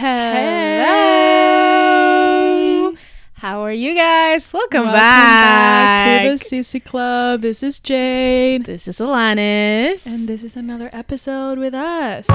Hello. 0.00 0.16
How 3.34 3.60
are 3.60 3.70
you 3.72 3.94
guys? 3.94 4.50
Welcome, 4.50 4.84
Welcome 4.84 4.96
back. 4.96 6.22
to 6.24 6.30
the 6.30 6.36
CC 6.42 6.82
Club. 6.82 7.42
This 7.42 7.62
is 7.62 7.78
Jade. 7.78 8.64
This 8.64 8.88
is 8.88 8.98
Alanys. 8.98 10.06
And 10.06 10.26
this 10.26 10.42
is 10.42 10.56
another 10.56 10.88
episode 10.94 11.58
with 11.58 11.74
us. 11.74 12.26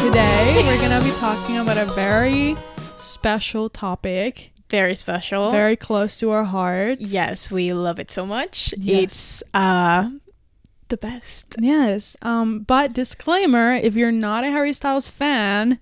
Today, 0.00 0.60
we're 0.66 0.78
going 0.78 0.90
to 0.90 1.04
be 1.04 1.16
talking 1.18 1.58
about 1.58 1.78
a 1.78 1.86
very 1.94 2.56
special 3.22 3.70
topic, 3.70 4.50
very 4.68 4.94
special. 4.96 5.50
very 5.50 5.76
close 5.76 6.18
to 6.18 6.30
our 6.30 6.44
hearts. 6.44 7.12
yes, 7.12 7.50
we 7.50 7.72
love 7.72 7.98
it 7.98 8.10
so 8.10 8.26
much. 8.26 8.74
Yes. 8.76 9.02
It's 9.04 9.42
uh 9.54 10.10
the 10.88 10.96
best. 10.96 11.56
Yes. 11.58 12.16
Um, 12.20 12.60
but 12.64 12.92
disclaimer, 12.92 13.72
if 13.74 13.94
you're 13.94 14.12
not 14.12 14.44
a 14.44 14.50
Harry 14.50 14.72
Styles 14.74 15.08
fan, 15.08 15.78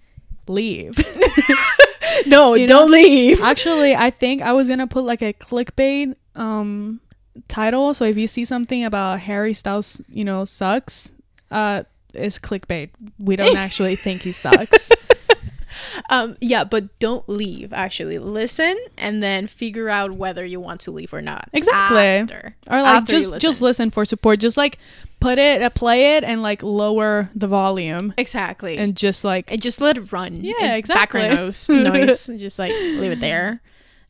leave. 0.47 0.97
No, 2.27 2.55
You 2.55 2.67
don't 2.67 2.91
leave. 2.91 3.41
Actually, 3.41 3.95
I 3.95 4.11
think 4.11 4.43
I 4.43 4.53
was 4.53 4.69
gonna 4.69 4.87
put 4.87 5.05
like 5.05 5.23
a 5.23 5.33
clickbait 5.33 6.15
um 6.35 7.01
title. 7.49 7.95
So 7.95 8.05
if 8.05 8.17
you 8.19 8.27
see 8.27 8.45
something 8.45 8.85
about 8.85 9.21
Harry 9.21 9.55
Styles, 9.55 10.01
you 10.09 10.25
know, 10.25 10.45
sucks, 10.45 11.11
uh 11.51 11.85
is 12.13 12.39
clickbait. 12.39 12.91
We 13.19 13.37
don't 13.37 13.57
actually 13.67 13.97
think 13.97 14.23
he 14.23 14.33
sucks. 14.33 14.91
Um 16.09 16.37
yeah, 16.41 16.65
but 16.65 16.99
don't 16.99 17.29
leave 17.29 17.73
actually. 17.73 18.19
Listen 18.19 18.77
and 18.99 19.23
then 19.23 19.47
figure 19.47 19.89
out 19.89 20.13
whether 20.13 20.45
you 20.45 20.61
want 20.61 20.81
to 20.83 20.91
leave 20.91 21.13
or 21.13 21.23
not. 21.23 21.49
Exactly. 21.53 21.99
After. 22.01 22.57
Or 22.71 22.83
like 22.83 22.97
After 22.99 23.13
just 23.13 23.39
just 23.41 23.63
listen 23.63 23.91
for 23.91 24.05
support. 24.05 24.41
Just 24.41 24.57
like 24.57 24.79
put 25.21 25.39
it, 25.39 25.61
uh, 25.63 25.69
play 25.71 26.17
it, 26.17 26.25
and 26.25 26.43
like 26.43 26.63
lower 26.63 27.31
the 27.35 27.47
volume 27.47 28.15
Exactly. 28.17 28.79
and 28.79 28.97
just 28.97 29.23
like 29.25 29.51
and 29.53 29.61
just 29.61 29.81
let 29.81 29.99
it 29.99 30.13
run. 30.13 30.35
Yeah, 30.43 30.75
exactly. 30.77 31.21
Background 31.23 31.69
noise. 31.69 32.27
Just 32.37 32.59
like 32.59 32.73
leave 32.73 33.13
it 33.13 33.21
there. 33.21 33.61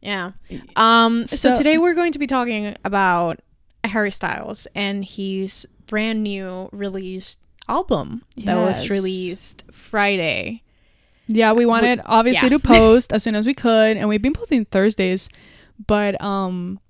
Yeah. 0.00 0.33
Um. 0.77 1.27
So, 1.27 1.37
So- 1.37 1.55
today 1.55 1.78
we're 1.78 1.94
going 1.94 2.12
to 2.12 2.19
be 2.19 2.27
talking 2.27 2.77
about 2.84 3.41
Harry 3.84 4.11
Styles 4.11 4.66
and 4.75 5.05
his 5.05 5.66
brand 5.87 6.22
new 6.22 6.69
released 6.72 7.41
album 7.69 8.22
that 8.37 8.56
was 8.56 8.89
released 8.89 9.64
Friday. 9.72 10.62
Yeah, 11.33 11.53
we 11.53 11.64
wanted 11.64 12.00
obviously 12.05 12.48
yeah. 12.48 12.59
to 12.59 12.59
post 12.67 13.12
as 13.12 13.23
soon 13.23 13.34
as 13.34 13.47
we 13.47 13.55
could, 13.55 13.97
and 13.97 14.09
we've 14.09 14.23
been 14.23 14.33
posting 14.33 14.64
Thursdays, 14.64 15.28
but 15.87 16.20
um, 16.20 16.81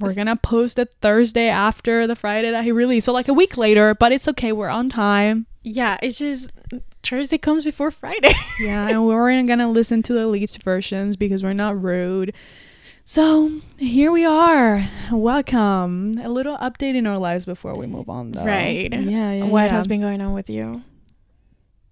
we're 0.00 0.14
gonna 0.14 0.36
post 0.36 0.78
it 0.78 0.94
Thursday 1.00 1.48
after 1.48 2.06
the 2.06 2.16
Friday 2.16 2.50
that 2.50 2.64
he 2.64 2.72
released, 2.72 3.06
so 3.06 3.12
like 3.12 3.28
a 3.28 3.34
week 3.34 3.56
later. 3.56 3.94
But 3.94 4.12
it's 4.12 4.26
okay, 4.28 4.52
we're 4.52 4.68
on 4.68 4.88
time. 4.88 5.46
Yeah. 5.62 5.98
It's 6.02 6.18
just 6.18 6.50
Thursday 7.02 7.38
comes 7.38 7.64
before 7.64 7.90
Friday. 7.90 8.34
Yeah, 8.60 8.88
and 8.88 9.06
we're 9.06 9.42
gonna 9.44 9.70
listen 9.70 10.02
to 10.02 10.12
the 10.12 10.26
leaked 10.26 10.62
versions 10.62 11.16
because 11.16 11.42
we're 11.42 11.54
not 11.54 11.80
rude. 11.80 12.34
So 13.04 13.50
here 13.78 14.12
we 14.12 14.24
are. 14.24 14.88
Welcome. 15.10 16.20
A 16.22 16.28
little 16.28 16.58
update 16.58 16.94
in 16.94 17.06
our 17.06 17.18
lives 17.18 17.44
before 17.44 17.74
we 17.74 17.86
move 17.86 18.10
on, 18.10 18.32
though. 18.32 18.44
Right. 18.44 18.92
Yeah, 18.92 19.32
yeah. 19.32 19.44
what 19.44 19.64
yeah. 19.64 19.68
has 19.68 19.86
been 19.86 20.00
going 20.00 20.20
on 20.20 20.34
with 20.34 20.50
you? 20.50 20.82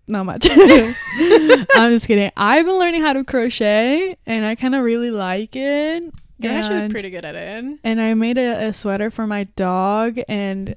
Not 0.08 0.24
much. 0.24 0.48
I'm 0.50 1.90
just 1.92 2.06
kidding. 2.06 2.30
I've 2.36 2.64
been 2.66 2.78
learning 2.78 3.02
how 3.02 3.12
to 3.12 3.24
crochet, 3.24 4.16
and 4.26 4.44
I 4.46 4.54
kind 4.54 4.74
of 4.74 4.82
really 4.82 5.10
like 5.10 5.54
it. 5.54 6.02
You're 6.40 6.52
actually 6.52 6.76
And- 6.82 6.90
pretty 6.92 7.10
good 7.10 7.24
at 7.24 7.34
it. 7.34 7.78
and 7.84 8.00
I 8.00 8.14
made 8.14 8.38
a, 8.38 8.68
a 8.68 8.72
sweater 8.72 9.10
for 9.10 9.26
my 9.26 9.44
dog 9.56 10.18
and 10.28 10.76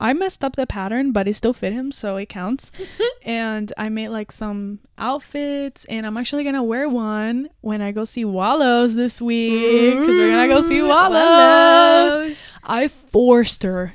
I 0.00 0.12
messed 0.14 0.42
up 0.42 0.56
the 0.56 0.66
pattern 0.66 1.12
but 1.12 1.28
it 1.28 1.34
still 1.34 1.52
fit 1.52 1.72
him 1.74 1.92
so 1.92 2.16
it 2.16 2.30
counts 2.30 2.70
and 3.22 3.72
I 3.76 3.90
made 3.90 4.08
like 4.08 4.32
some 4.32 4.78
outfits 4.96 5.84
and 5.86 6.06
I'm 6.06 6.16
actually 6.16 6.44
gonna 6.44 6.62
wear 6.62 6.88
one 6.88 7.50
when 7.60 7.82
I 7.82 7.92
go 7.92 8.04
see 8.06 8.24
Wallows 8.24 8.94
this 8.94 9.20
week 9.20 9.98
because 9.98 10.16
we're 10.16 10.30
gonna 10.30 10.48
go 10.48 10.60
see 10.62 10.78
Ooh, 10.78 10.88
Wallows. 10.88 12.38
I 12.64 12.88
forced 12.88 13.62
her 13.64 13.94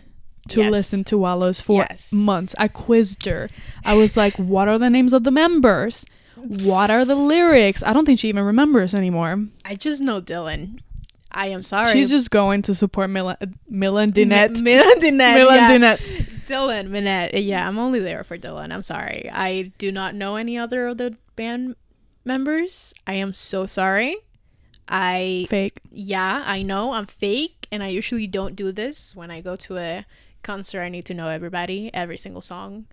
to 0.51 0.61
Yes. 0.61 0.71
listen 0.71 1.03
to 1.05 1.17
Wallows 1.17 1.61
for 1.61 1.85
Yes. 1.89 2.11
months. 2.13 2.55
I 2.57 2.67
quizzed 2.67 3.25
her. 3.25 3.49
I 3.83 3.93
was 3.95 4.15
like, 4.15 4.35
"What 4.37 4.67
are 4.67 4.77
the 4.77 4.89
names 4.89 5.13
of 5.13 5.23
the 5.23 5.31
members? 5.31 6.05
What 6.35 6.89
are 6.91 7.05
the 7.05 7.15
lyrics?" 7.15 7.83
I 7.83 7.93
don't 7.93 8.05
think 8.05 8.19
she 8.19 8.29
even 8.29 8.43
remembers 8.43 8.93
anymore. 8.93 9.45
I 9.65 9.75
just 9.75 10.01
know 10.01 10.21
Dylan. 10.21 10.79
I 11.33 11.47
am 11.47 11.61
sorry. 11.61 11.89
She's 11.93 12.09
just 12.09 12.29
going 12.29 12.61
to 12.63 12.75
support 12.75 13.09
Mil- 13.09 13.29
uh, 13.29 13.35
Milan 13.69 14.11
Dinette. 14.11 14.57
M- 14.57 14.63
Milan 14.65 14.99
Dinette. 14.99 15.33
Milan 15.39 15.55
yeah. 15.55 15.69
Dinette. 15.95 16.27
Dylan 16.45 16.89
Minette. 16.89 17.41
Yeah, 17.41 17.65
I'm 17.65 17.79
only 17.79 17.99
there 17.99 18.25
for 18.25 18.37
Dylan. 18.37 18.73
I'm 18.73 18.81
sorry. 18.81 19.29
I 19.31 19.71
do 19.77 19.91
not 19.93 20.13
know 20.13 20.35
any 20.35 20.57
other 20.57 20.87
of 20.87 20.97
the 20.97 21.15
band 21.37 21.75
members. 22.25 22.93
I 23.07 23.13
am 23.13 23.33
so 23.33 23.65
sorry. 23.65 24.17
I 24.89 25.47
Fake. 25.49 25.79
yeah, 25.89 26.43
I 26.45 26.63
know 26.63 26.91
I'm 26.91 27.05
fake 27.05 27.65
and 27.71 27.81
I 27.81 27.87
usually 27.87 28.27
don't 28.27 28.55
do 28.57 28.73
this 28.73 29.15
when 29.15 29.31
I 29.31 29.39
go 29.39 29.55
to 29.55 29.77
a 29.77 30.05
concert. 30.43 30.81
I 30.81 30.89
need 30.89 31.05
to 31.05 31.13
know 31.13 31.27
everybody, 31.27 31.89
every 31.93 32.17
single 32.17 32.41
song, 32.41 32.85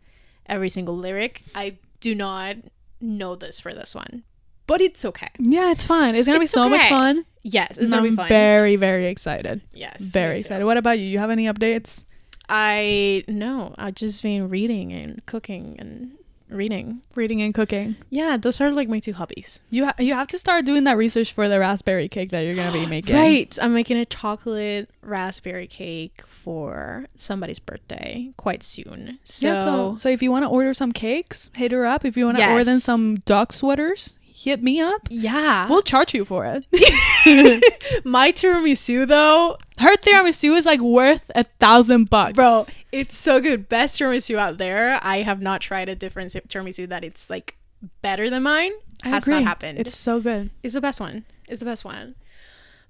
every 0.47 0.69
single 0.69 0.97
lyric. 0.97 1.43
I 1.55 1.77
do 2.01 2.15
not 2.15 2.57
know 3.01 3.35
this 3.37 3.61
for 3.61 3.73
this 3.75 3.95
one. 3.95 4.23
But 4.67 4.81
it's 4.83 5.05
okay. 5.05 5.29
Yeah, 5.39 5.71
it's 5.71 5.85
fun. 5.85 6.15
It's 6.15 6.27
gonna 6.27 6.39
be 6.39 6.45
It's 6.45 6.53
so 6.53 6.69
much 6.69 6.89
fun. 6.89 7.25
Yes, 7.43 7.71
it's 7.73 7.79
And 7.81 7.91
gonna 7.91 8.03
I'm 8.03 8.11
be 8.11 8.17
fun. 8.17 8.29
very, 8.29 8.77
very 8.77 9.07
excited. 9.07 9.63
yes. 9.73 10.03
Very 10.03 10.41
excited. 10.41 10.65
What 10.67 10.77
about 10.77 10.99
you? 10.99 11.07
You 11.07 11.19
have 11.19 11.31
any 11.31 11.47
updates? 11.47 12.05
I 12.49 13.25
no, 13.29 13.75
I've 13.79 13.95
just 13.95 14.23
been 14.23 14.49
reading 14.49 14.93
and 14.93 15.25
cooking 15.27 15.77
and 15.79 16.13
reading. 16.49 17.03
Reading 17.15 17.43
and 17.43 17.53
cooking. 17.55 17.97
Yeah, 18.11 18.37
those 18.37 18.61
are 18.61 18.71
like 18.71 18.89
my 18.89 19.01
two 19.01 19.13
hobbies. 19.13 19.61
You 19.71 19.87
ha- 19.87 19.95
you 19.99 20.15
have 20.15 20.29
to 20.29 20.39
start 20.39 20.65
doing 20.65 20.85
that 20.85 20.97
research 20.97 21.33
for 21.33 21.49
the 21.49 21.59
raspberry 21.59 22.09
cake 22.09 22.31
that 22.31 22.41
you're 22.41 22.55
gonna 22.55 22.73
be 22.73 22.87
making. 22.97 23.15
Right. 23.17 23.57
I'm 23.61 23.75
making 23.75 23.97
a 23.99 24.07
chocolate 24.07 24.91
raspberry 25.03 25.67
cake 25.67 26.23
for 26.39 27.07
somebody's 27.17 27.59
birthday 27.59 28.31
quite 28.37 28.63
soon. 28.63 29.19
So, 29.25 29.47
Yeah, 29.49 29.59
so 29.59 29.97
so 29.97 30.09
if 30.09 30.23
you 30.23 30.31
want 30.31 30.45
to 30.45 30.49
order 30.49 30.73
some 30.75 30.93
cakes, 30.93 31.51
hit 31.55 31.73
her 31.73 31.85
up. 31.85 32.05
If 32.05 32.17
you 32.17 32.25
want 32.27 32.39
to 32.39 32.51
order 32.51 32.71
Yes. 32.71 32.85
some 32.85 33.17
dog 33.27 33.53
sweaters, 33.53 34.15
hit 34.23 34.63
me 34.63 34.81
up. 34.81 35.09
yeah. 35.11 35.69
We'll 35.69 35.83
charge 35.83 36.15
you 36.15 36.25
for 36.25 36.47
it. 36.47 36.65
my 38.05 38.33
tiramisu 38.33 39.07
though, 39.07 39.59
Her 39.79 39.95
tiramisu 39.97 40.57
is 40.57 40.65
like 40.67 40.81
worth 40.81 41.31
a 41.35 41.45
thousand 41.61 42.09
bucks, 42.11 42.35
bro, 42.35 42.65
it's 42.93 43.17
so 43.17 43.41
good. 43.41 43.69
Best 43.69 43.99
tiramisu 44.01 44.37
out 44.39 44.59
there. 44.59 44.99
I 45.03 45.23
have 45.23 45.41
not 45.43 45.61
tried 45.61 45.89
a 45.89 45.95
different 45.95 46.33
tiramisu 46.33 46.89
that 46.89 47.05
it's 47.05 47.29
like 47.29 47.57
better 48.03 48.31
than 48.31 48.43
mine. 48.45 48.73
I 49.05 49.11
Has 49.11 49.25
agree. 49.25 49.35
not 49.35 49.45
happened. 49.45 49.79
It's 49.79 49.97
so 49.97 50.21
good. 50.21 50.51
It's 50.63 50.75
the 50.75 50.81
best 50.81 51.01
one. 51.01 51.25
It's 51.47 51.61
the 51.61 51.67
best 51.67 51.85
one. 51.85 52.15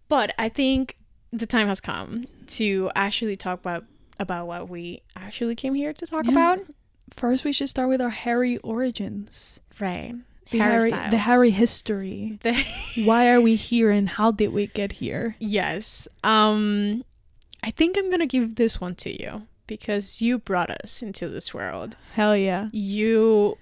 But 0.09 0.35
I 0.39 0.49
think 0.49 0.97
the 1.33 1.47
time 1.47 1.69
has 1.69 1.81
come 1.81 2.25
to 2.47 2.91
actually 2.95 3.37
talk 3.37 3.61
about 3.61 3.85
about 4.19 4.47
what 4.47 4.69
we 4.69 5.03
actually 5.15 5.55
came 5.55 5.75
here 5.75 5.93
to 5.93 6.07
talk 6.07 6.25
Yeah. 6.25 6.33
about. 6.33 6.59
First, 7.11 7.45
we 7.45 7.53
should 7.53 7.69
start 7.69 7.89
with 7.89 8.01
our 8.01 8.11
Harry 8.11 8.59
origins. 8.59 9.61
Right. 9.81 10.15
The 10.51 10.59
Harry, 10.59 10.91
the. 10.91 11.19
Harry 11.19 11.51
history. 11.51 12.39
The- 12.43 12.65
Why 13.05 13.29
are 13.29 13.41
we 13.41 13.55
here 13.57 13.91
and 13.91 14.09
how 14.09 14.31
did 14.33 14.49
we 14.53 14.67
get 14.69 14.93
here? 14.93 15.37
yes. 15.39 16.09
Um 16.25 17.05
I 17.63 17.71
think 17.73 17.97
I'm 17.99 18.09
going 18.09 18.21
to 18.21 18.27
give 18.27 18.55
this 18.55 18.81
one 18.81 18.95
to 18.97 19.11
you 19.21 19.49
because 19.67 20.23
you 20.23 20.39
brought 20.39 20.71
us 20.71 21.03
into 21.03 21.29
this 21.29 21.53
world. 21.53 21.97
Hell 22.15 22.37
yeah. 22.37 22.69
You 22.73 23.59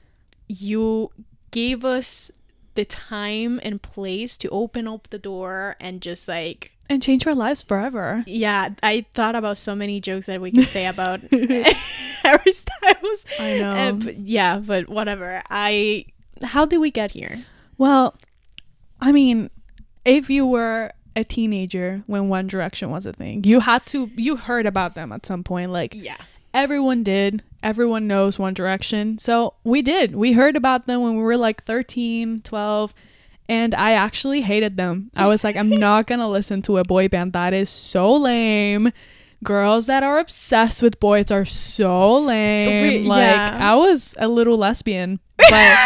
you 0.48 1.10
gave 1.50 1.84
us 1.84 2.30
the 2.74 2.84
time 2.84 3.58
and 3.62 3.80
place 3.80 4.36
to 4.38 4.48
open 4.50 4.86
up 4.86 5.08
the 5.08 5.18
door 5.18 5.76
and 5.80 6.02
just 6.02 6.28
like 6.28 6.72
And 6.88 7.02
change 7.02 7.26
our 7.26 7.34
lives 7.34 7.62
forever. 7.62 8.22
yeah, 8.26 8.70
I 8.82 9.06
thought 9.14 9.34
about 9.34 9.58
so 9.58 9.74
many 9.74 10.00
jokes 10.00 10.26
that 10.26 10.40
we 10.40 10.50
could 10.52 10.68
say 10.68 10.86
about 10.86 11.20
Harry 11.30 12.52
Styles. 12.52 13.24
I 13.40 13.58
know. 13.58 13.70
Uh, 13.70 13.92
but 13.92 14.18
yeah, 14.18 14.58
but 14.58 14.88
whatever. 14.88 15.42
I 15.50 16.06
how 16.42 16.64
did 16.66 16.78
we 16.78 16.90
get 16.90 17.12
here? 17.12 17.44
well, 17.78 18.14
I 19.00 19.12
mean, 19.12 19.50
if 20.04 20.30
you 20.30 20.46
were 20.46 20.92
a 21.14 21.24
teenager 21.24 22.02
when 22.06 22.28
One 22.28 22.46
Direction 22.46 22.90
was 22.90 23.06
a 23.06 23.12
thing, 23.12 23.44
you 23.44 23.60
had 23.60 23.84
to, 23.86 24.10
you 24.16 24.36
heard 24.36 24.66
about 24.66 24.94
them 24.94 25.12
at 25.12 25.24
some 25.26 25.42
point. 25.44 25.70
Like, 25.72 25.94
Yeah. 25.94 26.16
everyone 26.54 27.02
did. 27.02 27.42
Everyone 27.62 28.06
knows 28.06 28.38
One 28.38 28.54
Direction. 28.54 29.18
So 29.18 29.54
we 29.64 29.82
did. 29.82 30.14
We 30.14 30.32
heard 30.32 30.56
about 30.56 30.86
them 30.86 31.02
when 31.02 31.16
we 31.16 31.22
were 31.22 31.36
like 31.36 31.64
13, 31.64 32.40
12. 32.40 32.94
And 33.48 33.74
I 33.74 33.92
actually 33.92 34.40
hated 34.42 34.76
them. 34.76 35.10
I 35.16 35.28
was 35.28 35.44
like, 35.44 35.56
I'm 35.56 35.70
not 35.70 36.06
going 36.06 36.18
to 36.26 36.26
listen 36.28 36.62
to 36.62 36.78
a 36.78 36.82
boy 36.84 37.08
band 37.08 37.32
that 37.34 37.52
is 37.54 37.70
so 37.70 38.14
lame 38.14 38.92
girls 39.44 39.86
that 39.86 40.02
are 40.02 40.18
obsessed 40.18 40.82
with 40.82 40.98
boys 40.98 41.30
are 41.30 41.44
so 41.44 42.18
lame. 42.18 43.02
We- 43.02 43.08
like 43.08 43.20
yeah. 43.36 43.58
I 43.60 43.74
was 43.76 44.14
a 44.18 44.26
little 44.28 44.56
lesbian, 44.56 45.20
but 45.36 45.76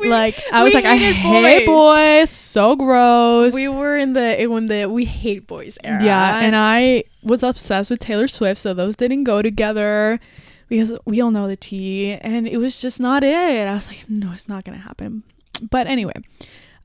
We- 0.00 0.08
like 0.08 0.38
I 0.52 0.62
was 0.62 0.72
like 0.72 0.84
I 0.84 0.96
hated 0.96 1.16
hate 1.16 1.66
boys, 1.66 2.30
so 2.30 2.76
gross. 2.76 3.52
we 3.52 3.68
were 3.68 3.96
in 3.98 4.12
the 4.12 4.46
when 4.46 4.68
the 4.68 4.86
we 4.86 5.04
hate 5.04 5.46
boys 5.46 5.76
era. 5.84 6.02
yeah, 6.04 6.38
and 6.40 6.54
I 6.56 7.04
was 7.22 7.42
obsessed 7.42 7.90
with 7.90 7.98
Taylor 8.00 8.28
Swift, 8.28 8.60
so 8.60 8.72
those 8.74 8.96
didn't 8.96 9.24
go 9.24 9.42
together 9.42 10.20
because 10.68 10.94
we 11.04 11.20
all 11.20 11.30
know 11.30 11.48
the 11.48 11.56
tea, 11.56 12.12
and 12.12 12.46
it 12.48 12.58
was 12.58 12.80
just 12.80 13.00
not 13.00 13.22
it. 13.24 13.66
I 13.68 13.74
was 13.74 13.88
like, 13.88 14.08
no, 14.08 14.32
it's 14.32 14.48
not 14.48 14.64
gonna 14.64 14.78
happen. 14.78 15.22
But 15.70 15.86
anyway, 15.86 16.14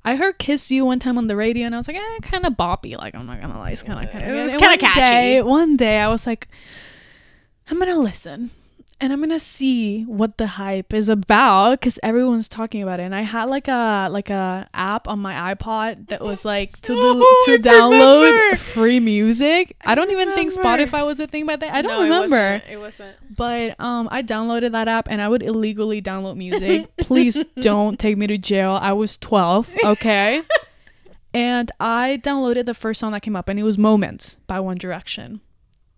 I 0.10 0.16
heard 0.16 0.38
"Kiss 0.40 0.72
You" 0.72 0.86
one 0.86 1.00
time 1.00 1.18
on 1.18 1.28
the 1.28 1.36
radio, 1.36 1.66
and 1.66 1.76
I 1.76 1.78
was 1.78 1.88
like, 1.88 1.98
eh, 1.98 2.18
kind 2.22 2.46
of 2.46 2.54
boppy. 2.54 2.98
Like 2.98 3.16
I'm 3.16 3.26
not 3.26 3.42
gonna 3.42 3.58
lie, 3.60 3.72
it's 3.72 3.84
kind 3.84 4.04
of 4.04 4.12
kind 4.12 4.26
It 4.26 4.34
was 4.42 4.54
of 4.54 4.60
catchy. 4.80 5.00
Day, 5.02 5.42
one 5.42 5.78
day, 5.78 6.00
I 6.00 6.08
was 6.08 6.26
like, 6.26 6.48
I'm 7.70 7.78
gonna 7.80 8.00
listen. 8.00 8.52
And 9.02 9.14
I'm 9.14 9.22
gonna 9.22 9.40
see 9.40 10.04
what 10.04 10.38
the 10.38 10.46
hype 10.48 10.94
is 10.94 11.08
about 11.08 11.80
because 11.80 11.98
everyone's 12.04 12.50
talking 12.50 12.84
about 12.84 13.00
it. 13.00 13.04
And 13.04 13.16
I 13.16 13.22
had 13.22 13.46
like 13.46 13.70
a 13.70 14.10
like 14.12 14.30
a 14.30 14.68
app 14.74 15.08
on 15.08 15.20
my 15.20 15.56
iPod 15.56 16.08
that 16.10 16.20
was 16.22 16.44
like 16.44 16.82
to 16.82 16.94
Oh, 16.98 17.44
the, 17.48 17.54
I 17.54 17.56
to 17.58 17.64
download 17.64 18.26
remember. 18.26 18.56
free 18.58 19.00
music. 19.00 19.78
I, 19.86 19.96
don't 19.96 20.12
even 20.12 20.34
think. 20.36 20.52
Spotify 20.52 21.06
was 21.06 21.20
a 21.22 21.28
thing 21.28 21.46
back 21.46 21.62
then. 21.62 21.74
I 21.74 21.82
don't 21.82 21.92
No, 21.92 22.02
it 22.02 22.04
remember. 22.04 22.36
wasn't. 22.36 22.64
It 22.70 22.78
wasn't. 22.78 23.16
But 23.38 23.80
um, 23.80 24.10
I 24.12 24.22
downloaded 24.22 24.74
that 24.74 24.90
app 24.90 25.08
and 25.10 25.22
I 25.22 25.30
would 25.30 25.44
illegally 25.44 26.02
download 26.02 26.36
music. 26.36 26.94
Please 26.98 27.46
don't 27.62 27.98
take 27.98 28.18
me 28.18 28.28
to 28.28 28.38
jail. 28.38 28.78
I 28.82 28.92
was 28.92 29.16
12, 29.18 29.76
okay? 29.86 30.42
and 31.34 31.72
I 31.80 32.20
downloaded 32.22 32.66
the 32.66 32.74
first 32.74 33.00
song 33.00 33.14
that 33.14 33.22
came 33.22 33.38
up 33.38 33.48
and 33.48 33.58
it 33.58 33.64
was 33.64 33.78
Moments 33.78 34.38
by 34.46 34.60
One 34.60 34.78
Direction. 34.78 35.40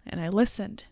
And 0.05 0.21
I 0.21 0.27
listened. 0.29 0.83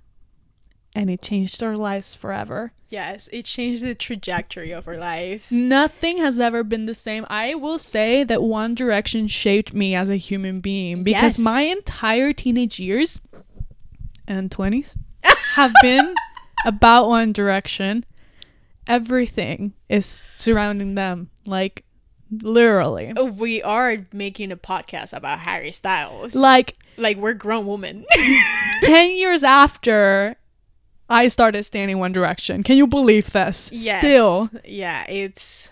And 0.96 1.10
it 1.10 1.22
changed 1.22 1.62
our 1.62 1.78
lives 1.78 2.16
forever. 2.16 2.74
Yes, 2.90 3.30
it 3.32 3.46
changed 3.46 3.84
the 3.84 3.94
trajectory 3.94 4.72
of 4.72 4.88
our 4.88 4.98
lives. 4.98 5.52
Nothing 5.52 6.18
has 6.18 6.40
ever 6.40 6.64
been 6.64 6.86
the 6.86 6.96
same. 6.96 7.26
I 7.30 7.54
will 7.54 7.78
say 7.78 8.24
that 8.24 8.42
One 8.42 8.74
Direction 8.74 9.28
shaped 9.28 9.74
me 9.74 9.94
as 9.94 10.10
a 10.10 10.16
human 10.16 10.60
being 10.62 11.04
because 11.04 11.38
Yes. 11.38 11.40
my 11.40 11.62
entire 11.62 12.34
teenage 12.34 12.80
years 12.80 13.20
and 14.28 14.50
20s 14.50 14.96
have 15.54 15.72
been 15.84 16.16
about 16.66 17.08
One 17.08 17.32
Direction. 17.34 18.04
Everything 18.88 19.74
is 19.88 20.08
surrounding 20.34 20.96
them. 20.96 21.30
Like, 21.46 21.84
literally. 22.32 23.14
We 23.14 23.62
are 23.62 23.98
making 24.12 24.52
a 24.52 24.58
podcast 24.58 25.14
about 25.14 25.40
Harry 25.42 25.72
Styles. 25.72 26.34
Like, 26.34 26.76
like 26.98 27.18
we're 27.18 27.36
grown 27.36 27.68
women. 27.68 28.06
10 28.82 29.16
years 29.16 29.44
after 29.44 30.36
I 31.10 31.28
started 31.28 31.64
standing 31.64 31.98
One 32.00 32.12
Direction. 32.12 32.64
Can 32.64 32.78
you 32.78 32.88
believe 32.88 33.32
this? 33.32 33.72
Yes. 33.74 34.00
Still. 34.00 34.50
Yeah, 34.64 35.06
it's 35.10 35.72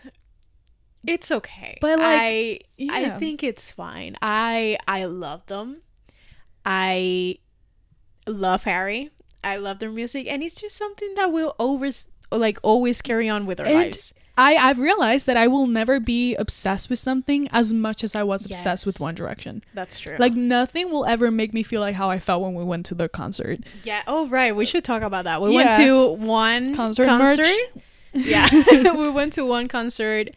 it's 1.05 1.31
okay. 1.31 1.77
But, 1.79 1.99
like, 1.99 2.07
I 2.09 2.59
I 2.89 3.09
think 3.11 3.43
it's 3.43 3.71
fine. 3.71 4.17
I 4.21 4.77
I 4.87 5.05
love 5.05 5.45
them. 5.45 5.81
I 6.65 7.37
love 8.27 8.63
Harry. 8.63 9.11
I 9.43 9.57
love 9.57 9.79
their 9.79 9.91
music 9.91 10.27
and 10.27 10.43
it's 10.43 10.55
just 10.55 10.75
something 10.75 11.13
that 11.15 11.31
will 11.31 11.55
always 11.57 12.09
like 12.31 12.59
always 12.63 13.01
carry 13.01 13.29
on 13.29 13.45
with 13.45 13.59
our 13.61 13.65
And 13.65 13.75
lives. 13.75 14.13
I, 14.37 14.55
I've 14.55 14.77
realized 14.79 15.25
that 15.27 15.35
I 15.37 15.47
will 15.47 15.65
never 15.67 15.99
be 15.99 16.35
obsessed 16.35 16.89
with 16.89 16.99
something 16.99 17.47
as 17.51 17.73
much 17.73 18.03
as 18.03 18.15
I 18.15 18.23
was 18.23 18.45
obsessed 18.45 18.85
with 18.85 18.99
One 18.99 19.15
Direction. 19.15 19.63
That's 19.73 19.99
true. 19.99 20.15
Like 20.19 20.33
nothing 20.33 20.91
will 20.91 21.05
ever 21.05 21.31
make 21.31 21.53
me 21.53 21.63
feel 21.63 21.81
like 21.81 21.95
how 21.95 22.09
I 22.09 22.19
felt 22.19 22.41
when 22.43 22.53
we 22.53 22.63
went 22.63 22.85
to 22.87 22.95
their 22.95 23.09
concert. 23.09 23.59
yeah, 23.83 24.03
oh 24.07 24.27
right, 24.27 24.55
we 24.55 24.65
should 24.65 24.83
talk 24.83 25.01
about 25.01 25.23
that. 25.25 25.41
We 25.41 25.55
went 25.55 25.71
to 25.71 26.11
one 26.13 26.75
Concert 26.75 27.07
merch? 27.07 27.39
Yeah. 28.13 28.47
we 28.95 29.09
went 29.09 29.33
to 29.33 29.45
one 29.45 29.67
concert 29.67 30.29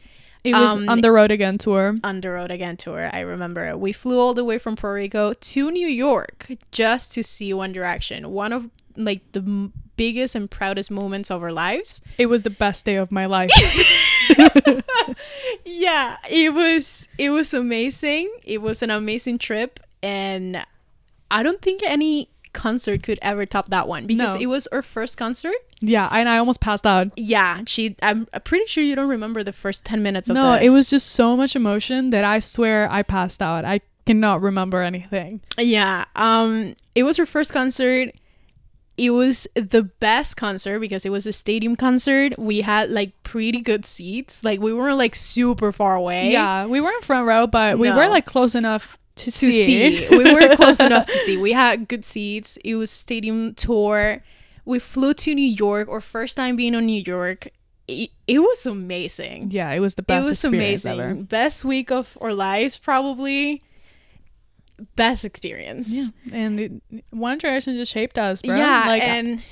It 0.44 0.52
was 0.55 0.76
Um, 0.76 0.88
on 0.88 1.00
the 1.02 1.12
road 1.12 1.31
again 1.31 1.56
tour. 1.56 1.97
on 2.02 2.20
the 2.20 2.31
road 2.31 2.50
again 2.50 2.76
tour. 2.76 3.08
I 3.12 3.20
remember 3.20 3.76
we 3.76 3.93
flew 3.93 4.19
all 4.19 4.35
the 4.35 4.44
way 4.44 4.58
from 4.58 4.76
Puerto 4.76 4.94
Rico 4.94 5.32
to 5.32 5.70
New 5.70 5.87
York 5.88 6.49
just 6.73 7.12
to 7.14 7.23
see 7.23 7.55
One 7.55 7.73
Direction. 7.73 8.31
One 8.32 8.52
of 8.52 8.69
like 8.97 9.20
the 9.32 9.70
biggest 10.00 10.35
and 10.35 10.50
proudest 10.50 10.91
moments 10.91 11.31
of 11.31 11.43
our 11.43 11.52
lives. 11.52 12.00
It 12.17 12.26
was 12.32 12.43
the 12.43 12.55
best 12.64 12.85
day 12.88 12.97
of 12.97 13.08
my 13.12 13.26
life. 13.37 13.50
Yeah, 15.64 16.17
it 16.31 16.55
was 16.55 17.06
it 17.19 17.31
was 17.31 17.52
amazing. 17.55 18.31
It 18.44 18.61
was 18.62 18.82
an 18.82 18.91
amazing 18.91 19.38
trip 19.38 19.81
and 20.02 20.64
I 21.31 21.43
don't 21.43 21.61
think 21.62 21.81
any 21.85 22.29
concert 22.52 23.02
could 23.02 23.19
ever 23.23 23.47
top 23.47 23.69
that 23.69 23.87
one 23.87 24.06
because 24.06 24.35
No. 24.35 24.41
it 24.41 24.47
was 24.47 24.67
our 24.69 24.82
first 24.82 25.17
concert. 25.17 25.55
yeah, 25.81 26.08
and 26.12 26.29
I 26.29 26.38
almost 26.38 26.61
passed 26.61 26.87
out. 26.87 27.08
Yeah, 27.17 27.61
she 27.67 27.97
I'm 28.02 28.26
pretty 28.44 28.67
sure 28.67 28.82
you 28.82 28.97
don't 28.97 29.08
remember 29.08 29.43
the 29.44 29.52
first 29.52 29.85
10 29.85 30.02
minutes 30.02 30.29
of 30.31 30.35
No, 30.35 30.52
the 30.52 30.64
it 30.64 30.70
was 30.70 30.88
just 30.91 31.08
so 31.12 31.37
much 31.37 31.55
emotion 31.56 32.11
that 32.11 32.25
I 32.25 32.38
swear 32.41 32.91
I 32.91 33.02
passed 33.02 33.41
out. 33.43 33.64
I 33.64 33.81
cannot 34.06 34.43
remember 34.43 34.82
anything. 34.82 35.41
Yeah. 35.58 36.05
Um 36.17 36.75
it 36.94 37.02
was 37.05 37.17
her 37.19 37.26
first 37.26 37.52
concert. 37.52 38.11
It 39.00 39.11
was 39.11 39.47
the 39.55 39.82
best 39.82 40.37
concert 40.37 40.79
because 40.79 41.06
it 41.06 41.11
was 41.11 41.26
a 41.26 41.32
stadium 41.32 41.75
concert. 41.75 42.38
We 42.38 42.61
had 42.61 42.91
like 42.91 43.12
pretty 43.23 43.62
good 43.62 43.87
seats. 43.87 44.44
Like 44.44 44.61
we 44.61 44.75
weren't 44.75 44.99
like 44.99 45.14
super 45.14 45.73
far 45.73 45.94
away. 45.94 46.31
Yeah, 46.32 46.67
we 46.67 46.82
weren't 46.82 47.02
front 47.02 47.26
row, 47.26 47.47
but 47.47 47.79
we 47.79 47.91
were 47.91 48.08
like 48.08 48.26
close 48.26 48.55
enough 48.55 48.99
to, 49.17 49.25
To 49.25 49.31
see. 49.31 50.06
see. 50.06 50.08
we 50.19 50.35
were 50.35 50.55
close 50.61 50.81
enough 50.81 51.06
to 51.06 51.17
see. 51.19 51.38
We 51.38 51.52
had 51.52 51.88
good 51.88 52.05
seats. 52.05 52.58
It 52.62 52.75
was 52.75 52.91
stadium 52.91 53.55
tour. 53.55 54.23
We 54.67 54.79
flew 54.79 55.14
to 55.14 55.35
New 55.35 55.49
York, 55.64 55.88
our 55.88 56.02
first 56.02 56.37
time 56.37 56.56
being 56.56 56.75
on 56.75 56.85
New 56.85 57.02
York. 57.02 57.49
It, 57.88 58.11
it 58.29 58.38
was 58.41 58.67
amazing. 58.67 59.50
Yeah, 59.50 59.70
it 59.73 59.81
was 59.81 59.94
the 59.94 60.02
best. 60.02 60.26
it 60.26 60.29
was 60.29 60.44
amazing. 60.44 61.00
ever. 61.00 61.14
Best 61.14 61.64
week 61.64 61.91
of 61.91 62.19
our 62.20 62.35
lives, 62.35 62.76
probably. 62.76 63.62
Best 64.97 65.25
experience. 65.25 65.93
Yeah, 65.93 66.09
and 66.32 66.61
it, 66.61 66.73
One 67.11 67.38
Direction 67.38 67.75
just 67.77 67.93
shaped 67.93 68.19
us, 68.19 68.43
bro. 68.43 68.56
Yeah, 68.56 68.85
like 68.87 69.03
and 69.03 69.43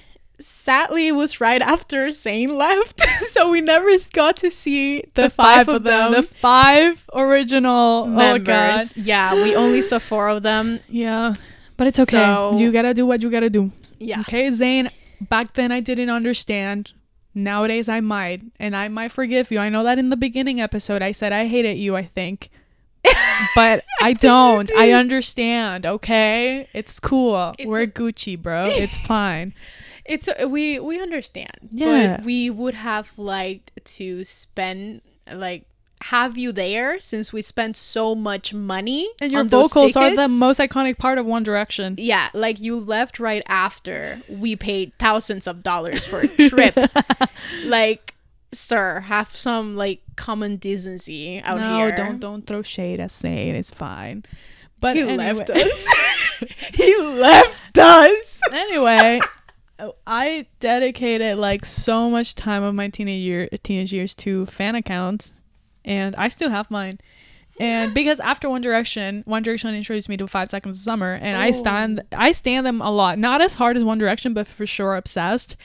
sadly, 0.41 1.09
it 1.09 1.13
was 1.13 1.41
right 1.41 1.61
after 1.63 2.09
Zayn 2.09 2.57
left, 2.57 3.01
so 3.31 3.51
we 3.51 3.61
never 3.61 3.89
got 4.13 4.37
to 4.39 4.51
see 4.51 5.05
the, 5.15 5.31
five, 5.31 5.69
of 5.69 5.83
them. 5.83 6.13
the 6.13 6.23
five 6.23 7.05
original 7.15 8.05
oh 8.05 8.07
members. 8.07 8.93
Oh 8.97 9.01
Yeah, 9.01 9.35
we 9.35 9.55
only 9.57 9.83
saw 9.83 9.99
four 9.99 10.29
of 10.29 10.43
them. 10.43 10.81
yeah, 10.89 11.35
but 11.77 11.87
it's 11.87 11.99
okay. 12.01 12.17
So- 12.19 12.59
you 12.59 12.73
gotta 12.73 12.95
do 12.95 13.07
what 13.07 13.23
you 13.23 13.31
gotta 13.31 13.51
do. 13.51 13.71
Yeah, 13.99 14.21
Okay, 14.21 14.47
Zayn. 14.49 14.91
Back 15.21 15.55
then, 15.55 15.73
I 15.73 15.81
didn't 15.81 16.11
understand. 16.11 16.93
Nowadays, 17.35 17.89
I 17.89 18.01
might, 18.01 18.43
and 18.59 18.75
I 18.77 18.89
might 18.89 19.11
forgive 19.13 19.51
you. 19.51 19.59
I 19.59 19.69
know 19.69 19.83
that 19.85 19.99
in 19.99 20.09
the 20.11 20.17
beginning 20.17 20.61
episode, 20.61 21.03
I 21.03 21.11
said 21.13 21.33
I 21.33 21.47
hated 21.47 21.77
you. 21.79 21.97
I 21.97 22.05
think. 22.05 22.51
But 23.55 23.85
I 24.03 24.13
don't. 24.15 24.71
I 24.77 24.93
understand. 24.93 25.87
Okay, 25.87 26.69
it's 26.73 27.01
cool. 27.01 27.55
It's 27.59 27.69
We're 27.69 27.83
a- 27.83 27.87
Gucci, 27.87 28.41
bro. 28.41 28.67
It's 28.71 28.99
fine. 28.99 29.55
it's 30.05 30.29
we 30.47 30.79
we 30.79 31.01
understand. 31.01 31.69
Yeah. 31.71 32.17
but 32.19 32.25
we 32.27 32.51
would 32.51 32.75
have 32.75 33.13
liked 33.19 33.73
to 33.97 34.25
spend 34.25 35.03
like 35.33 35.65
have 36.03 36.39
you 36.39 36.53
there 36.53 37.01
since 37.01 37.33
we 37.33 37.43
spent 37.43 37.77
so 37.77 38.15
much 38.15 38.55
money 38.55 39.11
And 39.21 39.33
your 39.33 39.43
vocals 39.43 39.97
are 39.97 40.15
the 40.15 40.29
most 40.29 40.61
iconic 40.61 40.97
part 40.97 41.19
of 41.19 41.27
One 41.27 41.43
Direction. 41.43 41.97
Yeah, 41.99 42.29
like 42.33 42.61
you 42.61 42.79
left 42.79 43.19
right 43.19 43.43
after 43.49 44.21
we 44.31 44.55
paid 44.55 44.93
thousands 45.01 45.49
of 45.49 45.65
dollars 45.65 46.07
for 46.07 46.21
a 46.21 46.29
trip. 46.49 46.77
like, 47.65 48.15
sir, 48.53 49.01
have 49.01 49.35
some 49.35 49.77
like 49.77 50.03
common 50.17 50.57
decency 50.57 51.41
out 51.43 51.59
no, 51.59 51.77
here. 51.77 51.95
don't 51.95 52.19
don't 52.19 52.47
throw 52.47 52.63
shade 52.63 53.01
at 53.01 53.11
Zayn. 53.11 53.55
It's 53.55 53.71
fine. 53.71 54.25
But 54.81 54.97
He 54.97 55.03
anyway, 55.03 55.33
left 55.33 55.51
us. 55.51 55.87
he 56.75 56.97
left 56.97 57.79
us. 57.79 58.41
anyway, 58.53 59.21
I 60.07 60.47
dedicated 60.61 61.39
like 61.39 61.65
so 61.65 62.11
much 62.11 62.35
time 62.35 62.63
of 62.63 62.75
my 62.75 62.89
teenage 62.89 63.23
year 63.23 63.49
teenage 63.63 63.93
years 63.93 64.15
to 64.17 64.47
fan 64.47 64.75
accounts, 64.75 65.35
and 65.85 66.15
I 66.17 66.29
still 66.29 66.51
have 66.51 66.71
mine. 66.71 66.99
And 67.61 67.93
because 67.93 68.21
after 68.21 68.49
One 68.49 68.61
Direction, 68.61 69.25
One 69.27 69.43
Direction 69.43 69.75
introduced 69.75 70.09
me 70.09 70.17
to 70.19 70.29
Five 70.29 70.49
Seconds 70.49 70.77
of 70.77 70.83
Summer, 70.83 71.19
and 71.21 71.37
I 71.37 71.51
stand 71.51 72.01
oh. 72.01 72.17
I 72.17 72.33
stand 72.33 72.67
them 72.67 72.81
a 72.81 72.91
lot. 72.91 73.19
Not 73.19 73.41
as 73.41 73.57
hard 73.57 73.77
as 73.77 73.85
One 73.85 73.99
Direction, 73.99 74.33
but 74.33 74.47
for 74.47 74.67
sure 74.67 74.95
obsessed. 74.95 75.57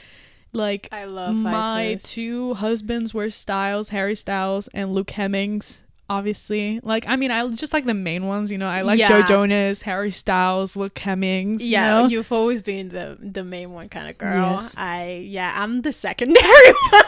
Like 0.53 0.87
I 0.91 1.05
love 1.05 1.35
my 1.35 1.89
Isis. 1.93 2.13
two 2.13 2.53
husbands 2.53 3.13
were 3.13 3.29
Styles, 3.29 3.89
Harry 3.89 4.15
Styles, 4.15 4.67
and 4.73 4.93
Luke 4.93 5.11
Hemmings. 5.11 5.83
Obviously, 6.09 6.79
like 6.83 7.05
I 7.07 7.15
mean, 7.15 7.31
I 7.31 7.47
just 7.49 7.73
like 7.73 7.85
the 7.85 7.93
main 7.93 8.27
ones. 8.27 8.51
You 8.51 8.57
know, 8.59 8.67
I 8.67 8.81
like 8.81 8.99
Joe 8.99 9.23
Jonas, 9.23 9.81
Harry 9.81 10.11
Styles, 10.11 10.75
Luke 10.75 10.97
Hemmings. 10.99 11.63
you 11.63 11.69
Yeah, 11.69 12.01
know? 12.01 12.07
you've 12.07 12.31
always 12.31 12.61
been 12.61 12.89
the 12.89 13.17
the 13.19 13.43
main 13.43 13.71
one 13.71 13.89
kind 13.89 14.09
of 14.09 14.17
girl. 14.17 14.53
Yes. 14.53 14.75
I 14.77 15.23
yeah, 15.25 15.53
I'm 15.55 15.81
the 15.81 15.91
secondary 15.91 16.43
one. 16.91 17.03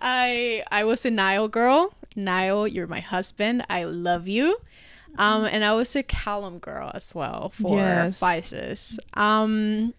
I 0.00 0.62
I 0.70 0.84
was 0.84 1.04
a 1.04 1.10
Niall 1.10 1.48
girl. 1.48 1.94
Niall, 2.16 2.66
you're 2.66 2.86
my 2.86 3.00
husband. 3.00 3.64
I 3.70 3.84
love 3.84 4.26
you. 4.26 4.58
Um, 5.18 5.44
and 5.44 5.64
I 5.64 5.74
was 5.74 5.94
a 5.96 6.02
Calum 6.02 6.58
girl 6.58 6.90
as 6.94 7.14
well 7.14 7.50
for 7.50 7.76
Yes. 7.78 8.18
Vices. 8.20 8.98
Um, 9.14 9.92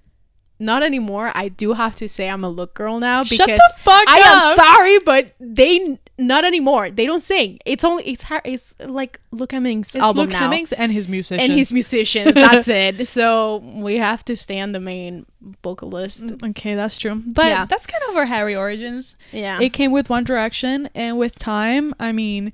not 0.61 0.83
anymore. 0.83 1.31
I 1.35 1.49
do 1.49 1.73
have 1.73 1.95
to 1.95 2.07
say 2.07 2.29
I'm 2.29 2.43
a 2.45 2.49
Luke 2.49 2.73
girl 2.73 2.99
now 2.99 3.23
because 3.23 3.37
Shut 3.37 3.47
the 3.49 3.73
fuck 3.79 4.03
I 4.07 4.17
am 4.19 4.37
up. 4.37 4.55
sorry, 4.55 4.99
but 4.99 5.33
they 5.39 5.99
not 6.17 6.45
anymore. 6.45 6.91
They 6.91 7.05
don't 7.07 7.19
sing. 7.19 7.57
It's 7.65 7.83
only 7.83 8.03
it's 8.07 8.23
har- 8.23 8.43
it's 8.45 8.75
like 8.79 9.19
Luke 9.31 9.51
Hemmings' 9.51 9.95
It's 9.95 10.03
album 10.03 10.25
Luke 10.25 10.29
now. 10.33 10.39
Hemmings 10.39 10.71
and 10.71 10.91
his 10.91 11.07
musicians. 11.07 11.49
and 11.49 11.57
his 11.57 11.71
musicians. 11.73 12.33
That's 12.35 12.67
it. 12.67 13.05
So 13.11 13.57
we 13.57 13.97
have 13.97 14.23
to 14.25 14.35
stay 14.35 14.59
on 14.59 14.71
the 14.71 14.79
main 14.79 15.25
vocalist. 15.63 16.25
Mm, 16.27 16.49
okay, 16.51 16.75
that's 16.75 16.97
true. 16.97 17.21
But 17.25 17.47
Yeah. 17.47 17.65
that's 17.65 17.87
kind 17.87 18.03
of 18.09 18.15
our 18.15 18.25
Harry 18.25 18.55
origins. 18.55 19.17
Yeah. 19.31 19.59
It 19.59 19.69
came 19.73 19.91
with 19.91 20.09
One 20.09 20.23
Direction, 20.23 20.89
and 20.93 21.17
with 21.17 21.37
time, 21.39 21.93
I 21.99 22.11
mean, 22.11 22.53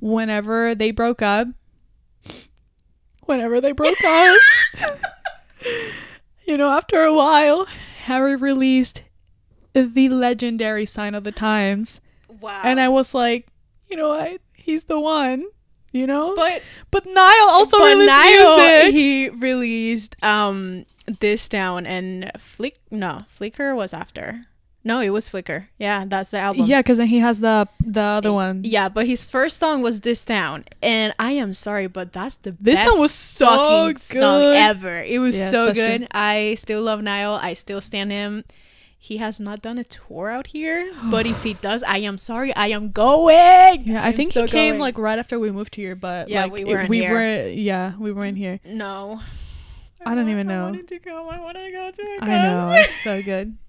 whenever 0.00 0.74
they 0.76 0.92
broke 0.92 1.20
up, 1.22 1.48
whenever 3.24 3.60
they 3.60 3.72
broke 3.72 4.02
up, 4.04 4.38
you 6.48 6.56
know, 6.56 6.70
after 6.70 7.02
a 7.02 7.14
while, 7.14 7.66
Harry 8.04 8.34
released 8.34 9.02
the 9.74 10.08
legendary 10.08 10.86
Sign 10.86 11.14
of 11.14 11.22
the 11.22 11.30
Times, 11.30 12.00
wow. 12.40 12.62
and 12.64 12.80
I 12.80 12.88
was 12.88 13.14
like, 13.14 13.46
you 13.88 13.96
know 13.96 14.08
what, 14.08 14.40
he's 14.54 14.84
the 14.84 14.98
one. 14.98 15.44
You 15.90 16.06
know, 16.06 16.34
but 16.36 16.62
but 16.90 17.06
Niall 17.06 17.48
also 17.48 17.78
but 17.78 17.86
released 17.86 18.08
Niall, 18.10 18.56
music. 18.58 18.94
he 18.94 19.28
released 19.30 20.16
um 20.22 20.84
This 21.20 21.48
Town 21.48 21.86
and 21.86 22.30
Flick 22.38 22.78
no 22.90 23.20
Flicker 23.26 23.74
was 23.74 23.94
after. 23.94 24.44
No, 24.88 25.00
it 25.00 25.10
was 25.10 25.28
Flicker. 25.28 25.68
Yeah, 25.78 26.04
that's 26.06 26.30
the 26.32 26.38
album. 26.38 26.64
yeah, 26.66 26.80
because 26.80 26.98
then 26.98 27.08
he 27.08 27.18
has 27.20 27.40
the 27.40 27.68
the 27.84 28.00
other 28.18 28.32
one. 28.32 28.62
Yeah, 28.64 28.88
but 28.88 29.04
his 29.06 29.24
first 29.34 29.58
song 29.58 29.82
was 29.82 30.00
This 30.00 30.24
Town, 30.24 30.64
and 30.82 31.12
I 31.18 31.32
am 31.32 31.52
sorry, 31.52 31.86
but 31.98 32.12
that's 32.12 32.36
the 32.36 32.52
This 32.58 32.78
best 32.80 32.98
was 32.98 33.12
so 33.12 33.46
fucking 33.46 33.98
song 33.98 34.40
good. 34.40 34.56
ever. 34.56 34.96
It 35.02 35.18
was 35.18 35.36
Yes, 35.36 35.50
so 35.50 35.66
that's 35.66 35.78
true. 35.78 35.88
good. 35.98 36.08
I 36.12 36.54
still 36.64 36.82
love 36.82 37.00
Niall. 37.02 37.34
I 37.40 37.52
still 37.54 37.80
stand 37.80 38.10
him. 38.12 38.44
He 39.00 39.18
has 39.18 39.38
not 39.38 39.62
done 39.62 39.78
a 39.78 39.84
tour 39.84 40.30
out 40.30 40.48
here, 40.48 40.90
but 41.14 41.24
if 41.26 41.42
he 41.44 41.52
does, 41.54 41.82
I 41.84 41.98
am 41.98 42.16
sorry. 42.18 42.50
I 42.56 42.68
am 42.68 42.90
going. 42.90 43.84
Yeah, 43.84 44.04
I 44.04 44.10
think 44.12 44.32
so 44.32 44.42
he 44.42 44.48
came 44.48 44.72
going. 44.74 44.80
like 44.80 44.96
right 44.98 45.18
after 45.18 45.38
we 45.38 45.50
moved 45.52 45.74
here, 45.76 45.94
but 45.94 46.28
Yeah, 46.28 46.44
like 46.44 46.52
we 46.52 46.64
weren't 46.64 46.88
we 46.88 46.98
here. 47.04 47.12
were 47.12 47.48
yeah, 47.70 47.92
we 47.98 48.10
weren't 48.12 48.38
here. 48.38 48.58
no. 48.64 49.20
I 50.06 50.14
don't 50.14 50.28
even 50.30 50.46
know. 50.46 50.62
I 50.66 50.70
wanted 50.70 50.88
to 50.88 50.98
come. 51.00 51.28
I 51.28 51.38
want 51.40 51.56
to 51.58 51.70
go 51.78 51.90
to 51.90 52.02
a 52.02 52.24
I 52.24 52.26
know, 52.42 52.72
it's 52.78 53.02
so 53.02 53.20
good. 53.22 53.56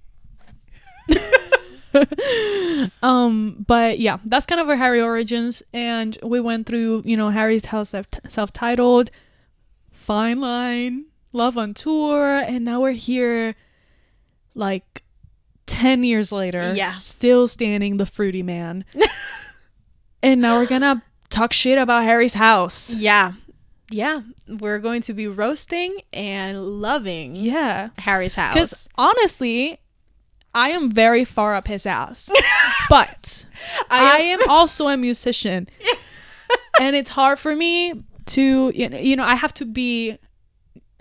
um, 3.02 3.64
but 3.68 4.00
yeah, 4.00 4.18
that's 4.26 4.46
kind 4.46 4.62
of 4.62 4.70
our 4.70 4.76
Harry 4.76 5.02
origins, 5.02 5.64
and 5.74 6.18
we 6.24 6.40
went 6.40 6.68
through, 6.68 7.04
you 7.06 7.18
know, 7.18 7.30
Harry's 7.30 7.66
house 7.66 7.94
self 8.28 8.54
titled, 8.54 9.12
Fine 9.92 10.40
Line, 10.42 11.06
Love 11.34 11.58
on 11.58 11.74
Tour, 11.74 12.38
and 12.40 12.64
now 12.66 12.82
we're 12.82 12.92
here, 12.92 13.56
like, 14.54 15.04
ten 15.66 16.04
years 16.04 16.32
later. 16.32 16.74
Yeah. 16.76 16.98
still 17.00 17.48
standing 17.48 17.98
the 17.98 18.06
fruity 18.06 18.44
man, 18.44 18.86
and 20.24 20.42
now 20.42 20.60
we're 20.60 20.68
gonna 20.68 21.04
talk 21.30 21.54
shit 21.54 21.78
about 21.78 22.04
Harry's 22.04 22.34
house. 22.36 22.94
Yeah. 22.96 23.34
Yeah. 23.92 24.22
We're 24.48 24.80
going 24.80 25.02
to 25.04 25.14
be 25.14 25.28
roasting 25.28 25.98
and 26.14 26.80
loving 26.82 27.36
Yeah. 27.36 27.90
Harry's 27.98 28.36
house. 28.36 28.54
Because 28.54 28.90
honestly, 28.96 29.80
I 30.54 30.70
am 30.70 30.92
very 30.92 31.26
far 31.26 31.56
up 31.56 31.68
his 31.68 31.86
ass. 31.86 32.32
but 32.90 33.46
I 33.90 34.20
am 34.20 34.40
also 34.50 34.88
a 34.88 34.98
musician. 34.98 35.68
and 36.80 36.96
it's 36.96 37.12
hard 37.12 37.40
for 37.40 37.56
me 37.56 38.04
to, 38.28 38.72
you 38.76 38.90
know, 38.90 38.98
you 38.98 39.16
know, 39.16 39.24
I 39.24 39.36
have 39.36 39.54
to 39.56 39.66
be, 39.66 40.18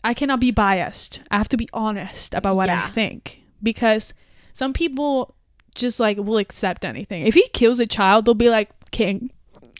I 0.04 0.14
cannot 0.14 0.40
be 0.40 0.50
biased. 0.50 1.20
I 1.30 1.38
have 1.38 1.48
to 1.50 1.56
be 1.56 1.68
honest 1.72 2.34
about 2.34 2.56
what 2.56 2.68
Yeah. 2.68 2.84
I 2.84 2.90
think. 2.90 3.42
Because 3.62 4.14
some 4.52 4.72
people 4.72 5.34
just 5.74 5.98
like 6.00 6.16
will 6.18 6.38
accept 6.38 6.84
anything. 6.84 7.26
If 7.26 7.34
he 7.34 7.48
kills 7.52 7.80
a 7.80 7.86
child, 7.86 8.24
they'll 8.24 8.34
be 8.34 8.50
like, 8.50 8.70
King. 8.90 9.30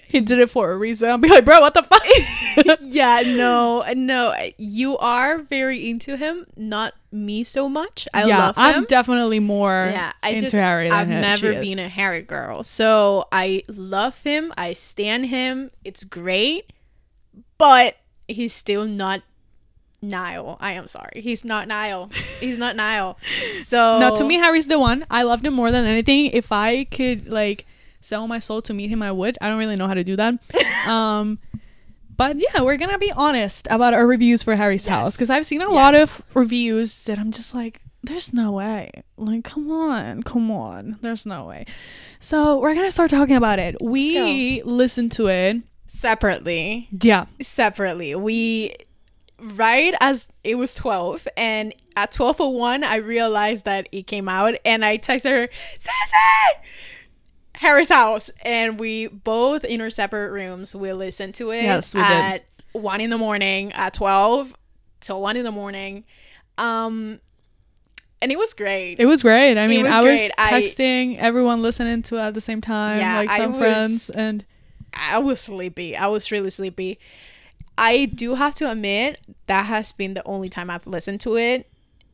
He 0.08 0.20
did 0.20 0.38
it 0.38 0.50
for 0.50 0.72
a 0.72 0.76
reason. 0.76 1.10
I'll 1.10 1.18
be 1.18 1.28
like, 1.28 1.44
bro, 1.44 1.60
what 1.60 1.74
the 1.74 1.82
fuck? 1.82 2.78
yeah, 2.80 3.22
no, 3.26 3.84
no. 3.94 4.34
You 4.56 4.96
are 4.98 5.38
very 5.38 5.88
into 5.90 6.16
him, 6.16 6.46
not 6.56 6.94
me 7.12 7.44
so 7.44 7.68
much. 7.68 8.08
I 8.14 8.26
yeah, 8.26 8.38
love 8.38 8.56
him. 8.56 8.62
I'm 8.64 8.84
definitely 8.84 9.40
more 9.40 9.90
yeah, 9.92 10.12
I 10.22 10.30
into 10.30 10.42
just 10.42 10.54
Harry 10.54 10.88
than 10.88 10.98
I've 10.98 11.08
never 11.08 11.52
been 11.52 11.78
a 11.78 11.88
Harry 11.88 12.22
girl, 12.22 12.62
so 12.62 13.26
I 13.30 13.62
love 13.68 14.22
him. 14.22 14.52
I 14.56 14.72
stand 14.72 15.26
him. 15.26 15.70
It's 15.84 16.04
great, 16.04 16.72
but 17.58 17.96
he's 18.26 18.52
still 18.52 18.86
not 18.86 19.22
Niall. 20.00 20.56
I 20.60 20.72
am 20.72 20.88
sorry, 20.88 21.20
he's 21.22 21.44
not 21.44 21.68
Niall. 21.68 22.10
He's 22.40 22.58
not 22.58 22.76
Niall. 22.76 23.18
So 23.62 23.98
No, 23.98 24.14
to 24.14 24.24
me, 24.24 24.36
Harry's 24.36 24.68
the 24.68 24.78
one. 24.78 25.04
I 25.10 25.22
loved 25.22 25.44
him 25.44 25.52
more 25.52 25.70
than 25.70 25.84
anything. 25.84 26.26
If 26.26 26.52
I 26.52 26.84
could 26.84 27.28
like 27.28 27.66
sell 28.00 28.26
my 28.28 28.38
soul 28.38 28.62
to 28.62 28.74
meet 28.74 28.88
him, 28.90 29.02
I 29.02 29.12
would. 29.12 29.36
I 29.40 29.48
don't 29.48 29.58
really 29.58 29.76
know 29.76 29.86
how 29.88 29.94
to 29.94 30.04
do 30.04 30.16
that. 30.16 30.34
um, 30.88 31.38
but 32.16 32.36
yeah, 32.36 32.62
we're 32.62 32.76
gonna 32.76 32.98
be 32.98 33.12
honest 33.12 33.68
about 33.70 33.94
our 33.94 34.06
reviews 34.06 34.42
for 34.42 34.56
Harry's 34.56 34.86
house 34.86 35.16
because 35.16 35.30
I've 35.30 35.46
seen 35.46 35.62
a 35.62 35.70
lot 35.70 35.94
of 35.94 36.20
reviews 36.34 37.04
that 37.04 37.18
I'm 37.18 37.30
just 37.30 37.54
like, 37.54 37.80
there's 38.02 38.32
no 38.32 38.52
way. 38.52 38.90
Like, 39.16 39.44
come 39.44 39.70
on, 39.70 40.22
come 40.22 40.50
on. 40.50 40.98
There's 41.00 41.26
no 41.26 41.44
way. 41.44 41.66
So 42.20 42.58
we're 42.58 42.74
gonna 42.74 42.90
start 42.90 43.10
talking 43.10 43.36
about 43.36 43.58
it. 43.58 43.76
We 43.80 44.62
listened 44.64 45.12
to 45.12 45.28
it. 45.28 45.58
separately. 45.86 46.88
Yeah. 47.00 47.26
separately. 47.40 48.14
We 48.14 48.74
right 49.40 49.94
as 50.00 50.26
it 50.42 50.56
was 50.56 50.74
12 50.74 51.28
and 51.36 51.72
at 51.94 52.10
12:01 52.10 52.82
I 52.82 52.96
realized 52.96 53.64
that 53.66 53.88
it 53.92 54.08
came 54.08 54.28
out 54.28 54.54
and 54.64 54.84
I 54.84 54.98
texted 54.98 55.30
her, 55.30 55.48
"Sissy!" 55.78 56.60
Harry's 57.58 57.88
house 57.88 58.30
and 58.42 58.78
we 58.80 59.06
both 59.08 59.64
in 59.64 59.80
our 59.80 59.90
separate 59.90 60.30
rooms 60.30 60.74
we 60.74 60.92
listened 60.92 61.34
to 61.34 61.50
it 61.50 61.62
Yes, 61.64 61.94
we 61.94 62.00
did. 62.00 62.10
at 62.10 62.44
1 62.72 63.00
in 63.00 63.10
the 63.10 63.18
morning 63.18 63.72
at 63.72 63.94
12 63.94 64.54
till 65.00 65.20
1 65.20 65.36
in 65.36 65.44
the 65.44 65.50
morning. 65.52 66.04
Um 66.56 67.20
and 68.20 68.32
it 68.32 68.38
was 68.38 68.52
great. 68.54 68.98
It 68.98 69.06
was 69.06 69.22
great. 69.22 69.56
I 69.58 69.68
mean, 69.68 69.84
was 69.84 69.94
I 69.94 70.00
was 70.00 70.20
great. 70.20 70.30
I- 70.38 70.62
texting 70.62 71.18
everyone 71.18 71.62
listening 71.62 72.02
to 72.04 72.16
it 72.16 72.20
at 72.20 72.34
the 72.34 72.40
same 72.40 72.60
time, 72.60 72.98
Yeah, 72.98 73.18
like 73.18 73.30
I 73.30 73.38
some 73.38 73.50
was- 73.52 73.58
friends, 73.60 74.10
and 74.10 74.44
I 74.92 75.18
was 75.18 75.40
sleepy. 75.40 75.96
I 75.96 76.08
was 76.08 76.32
really 76.32 76.50
sleepy. 76.50 76.98
I 77.76 78.06
do 78.06 78.34
have 78.34 78.56
to 78.56 78.68
admit 78.70 79.20
that 79.46 79.66
has 79.66 79.92
been 79.92 80.14
the 80.14 80.24
only 80.26 80.48
time 80.48 80.68
I've 80.68 80.84
listened 80.86 81.20
to 81.20 81.36
it. 81.36 81.70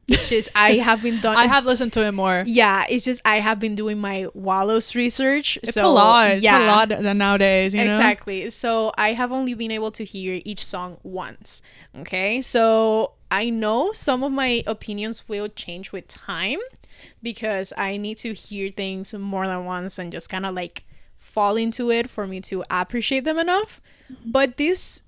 It's 0.06 0.28
just 0.28 0.48
I 0.54 0.74
have 0.74 1.02
been 1.02 1.20
done. 1.26 1.36
I 1.36 1.46
have 1.46 1.64
listened 1.64 1.92
to 1.94 2.04
it 2.06 2.12
more. 2.12 2.44
yeah. 2.46 2.84
It's 2.88 3.04
just 3.04 3.22
I 3.24 3.40
have 3.40 3.58
been 3.58 3.74
doing 3.74 3.98
my 3.98 4.26
Wallows 4.34 4.94
research. 4.94 5.58
It's 5.62 5.74
so, 5.74 5.86
a 5.86 5.92
lot. 5.92 6.30
It's 6.32 6.42
Yeah, 6.42 6.64
a 6.64 6.66
lot 6.66 7.16
nowadays, 7.16 7.74
you 7.74 7.82
know. 7.84 7.86
exactly. 7.90 8.50
So 8.50 8.92
I 8.98 9.14
have 9.14 9.32
only 9.32 9.54
been 9.54 9.70
able 9.70 9.90
to 9.92 10.04
hear 10.04 10.40
each 10.44 10.64
song 10.64 10.98
once. 11.02 11.62
Okay, 11.98 12.40
so 12.42 13.12
I 13.30 13.50
know 13.50 13.92
some 13.92 14.22
of 14.22 14.30
my 14.32 14.62
opinions 14.66 15.28
will 15.28 15.48
change 15.48 15.90
with 15.92 16.06
time 16.08 16.58
because 17.22 17.72
I 17.76 17.96
need 17.96 18.18
to 18.18 18.32
hear 18.34 18.68
things 18.70 19.14
more 19.14 19.46
than 19.46 19.64
once 19.64 19.98
and 19.98 20.12
just 20.12 20.28
kind 20.28 20.46
of 20.46 20.54
like 20.54 20.84
fall 21.16 21.56
into 21.56 21.90
it 21.90 22.08
for 22.10 22.26
me 22.26 22.40
to 22.42 22.62
appreciate 22.70 23.24
them 23.24 23.38
enough. 23.38 23.80
Mm-hmm. 24.12 24.30
But 24.30 24.56
this 24.58 25.02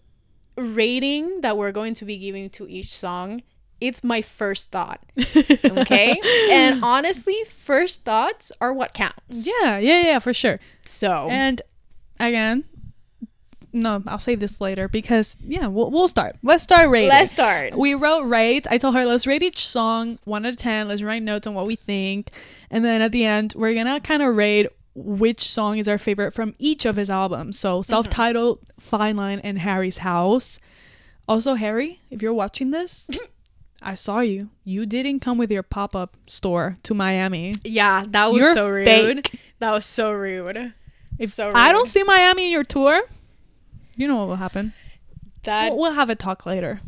rating 0.57 1.41
that 1.43 1.57
we're 1.57 1.73
going 1.73 1.95
to 1.95 2.05
be 2.05 2.19
giving 2.19 2.49
to 2.51 2.69
each 2.69 2.89
song, 2.89 3.43
it's 3.81 4.03
my 4.03 4.23
first 4.23 4.71
thought. 4.71 5.01
Okay? 5.65 6.19
and 6.51 6.83
honestly, 6.83 7.37
first 7.49 8.05
thoughts 8.05 8.51
are 8.61 8.73
what 8.73 8.95
counts. 8.95 9.47
Yeah, 9.47 9.79
yeah, 9.79 10.03
yeah, 10.03 10.19
for 10.19 10.33
sure. 10.33 10.59
So, 10.83 11.29
And 11.31 11.61
again, 12.19 12.65
no, 13.73 14.03
I'll 14.07 14.19
say 14.19 14.35
this 14.35 14.61
later 14.61 14.89
because 14.89 15.37
yeah, 15.41 15.67
we'll, 15.67 15.91
we'll 15.91 16.09
start. 16.09 16.37
Let's 16.43 16.63
start 16.63 16.89
rating. 16.89 17.11
let's 17.11 17.31
start. 17.31 17.77
we 17.77 17.95
wrote 17.95 18.23
rate. 18.23 18.67
I 18.71 18.79
told 18.79 18.95
her 18.95 19.05
let's 19.05 19.27
rate 19.27 19.43
each 19.43 19.67
song 19.67 20.19
one 20.25 20.47
out 20.47 20.51
of 20.51 20.57
ten. 20.57 20.89
Let's 20.89 21.03
write 21.03 21.23
notes 21.23 21.47
on 21.47 21.55
what 21.55 21.67
we 21.67 21.77
think, 21.77 22.31
and 22.71 22.85
then 22.85 23.03
at 23.03 23.13
the 23.13 23.25
end 23.25 23.53
we're 23.55 23.75
gonna 23.75 24.01
kind 24.01 24.23
of 24.23 24.35
rate 24.35 24.69
which 24.95 25.41
song 25.41 25.77
is 25.77 25.89
our 25.89 25.99
favorite 25.99 26.33
from 26.33 26.55
each 26.59 26.87
of 26.87 26.97
his 26.97 27.11
albums. 27.11 27.59
So 27.59 27.81
mm-hmm. 27.81 27.83
self-titled, 27.83 28.61
Fine 28.81 29.17
Line, 29.17 29.41
and 29.41 29.59
Harry's 29.59 29.99
House. 29.99 30.59
Also, 31.29 31.55
Harry, 31.55 32.01
if 32.11 32.23
you're 32.23 32.33
watching 32.33 32.71
this, 32.71 33.11
I 33.87 33.95
saw 33.95 34.19
you. 34.19 34.51
You 34.65 34.85
didn't 34.85 35.21
come 35.21 35.39
with 35.39 35.51
your 35.53 35.63
pop-up 35.63 36.17
store 36.27 36.77
to 36.83 36.93
Miami. 36.93 37.55
Yeah, 37.63 38.05
that 38.09 38.33
was 38.33 38.43
You're 38.43 38.53
so 38.53 38.69
rude. 38.69 38.85
fake. 38.85 39.39
That 39.61 39.71
was 39.71 39.85
so 39.85 40.11
rude. 40.13 40.75
If 41.21 41.31
so 41.31 41.47
rude. 41.47 41.57
I 41.57 41.71
don't 41.71 41.87
see 41.87 42.03
Miami 42.03 42.47
in 42.47 42.53
your 42.53 42.65
tour, 42.65 43.01
you 43.97 44.09
know 44.09 44.17
what 44.17 44.29
will 44.29 44.37
happen. 44.37 44.73
that. 45.45 45.71
We'll, 45.71 45.83
we'll 45.83 45.93
have 45.93 46.11
a 46.11 46.17
talk 46.17 46.45
later. 46.47 46.81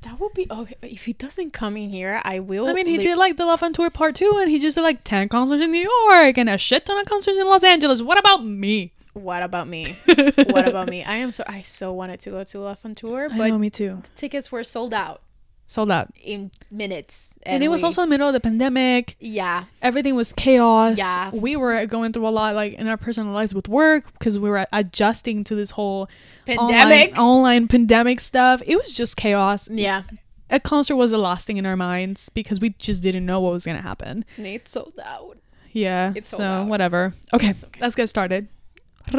that 0.00 0.18
would 0.18 0.32
be 0.32 0.46
okay. 0.50 0.74
If 0.80 1.04
he 1.04 1.12
doesn't 1.12 1.52
come 1.52 1.76
in 1.76 1.90
here, 1.90 2.22
I 2.24 2.40
will. 2.40 2.68
I 2.68 2.72
mean, 2.72 2.86
he 2.86 2.96
li- 2.96 3.02
did 3.04 3.18
like 3.18 3.36
the 3.36 3.44
Love 3.44 3.62
on 3.62 3.74
Tour 3.74 3.90
Part 3.90 4.14
2, 4.16 4.38
and 4.40 4.50
he 4.50 4.58
just 4.58 4.76
did 4.76 4.82
like 4.82 5.04
10 5.04 5.28
concerts 5.28 5.62
in 5.62 5.70
New 5.70 5.86
York 6.08 6.38
and 6.38 6.48
a 6.48 6.56
shit 6.56 6.86
ton 6.86 6.98
of 6.98 7.06
concerts 7.06 7.36
in 7.38 7.46
Los 7.46 7.64
Angeles. 7.64 8.00
What 8.00 8.18
about 8.18 8.44
me? 8.44 8.92
what 9.12 9.42
about 9.42 9.68
me? 9.68 9.94
what 10.48 10.66
about 10.66 10.88
me? 10.88 11.04
I 11.04 11.16
am 11.16 11.32
so 11.32 11.44
I 11.46 11.60
so 11.62 11.92
wanted 11.92 12.18
to 12.20 12.30
go 12.30 12.44
to 12.44 12.58
Love 12.60 12.78
on 12.82 12.94
tour, 12.94 13.28
but 13.28 13.40
I 13.40 13.50
know, 13.50 13.58
me 13.58 13.68
too. 13.70 14.00
The 14.02 14.08
tickets 14.16 14.50
were 14.50 14.64
sold 14.64 14.92
out 14.94 15.20
Sold 15.68 15.90
out. 15.90 16.12
in 16.22 16.52
minutes, 16.70 17.34
And, 17.42 17.62
it 17.64 17.68
was 17.68 17.82
we- 17.82 17.86
also 17.86 18.02
in 18.02 18.08
the 18.08 18.12
middle 18.14 18.28
of 18.28 18.32
the 18.34 18.40
pandemic. 18.40 19.16
yeah, 19.18 19.64
Everything 19.82 20.14
was 20.14 20.32
chaos. 20.32 20.96
Yeah. 20.96 21.30
We 21.34 21.56
were 21.56 21.84
going 21.86 22.12
through 22.12 22.28
a 22.28 22.30
lot, 22.30 22.54
like 22.54 22.74
in 22.74 22.86
our 22.86 22.96
personal 22.96 23.34
lives 23.34 23.52
with 23.52 23.68
work, 23.68 24.04
because 24.12 24.38
we 24.38 24.48
were 24.48 24.64
adjusting 24.72 25.42
to 25.44 25.54
this 25.56 25.72
whole 25.72 26.08
pandemic. 26.46 27.18
online, 27.18 27.18
online 27.18 27.68
pandemic 27.68 28.20
stuff. 28.20 28.62
It 28.64 28.76
was 28.76 28.92
just 28.94 29.16
chaos. 29.16 29.68
Yeah, 29.68 30.02
A 30.50 30.60
concert 30.60 30.94
was 30.94 31.10
the 31.10 31.18
last 31.18 31.46
thing 31.48 31.56
in 31.56 31.66
our 31.66 31.76
minds 31.76 32.28
because 32.28 32.60
we 32.60 32.70
just 32.78 33.02
didn't 33.02 33.26
know 33.26 33.40
what 33.40 33.52
was 33.52 33.66
gonna 33.66 33.82
happen. 33.82 34.24
and 34.36 34.46
it 34.46 34.68
sold 34.68 35.00
out. 35.04 35.36
Yeah. 35.72 36.12
It's 36.14 36.28
so 36.30 36.40
out. 36.42 36.68
whatever. 36.68 37.12
Okay, 37.34 37.50
okay. 37.50 37.80
let's 37.80 37.96
get 37.96 38.08
started. 38.08 38.46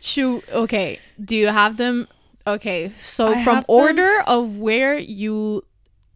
Shoot. 0.00 0.44
Okay. 0.52 0.98
Do 1.22 1.36
you 1.36 1.48
have 1.48 1.76
them? 1.76 2.08
Okay. 2.46 2.92
So 2.98 3.28
I 3.28 3.44
from 3.44 3.54
have 3.56 3.66
them- 3.66 3.76
order 3.76 4.20
of 4.26 4.56
where 4.58 4.98
you 4.98 5.64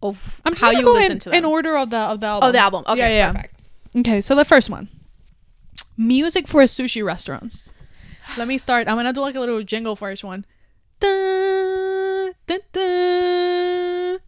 of 0.03 0.41
I'm 0.45 0.55
how 0.57 0.71
you 0.71 0.83
go 0.83 0.93
listen 0.95 1.13
in, 1.13 1.19
to 1.21 1.29
them. 1.31 1.39
in 1.39 1.45
order 1.45 1.77
of 1.77 1.91
the 1.91 1.99
of 1.99 2.21
the 2.21 2.27
album. 2.27 2.49
oh, 2.49 2.53
the 2.53 2.59
album. 2.59 2.85
Okay. 2.89 2.99
Yeah, 2.99 3.09
yeah. 3.09 3.33
Perfect. 3.33 3.55
Okay, 3.99 4.21
so 4.21 4.35
the 4.35 4.45
first 4.45 4.69
one, 4.69 4.89
music 5.97 6.47
for 6.47 6.61
a 6.61 6.67
sushi 6.67 7.03
restaurants. 7.05 7.73
Let 8.37 8.47
me 8.49 8.59
start. 8.59 8.89
I'm 8.89 8.97
gonna 8.97 9.13
do 9.13 9.21
like 9.23 9.37
a 9.37 9.41
little 9.41 9.63
jingle 9.63 9.97
for 9.97 10.11
each 10.13 10.23
one. 10.25 10.45
Dun, 11.01 12.33
dun, 12.47 12.59
dun, 12.73 14.19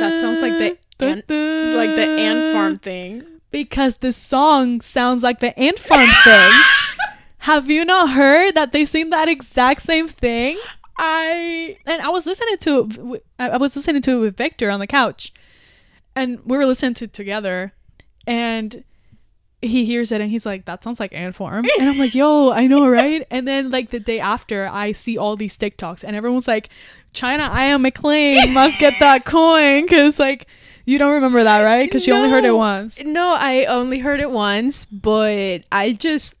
That 0.00 0.18
sounds 0.20 0.40
like 0.42 0.58
the 0.58 0.76
ant-. 1.04 1.24
Like 1.28 1.96
the 1.96 2.06
ant 2.18 2.54
farm 2.54 2.78
thing. 2.78 3.24
because 3.50 3.98
the 3.98 4.12
song 4.12 4.80
sounds 4.80 5.22
like 5.22 5.40
the 5.40 5.58
ant 5.58 5.78
farm 5.78 6.08
thing. 6.24 6.52
Have 7.44 7.70
you 7.70 7.84
not 7.86 8.10
heard 8.10 8.54
that 8.54 8.72
they 8.72 8.84
sing 8.84 9.08
that 9.10 9.28
exact 9.28 9.82
same 9.82 10.06
thing? 10.08 10.58
I 11.02 11.78
and 11.86 12.02
I 12.02 12.10
was 12.10 12.26
listening 12.26 12.58
to 12.58 13.14
it, 13.14 13.24
I 13.38 13.56
was 13.56 13.74
listening 13.74 14.02
to 14.02 14.18
it 14.18 14.20
with 14.20 14.36
Victor 14.36 14.68
on 14.68 14.80
the 14.80 14.86
couch, 14.86 15.32
and 16.14 16.38
we 16.44 16.58
were 16.58 16.66
listening 16.66 16.92
to 16.94 17.06
it 17.06 17.14
together, 17.14 17.72
and 18.26 18.84
he 19.62 19.86
hears 19.86 20.12
it 20.12 20.20
and 20.20 20.30
he's 20.30 20.44
like, 20.44 20.66
"That 20.66 20.84
sounds 20.84 21.00
like 21.00 21.14
ant 21.14 21.34
farm," 21.34 21.64
and 21.78 21.88
I'm 21.88 21.98
like, 21.98 22.14
"Yo, 22.14 22.50
I 22.50 22.66
know, 22.66 22.86
right?" 23.00 23.26
And 23.30 23.48
then 23.48 23.70
like 23.70 23.88
the 23.88 23.98
day 23.98 24.20
after, 24.20 24.68
I 24.70 24.92
see 24.92 25.16
all 25.16 25.36
these 25.36 25.56
TikToks, 25.56 26.04
and 26.04 26.14
everyone's 26.14 26.46
like, 26.46 26.68
"China, 27.14 27.48
I 27.50 27.64
am 27.64 27.80
McLean 27.80 28.52
must 28.52 28.78
get 28.78 28.92
that 29.00 29.24
coin," 29.24 29.84
because 29.84 30.18
like. 30.18 30.46
You 30.86 30.98
don't 30.98 31.12
remember 31.12 31.44
that, 31.44 31.60
right? 31.60 31.86
Because 31.86 32.06
you 32.06 32.14
only 32.14 32.30
heard 32.30 32.44
it 32.44 32.56
once. 32.56 33.04
No, 33.04 33.34
I 33.38 33.66
only 33.66 34.00
heard 34.00 34.18
it 34.18 34.30
once, 34.30 34.86
but 34.86 35.60
I 35.70 35.92
just 35.92 36.34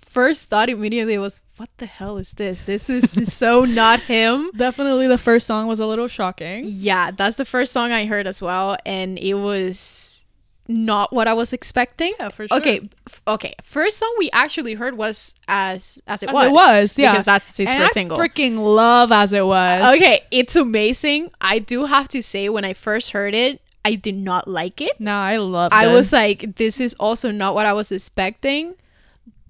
first 0.00 0.48
thought 0.50 0.68
immediately 0.68 1.18
was, 1.18 1.42
"What 1.56 1.68
the 1.78 1.86
hell 1.86 2.16
is 2.18 2.32
this? 2.32 2.62
This 2.62 2.88
is 2.90 3.32
so 3.32 3.64
not 3.64 4.00
him." 4.00 4.50
Definitely 4.56 5.06
the 5.08 5.18
first 5.18 5.46
song 5.46 5.66
was 5.66 5.80
a 5.80 5.86
little 5.86 6.08
shocking. 6.08 6.64
Yeah, 6.66 7.10
that's 7.10 7.36
the 7.36 7.44
first 7.44 7.72
song 7.72 7.92
I 7.92 8.06
heard 8.06 8.26
as 8.26 8.40
well, 8.42 8.76
and 8.86 9.18
it 9.18 9.34
was 9.34 10.24
not 10.66 11.12
what 11.12 11.28
I 11.28 11.34
was 11.34 11.52
expecting. 11.52 12.14
Yeah, 12.18 12.30
for 12.30 12.48
sure. 12.48 12.56
Okay, 12.56 12.88
f- 13.06 13.20
okay. 13.28 13.54
First 13.62 13.98
song 13.98 14.14
we 14.18 14.30
actually 14.32 14.74
heard 14.74 14.96
was 14.96 15.34
as 15.46 16.00
as 16.06 16.22
it 16.22 16.30
As 16.30 16.34
was. 16.34 16.46
it 16.46 16.52
was, 16.52 16.98
yeah. 16.98 17.10
because 17.12 17.26
that's 17.26 17.56
his 17.56 17.68
and 17.68 17.78
first 17.80 17.90
I 17.90 18.00
single. 18.00 18.16
freaking 18.16 18.58
love 18.64 19.12
as 19.12 19.32
it 19.34 19.44
was. 19.46 19.96
Okay, 19.96 20.20
it's 20.30 20.56
amazing. 20.56 21.30
I 21.40 21.58
do 21.58 21.84
have 21.84 22.08
to 22.08 22.22
say, 22.22 22.48
when 22.48 22.64
I 22.64 22.72
first 22.72 23.10
heard 23.10 23.34
it, 23.34 23.60
I 23.84 23.94
did 23.96 24.14
not 24.16 24.48
like 24.48 24.80
it. 24.80 24.98
No, 24.98 25.12
I 25.14 25.36
love. 25.36 25.70
It. 25.70 25.76
I 25.76 25.88
was 25.88 26.10
like, 26.14 26.56
this 26.56 26.80
is 26.80 26.94
also 26.98 27.30
not 27.30 27.54
what 27.54 27.66
I 27.66 27.74
was 27.74 27.92
expecting, 27.92 28.74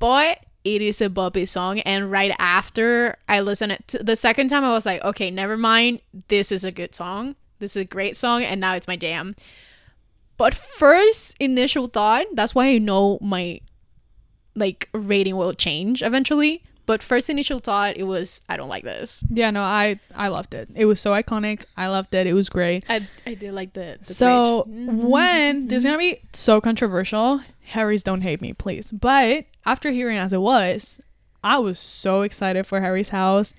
but 0.05 0.41
it 0.65 0.83
is 0.83 1.01
a 1.01 1.09
Bobby 1.09 1.47
song. 1.47 1.81
And 1.81 2.11
right 2.11 2.33
after 2.39 3.17
I 3.27 3.41
listened 3.41 3.73
it 3.73 3.89
to 3.89 4.03
the 4.03 4.17
second 4.17 4.49
time, 4.49 4.63
I 4.63 4.73
was 4.73 4.85
like, 4.85 5.03
okay, 5.03 5.31
never 5.31 5.57
mind. 5.57 6.03
This 6.29 6.53
is 6.53 6.63
a 6.63 6.71
good 6.71 6.95
song. 6.95 7.37
This 7.59 7.75
is 7.75 7.81
a 7.81 7.85
great 7.87 8.15
song, 8.15 8.43
and 8.43 8.61
now 8.61 8.75
it's 8.75 8.87
my 8.87 8.97
jam. 8.97 9.35
But 10.37 10.53
first 10.53 11.37
initial 11.41 11.87
thought, 11.87 12.27
that's 12.35 12.55
why 12.55 12.67
I 12.67 12.77
know 12.77 13.19
my 13.23 13.61
like 14.55 14.91
rating 14.93 15.37
will 15.37 15.55
change 15.55 16.03
eventually. 16.03 16.63
But 16.85 17.03
first 17.03 17.31
initial 17.31 17.61
thought, 17.61 17.97
it 17.97 18.03
was 18.03 18.43
I 18.47 18.59
don't 18.59 18.69
like 18.69 18.85
this. 18.85 19.25
Yeah, 19.31 19.51
no, 19.51 19.63
I 19.63 20.01
I 20.15 20.29
loved 20.29 20.53
it. 20.53 20.69
It 20.75 20.85
was 20.85 21.01
so 21.01 21.13
iconic. 21.13 21.65
I 21.79 21.87
loved 21.87 22.15
it. 22.15 22.27
It 22.27 22.35
was 22.35 22.51
great. 22.51 22.85
I, 22.91 23.09
I 23.25 23.33
did 23.33 23.55
like 23.55 23.73
the, 23.73 23.97
the 24.03 24.13
so 24.13 24.65
bridge. 24.65 24.77
Mm-hmm. 24.77 25.07
when 25.07 25.69
this 25.69 25.79
is 25.79 25.85
mm-hmm. 25.85 25.93
gonna 25.93 25.99
be 25.99 26.21
so 26.35 26.61
controversial, 26.61 27.41
Harry's 27.65 28.03
don't 28.03 28.21
hate 28.23 28.41
me, 28.41 28.53
please. 28.53 28.93
But 28.93 29.47
after 29.65 29.91
hearing 29.91 30.19
as 30.19 30.33
it 30.33 30.41
was, 30.41 31.01
I 31.43 31.59
was 31.59 31.79
so 31.79 32.23
excited 32.23 32.67
for 32.67 32.81
Harry's 32.81 33.09
house. 33.11 33.53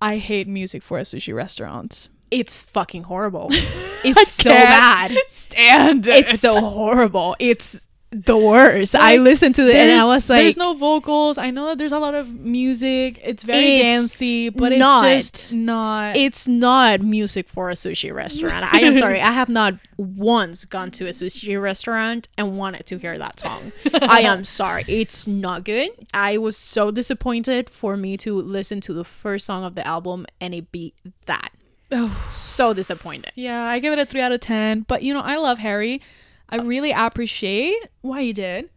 I 0.00 0.18
hate 0.18 0.48
music 0.48 0.82
for 0.82 0.98
a 0.98 1.02
sushi 1.02 1.34
restaurant. 1.34 2.08
it's 2.30 2.62
fucking 2.62 3.04
horrible. 3.04 3.50
It's 4.02 4.28
so 4.28 4.50
can't 4.50 5.10
bad. 5.10 5.12
Stand 5.28 6.06
it. 6.06 6.26
It's 6.30 6.40
so 6.40 6.58
horrible. 6.58 7.36
It's 7.38 7.84
the 8.12 8.36
worst. 8.36 8.96
I 8.96 9.12
Like, 9.16 9.20
listened 9.20 9.54
to 9.54 9.68
it 9.68 9.76
and 9.76 10.00
I 10.00 10.04
was 10.04 10.28
like, 10.28 10.40
there's 10.42 10.56
no 10.56 10.74
vocals. 10.74 11.38
I 11.38 11.50
know 11.50 11.66
that 11.68 11.78
there's 11.78 11.92
a 11.92 11.98
lot 12.00 12.14
of 12.14 12.40
music. 12.40 13.20
It's 13.22 13.44
very 13.44 13.76
It's 13.76 13.82
dancey, 13.84 14.48
but 14.48 14.72
it's 14.72 14.80
not. 14.80 15.04
just 15.04 15.52
not. 15.52 16.16
it's 16.16 16.48
not 16.48 17.00
music 17.02 17.48
for 17.48 17.70
a 17.70 17.74
sushi 17.74 18.12
restaurant. 18.12 18.66
I 18.74 18.80
am 18.80 18.96
sorry. 18.96 19.20
I 19.30 19.30
have 19.30 19.48
not 19.48 19.74
once 19.96 20.64
gone 20.64 20.90
to 20.92 21.06
a 21.06 21.10
sushi 21.10 21.60
restaurant 21.60 22.28
and 22.36 22.58
wanted 22.58 22.86
to 22.86 22.98
hear 22.98 23.16
that 23.18 23.38
song. 23.38 23.70
I 24.02 24.22
am 24.22 24.44
sorry. 24.44 24.84
It's 24.88 25.28
not 25.28 25.64
good. 25.64 25.90
I 26.12 26.36
was 26.38 26.56
so 26.56 26.90
disappointed 26.90 27.70
for 27.70 27.96
me 27.96 28.16
to 28.18 28.34
listen 28.34 28.80
to 28.82 28.92
the 28.92 29.04
first 29.04 29.46
song 29.46 29.62
of 29.62 29.76
the 29.76 29.86
album 29.86 30.26
and 30.40 30.52
it 30.54 30.72
be 30.72 30.94
that. 31.26 31.50
So 32.32 32.72
disappointed. 32.74 33.32
yeah, 33.36 33.64
I 33.64 33.78
give 33.78 33.92
it 33.92 33.98
a 33.98 34.06
three 34.06 34.20
out 34.20 34.32
of 34.32 34.40
ten. 34.40 34.80
But 34.82 35.02
you 35.02 35.12
know, 35.14 35.20
I 35.20 35.36
love 35.36 35.58
Harry. 35.58 36.00
I 36.50 36.56
really 36.56 36.92
appreciate 36.92 37.76
what 38.02 38.20
he 38.22 38.32
did. 38.32 38.70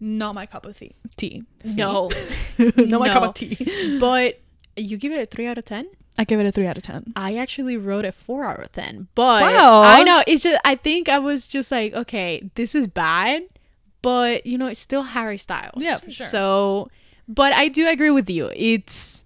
Not 0.00 0.34
my 0.34 0.46
cup 0.46 0.66
of 0.66 0.78
tea. 0.78 0.94
Tea. 1.16 1.44
No. 1.64 2.10
Not 2.76 3.00
my 3.00 3.08
cup 3.08 3.22
of 3.22 3.34
tea. 3.34 3.98
But 4.00 4.40
you 4.76 4.96
give 4.96 5.12
it 5.12 5.20
a 5.20 5.26
3 5.26 5.46
out 5.46 5.58
of 5.58 5.64
10? 5.64 5.86
I 6.16 6.24
give 6.24 6.38
it 6.38 6.46
a 6.46 6.52
three 6.52 6.66
out 6.66 6.76
of 6.76 6.82
ten. 6.84 7.12
I 7.16 7.36
actually 7.36 7.76
wrote 7.76 8.04
a 8.04 8.12
four 8.12 8.44
out 8.44 8.60
of 8.60 8.70
ten, 8.70 9.08
but 9.14 9.42
Wow. 9.42 9.82
I 9.82 10.04
know 10.04 10.22
it's 10.26 10.44
just 10.44 10.60
I 10.64 10.76
think 10.76 11.08
I 11.08 11.18
was 11.18 11.48
just 11.48 11.72
like, 11.72 11.92
okay, 11.92 12.48
this 12.54 12.74
is 12.74 12.86
bad, 12.86 13.42
but 14.00 14.46
you 14.46 14.56
know, 14.56 14.68
it's 14.68 14.78
still 14.78 15.02
Harry 15.02 15.38
Styles. 15.38 15.82
Yeah, 15.82 15.96
for 15.98 16.10
sure. 16.12 16.26
So, 16.26 16.88
but 17.26 17.52
I 17.52 17.66
do 17.68 17.88
agree 17.88 18.10
with 18.10 18.30
you. 18.30 18.50
It's 18.54 19.24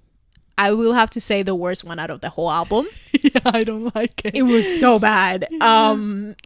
I 0.56 0.72
will 0.72 0.94
have 0.94 1.10
to 1.10 1.20
say 1.20 1.42
the 1.42 1.54
worst 1.54 1.84
one 1.84 1.98
out 1.98 2.10
of 2.10 2.20
the 2.22 2.30
whole 2.30 2.50
album. 2.50 2.86
yeah, 3.12 3.40
I 3.44 3.64
don't 3.64 3.94
like 3.94 4.22
it. 4.24 4.34
It 4.34 4.42
was 4.42 4.80
so 4.80 4.98
bad. 4.98 5.46
Um, 5.60 6.36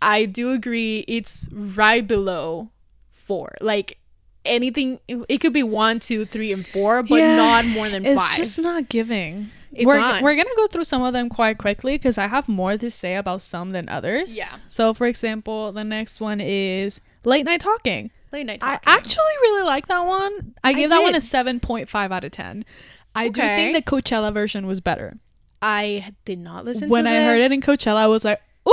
I 0.00 0.24
do 0.24 0.52
agree. 0.52 1.04
It's 1.08 1.48
right 1.52 2.06
below 2.06 2.70
four. 3.10 3.54
Like 3.60 3.98
anything, 4.44 5.00
it 5.08 5.38
could 5.40 5.52
be 5.52 5.62
one, 5.62 6.00
two, 6.00 6.24
three, 6.24 6.52
and 6.52 6.66
four, 6.66 7.02
but 7.02 7.16
Yeah, 7.16 7.36
not 7.36 7.66
more 7.66 7.88
than 7.88 8.04
It's 8.06 8.20
five. 8.20 8.36
just 8.36 8.58
not 8.58 8.88
giving. 8.88 9.50
It's 9.72 9.84
we're, 9.86 10.22
we're 10.22 10.34
gonna 10.34 10.48
go 10.56 10.66
through 10.66 10.84
some 10.84 11.02
of 11.02 11.12
them 11.12 11.28
quite 11.28 11.58
quickly 11.58 11.98
because 11.98 12.16
I 12.16 12.26
have 12.26 12.48
more 12.48 12.76
to 12.78 12.90
say 12.90 13.16
about 13.16 13.42
some 13.42 13.72
than 13.72 13.88
others. 13.88 14.36
Yeah. 14.36 14.56
So, 14.68 14.94
for 14.94 15.06
example, 15.06 15.72
the 15.72 15.84
next 15.84 16.20
one 16.20 16.40
is 16.40 17.00
late 17.24 17.44
night 17.44 17.60
talking. 17.60 18.10
Late 18.32 18.46
night 18.46 18.58
I 18.62 18.78
actually 18.86 19.34
really 19.42 19.64
like 19.64 19.86
that 19.88 20.04
one. 20.06 20.54
I 20.64 20.72
gave 20.72 20.90
that 20.90 21.02
one 21.02 21.14
a 21.14 21.18
7.5 21.18 22.10
out 22.12 22.24
of 22.24 22.30
10. 22.30 22.64
I 23.14 23.28
do 23.28 23.40
think 23.40 23.74
the 23.74 23.82
Coachella 23.82 24.32
version 24.32 24.66
was 24.66 24.80
better. 24.80 25.18
I 25.60 26.12
did 26.24 26.38
not 26.38 26.64
listen 26.64 26.88
when 26.88 27.06
I 27.06 27.24
heard 27.24 27.40
it 27.40 27.52
in 27.52 27.60
Coachella, 27.60 27.96
I 27.96 28.06
was 28.06 28.24
like, 28.24 28.40
"Ooh, 28.68 28.72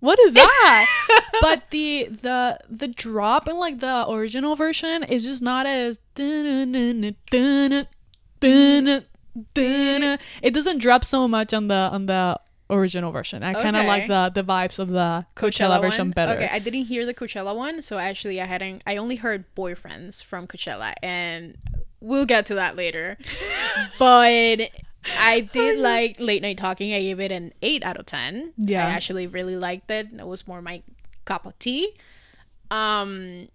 what 0.00 0.18
is 0.20 0.32
that?" 0.34 0.86
but 1.40 1.70
the 1.70 2.08
the 2.10 2.58
the 2.68 2.88
drop 2.88 3.48
in 3.48 3.56
like 3.58 3.80
the 3.80 4.08
original 4.10 4.56
version 4.56 5.02
is 5.04 5.24
just 5.24 5.42
not 5.42 5.66
as 5.66 5.98
it 9.62 10.54
doesn't 10.54 10.78
drop 10.78 11.04
so 11.04 11.28
much 11.28 11.52
on 11.54 11.68
the 11.68 11.74
on 11.74 12.06
the 12.06 12.38
original 12.70 13.12
version. 13.12 13.42
I 13.42 13.54
kind 13.54 13.76
of 13.76 13.80
Okay. 13.80 13.88
like 13.88 14.08
the 14.08 14.30
the 14.42 14.44
vibes 14.46 14.78
of 14.78 14.88
the 14.88 15.26
Coachella, 15.36 15.80
version 15.80 16.06
one? 16.08 16.10
better. 16.12 16.32
Okay, 16.34 16.48
I 16.50 16.58
didn't 16.58 16.84
hear 16.84 17.06
the 17.06 17.14
Coachella 17.14 17.54
one, 17.56 17.82
so 17.82 17.98
actually 17.98 18.40
I 18.40 18.46
hadn't. 18.46 18.82
I 18.86 18.96
only 18.96 19.16
heard 19.16 19.44
"Boyfriends" 19.56 20.22
from 20.24 20.46
Coachella, 20.46 20.94
and 21.02 21.56
we'll 22.00 22.26
get 22.26 22.46
to 22.46 22.54
that 22.56 22.76
later. 22.76 23.16
but 23.98 24.60
I 25.18 25.40
did 25.40 25.78
like 25.78 26.18
late 26.18 26.42
night 26.42 26.58
talking. 26.58 26.92
I 26.92 27.00
gave 27.00 27.20
it 27.20 27.32
an 27.32 27.52
eight 27.62 27.82
out 27.82 27.96
of 27.96 28.06
ten. 28.06 28.52
Yeah. 28.56 28.86
I 28.86 28.90
actually 28.90 29.26
really 29.26 29.56
liked 29.56 29.90
it. 29.90 30.08
It 30.12 30.26
was 30.26 30.46
more 30.46 30.60
my 30.60 30.82
cup 31.24 31.46
of 31.46 31.58
tea. 31.58 31.94
Um, 32.70 33.48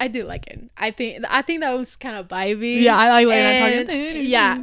I 0.00 0.08
do 0.08 0.24
like 0.24 0.46
it. 0.48 0.70
I 0.76 0.90
think 0.90 1.24
I 1.28 1.42
think 1.42 1.60
that 1.60 1.72
was 1.76 1.96
kind 1.96 2.16
of 2.16 2.28
vibey. 2.28 2.82
Yeah, 2.82 2.96
I 2.98 3.10
like 3.10 3.26
late 3.26 3.42
night 3.42 3.86
talking. 3.86 4.26
Yeah. 4.26 4.62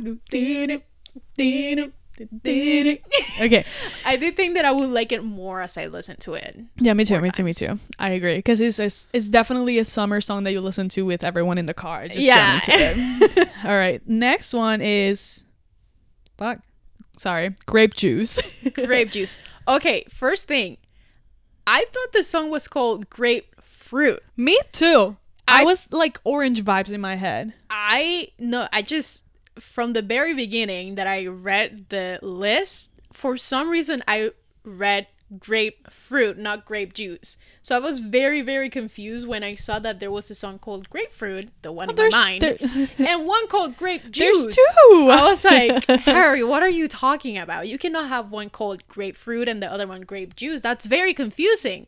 Okay. 3.41 3.65
I 4.05 4.15
did 4.17 4.35
think 4.35 4.53
that 4.53 4.65
I 4.65 4.71
would 4.71 4.89
like 4.89 5.11
it 5.11 5.23
more 5.23 5.61
as 5.61 5.77
I 5.77 5.87
listen 5.87 6.17
to 6.17 6.35
it. 6.35 6.59
Yeah, 6.79 6.93
me 6.93 7.05
too. 7.05 7.19
Me 7.19 7.31
too. 7.31 7.43
Me 7.43 7.53
too. 7.53 7.79
I 7.97 8.09
agree 8.11 8.35
because 8.35 8.61
it's, 8.61 8.77
it's 8.77 9.07
it's 9.13 9.27
definitely 9.29 9.79
a 9.79 9.85
summer 9.85 10.21
song 10.21 10.43
that 10.43 10.51
you 10.51 10.61
listen 10.61 10.89
to 10.89 11.03
with 11.03 11.23
everyone 11.23 11.57
in 11.57 11.65
the 11.65 11.73
car. 11.73 12.07
Just 12.07 12.19
Yeah. 12.19 12.59
All 13.65 13.75
right. 13.75 14.07
Next 14.07 14.53
one 14.53 14.81
is, 14.81 15.43
fuck, 16.43 16.60
sorry, 17.17 17.56
grape 17.65 17.93
juice. 17.93 18.38
Grape 18.73 19.12
juice. 19.12 19.38
Okay, 19.67 20.03
first 20.10 20.47
thing. 20.47 20.77
I 21.65 21.86
thought 21.91 22.12
the 22.12 22.23
song 22.23 22.49
was 22.51 22.67
called 22.67 23.10
Grapefruit. 23.10 24.21
Me 24.36 24.58
too. 24.73 25.15
I, 25.47 25.62
I- 25.62 25.63
was 25.63 25.88
like 25.91 26.19
orange 26.25 26.63
vibes 26.63 26.91
in 26.91 26.99
my 26.99 27.15
head. 27.15 27.53
I 27.69 28.29
no, 28.38 28.67
I 28.73 28.82
just 28.82 29.25
from 29.60 29.93
the 29.93 30.01
very 30.01 30.34
beginning 30.34 30.95
that 30.95 31.08
I 31.08 31.27
read 31.27 31.86
the 31.89 32.19
list, 32.21 32.91
for 33.13 33.38
some 33.38 33.69
reason 33.69 34.03
I 34.08 34.32
read 34.65 35.08
grapefruit, 35.39 36.37
not 36.37 36.65
grape 36.65 36.93
juice. 36.93 37.37
So 37.61 37.75
I 37.75 37.79
was 37.79 37.99
very, 37.99 38.41
very 38.41 38.69
confused 38.69 39.27
when 39.27 39.43
I 39.43 39.55
saw 39.55 39.79
that 39.79 39.99
there 39.99 40.11
was 40.11 40.29
a 40.29 40.35
song 40.35 40.59
called 40.59 40.89
Grapefruit, 40.89 41.49
the 41.61 41.71
one 41.71 41.89
in 41.89 41.95
my 41.95 42.09
mind, 42.09 42.41
there- 42.41 42.57
and 43.07 43.25
one 43.25 43.47
called 43.47 43.77
Grape 43.77 44.11
Juice. 44.11 44.43
There's 44.43 44.55
two. 44.55 45.09
I 45.09 45.23
was 45.23 45.43
like, 45.45 45.85
Harry, 46.03 46.43
what 46.43 46.61
are 46.63 46.69
you 46.69 46.87
talking 46.87 47.37
about? 47.37 47.67
You 47.67 47.77
cannot 47.77 48.09
have 48.09 48.31
one 48.31 48.49
called 48.49 48.87
grapefruit 48.87 49.47
and 49.47 49.61
the 49.63 49.71
other 49.71 49.87
one 49.87 50.01
grape 50.01 50.35
juice. 50.35 50.61
That's 50.61 50.85
very 50.85 51.13
confusing. 51.13 51.87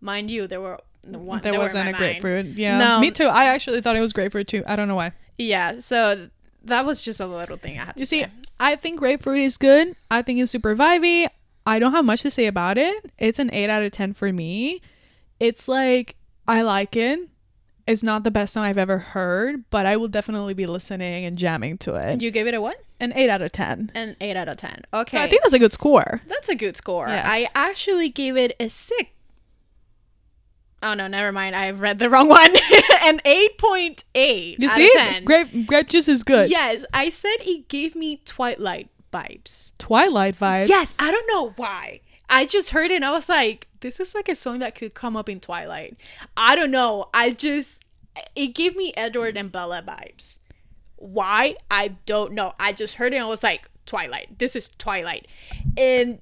Mind 0.00 0.30
you, 0.30 0.46
there 0.46 0.60
were 0.60 0.80
the 1.02 1.18
one 1.18 1.40
There 1.42 1.52
they 1.52 1.58
were 1.58 1.62
in 1.62 1.66
wasn't 1.66 1.88
a 1.88 1.92
mind. 1.92 1.96
grapefruit. 1.98 2.46
Yeah. 2.56 2.78
No. 2.78 3.00
Me 3.00 3.10
too. 3.10 3.26
I 3.26 3.44
actually 3.46 3.80
thought 3.80 3.96
it 3.96 4.00
was 4.00 4.12
grapefruit 4.12 4.48
too. 4.48 4.64
I 4.66 4.76
don't 4.76 4.88
know 4.88 4.96
why. 4.96 5.12
Yeah, 5.38 5.78
so 5.78 6.28
that 6.64 6.84
was 6.84 7.02
just 7.02 7.20
a 7.20 7.26
little 7.26 7.56
thing 7.56 7.78
I 7.78 7.84
had 7.86 7.96
to 7.96 8.00
You 8.00 8.06
see, 8.06 8.22
say. 8.22 8.30
I 8.60 8.76
think 8.76 8.98
grapefruit 9.00 9.40
is 9.40 9.56
good. 9.56 9.96
I 10.10 10.22
think 10.22 10.38
it's 10.40 10.50
super 10.50 10.76
vibey. 10.76 11.26
I 11.66 11.78
don't 11.78 11.92
have 11.92 12.04
much 12.04 12.22
to 12.22 12.30
say 12.30 12.46
about 12.46 12.76
it. 12.78 13.12
It's 13.18 13.38
an 13.38 13.52
8 13.52 13.70
out 13.70 13.82
of 13.82 13.92
10 13.92 14.14
for 14.14 14.32
me. 14.32 14.80
It's 15.38 15.68
like, 15.68 16.16
I 16.48 16.62
like 16.62 16.96
it. 16.96 17.28
It's 17.86 18.02
not 18.02 18.22
the 18.22 18.30
best 18.30 18.52
song 18.52 18.64
I've 18.64 18.78
ever 18.78 18.98
heard, 18.98 19.64
but 19.70 19.86
I 19.86 19.96
will 19.96 20.08
definitely 20.08 20.54
be 20.54 20.66
listening 20.66 21.24
and 21.24 21.36
jamming 21.36 21.78
to 21.78 21.94
it. 21.96 22.22
You 22.22 22.30
gave 22.30 22.46
it 22.46 22.54
a 22.54 22.60
what? 22.60 22.80
An 23.00 23.12
8 23.14 23.28
out 23.28 23.42
of 23.42 23.50
10. 23.52 23.90
An 23.94 24.16
8 24.20 24.36
out 24.36 24.48
of 24.48 24.56
10. 24.56 24.82
So 24.92 25.00
Okay. 25.00 25.18
I 25.18 25.28
think 25.28 25.42
that's 25.42 25.54
a 25.54 25.58
good 25.58 25.72
score. 25.72 26.20
that's 26.28 26.48
a 26.48 26.54
good 26.54 26.76
score. 26.76 27.08
Yeah. 27.08 27.22
I 27.26 27.48
actually 27.54 28.08
gave 28.08 28.36
it 28.36 28.54
a 28.60 28.68
6. 28.68 29.10
Oh 30.84 30.94
no, 30.94 31.06
never 31.06 31.30
mind. 31.30 31.54
I 31.54 31.70
read 31.70 32.00
the 32.00 32.10
wrong 32.10 32.28
one. 32.28 32.50
An 33.02 33.20
8.8 33.24 34.56
You 34.58 34.68
out 34.68 34.74
see? 34.74 34.86
of 34.88 34.92
10. 34.94 35.24
Grape 35.24 35.66
grape 35.66 35.88
juice 35.88 36.08
is 36.08 36.24
good. 36.24 36.50
Yes, 36.50 36.84
I 36.92 37.08
said 37.08 37.36
it 37.40 37.68
gave 37.68 37.94
me 37.94 38.20
Twilight 38.24 38.88
vibes. 39.12 39.72
Twilight 39.78 40.38
vibes. 40.38 40.68
Yes, 40.68 40.94
I 40.98 41.10
don't 41.10 41.26
know 41.28 41.50
why. 41.56 42.00
I 42.28 42.46
just 42.46 42.70
heard 42.70 42.90
it 42.90 42.96
and 42.96 43.04
I 43.04 43.10
was 43.10 43.28
like, 43.28 43.68
this 43.80 44.00
is 44.00 44.14
like 44.14 44.28
a 44.28 44.34
song 44.34 44.60
that 44.60 44.74
could 44.74 44.94
come 44.94 45.16
up 45.16 45.28
in 45.28 45.38
Twilight. 45.38 45.96
I 46.36 46.56
don't 46.56 46.70
know. 46.70 47.08
I 47.12 47.30
just 47.30 47.84
it 48.34 48.48
gave 48.48 48.74
me 48.76 48.92
Edward 48.96 49.36
and 49.36 49.52
Bella 49.52 49.82
vibes. 49.86 50.38
Why? 50.96 51.56
I 51.70 51.96
don't 52.06 52.32
know. 52.32 52.52
I 52.58 52.72
just 52.72 52.94
heard 52.94 53.12
it 53.12 53.16
and 53.16 53.24
I 53.24 53.28
was 53.28 53.42
like, 53.42 53.68
Twilight. 53.86 54.38
This 54.38 54.54
is 54.56 54.68
Twilight. 54.78 55.26
And 55.76 56.20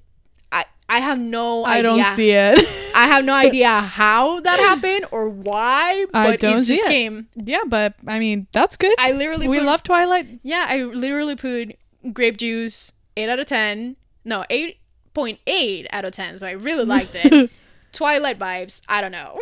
I 0.51 0.65
I 0.89 0.99
have 0.99 1.19
no 1.19 1.63
I 1.63 1.77
idea. 1.77 1.83
don't 1.83 2.03
see 2.15 2.31
it. 2.31 2.59
I 2.95 3.07
have 3.07 3.23
no 3.23 3.33
idea 3.47 3.69
how 3.79 4.39
that 4.41 4.59
happened 4.59 5.05
or 5.11 5.29
why, 5.29 6.05
but 6.11 6.19
I 6.27 6.35
don't 6.35 6.59
it 6.59 6.65
see 6.65 6.75
it. 6.75 6.87
came. 6.87 7.27
yeah, 7.35 7.61
but 7.67 7.93
I 8.07 8.19
mean, 8.19 8.47
that's 8.51 8.75
good. 8.75 8.95
I 8.99 9.11
literally 9.13 9.47
we 9.47 9.59
put- 9.59 9.65
love 9.67 9.83
Twilight. 9.83 10.39
Yeah, 10.43 10.65
I 10.67 10.83
literally 10.83 11.35
put 11.37 11.75
grape 12.13 12.37
juice 12.37 12.91
8 13.17 13.29
out 13.29 13.39
of 13.39 13.47
10. 13.47 13.95
No, 14.23 14.45
8.8 14.49 15.87
out 15.91 16.05
of 16.05 16.11
10. 16.13 16.37
So 16.39 16.47
I 16.47 16.51
really 16.51 16.85
liked 16.95 17.15
it. 17.15 17.49
Twilight 17.91 18.39
vibes. 18.39 18.81
I 18.87 19.01
don't 19.01 19.11
know. 19.11 19.39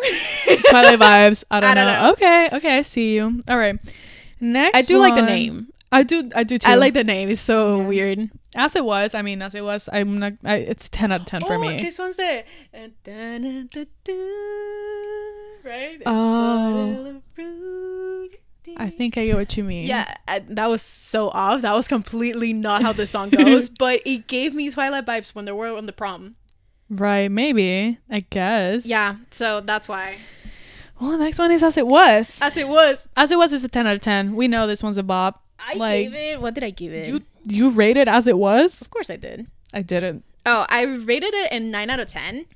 Twilight 0.70 0.98
vibes. 0.98 1.44
I 1.50 1.60
don't, 1.60 1.70
I 1.70 1.74
don't 1.74 1.86
know. 1.86 2.02
know. 2.02 2.12
Okay, 2.12 2.48
okay, 2.52 2.78
I 2.78 2.82
see 2.82 3.14
you. 3.14 3.42
All 3.48 3.56
right. 3.58 3.78
Next 4.40 4.76
I 4.76 4.82
do 4.82 4.98
like 4.98 5.14
the 5.14 5.22
name. 5.22 5.68
I 5.92 6.02
do 6.02 6.30
I 6.34 6.44
do 6.44 6.56
too. 6.58 6.68
I 6.68 6.74
like 6.76 6.94
the 6.94 7.04
name. 7.04 7.28
It's 7.28 7.40
so 7.40 7.80
Yeah. 7.80 7.86
weird. 7.86 8.30
as 8.56 8.76
it 8.76 8.84
was. 8.84 9.14
I 9.14 9.22
mean, 9.22 9.42
as 9.42 9.54
it 9.54 9.64
was. 9.64 9.88
I'm 9.92 10.18
not. 10.18 10.32
I, 10.44 10.56
it's 10.56 10.88
ten 10.88 11.12
out 11.12 11.20
of 11.22 11.26
ten 11.26 11.40
for 11.40 11.54
oh, 11.54 11.58
me. 11.58 11.78
this 11.78 11.98
one's 11.98 12.16
the 12.16 12.44
uh, 12.74 12.88
right. 15.64 16.02
Oh. 16.06 17.20
Fruit. 18.76 18.86
I 18.86 18.90
think 18.90 19.16
I 19.18 19.26
get 19.26 19.36
what 19.36 19.56
you 19.56 19.64
mean. 19.64 19.86
Yeah, 19.86 20.14
I, 20.28 20.40
that 20.40 20.66
was 20.68 20.82
so 20.82 21.28
off. 21.30 21.62
That 21.62 21.74
was 21.74 21.88
completely 21.88 22.52
not 22.52 22.82
how 22.82 22.92
the 22.92 23.06
song 23.06 23.30
goes, 23.30 23.68
but 23.78 24.00
it 24.06 24.26
gave 24.26 24.54
me 24.54 24.70
Twilight 24.70 25.06
vibes 25.06 25.34
when 25.34 25.44
they 25.44 25.52
were 25.52 25.76
on 25.76 25.86
the 25.86 25.92
prom. 25.92 26.36
Right. 26.88 27.30
Maybe. 27.30 27.98
I 28.10 28.20
guess. 28.30 28.84
Yeah, 28.86 29.16
so 29.30 29.60
that's 29.60 29.88
why. 29.88 30.16
Well, 31.00 31.12
the 31.12 31.18
next 31.18 31.38
one 31.38 31.50
is 31.52 31.62
as 31.62 31.76
it 31.78 31.86
was. 31.86 32.40
As 32.42 32.56
it 32.56 32.68
was, 32.68 33.08
As 33.16 33.30
it 33.30 33.38
was 33.38 33.52
is 33.52 33.64
a 33.64 33.68
ten 33.68 33.86
out 33.86 33.94
of 33.94 34.00
ten. 34.02 34.34
We 34.36 34.48
know 34.48 34.66
this 34.66 34.82
one's 34.82 34.98
a 34.98 35.02
bop. 35.02 35.42
I 35.58 35.74
Like, 35.74 36.10
gave 36.10 36.14
it. 36.14 36.40
What 36.40 36.54
did 36.54 36.64
I 36.64 36.70
give 36.70 36.92
it? 36.92 37.08
You 37.08 37.22
you 37.44 37.70
rated 37.70 38.06
as 38.08 38.26
it 38.26 38.36
was. 38.36 38.82
of 38.82 38.90
course, 38.90 39.08
I 39.08 39.16
did. 39.16 39.46
I 39.72 39.82
didn't. 39.82 40.24
Oh, 40.44 40.66
I 40.68 40.82
rated 40.82 41.32
it 41.32 41.52
a 41.52 41.60
9 41.60 41.90
out 41.90 42.00
of 42.00 42.08
10 42.08 42.46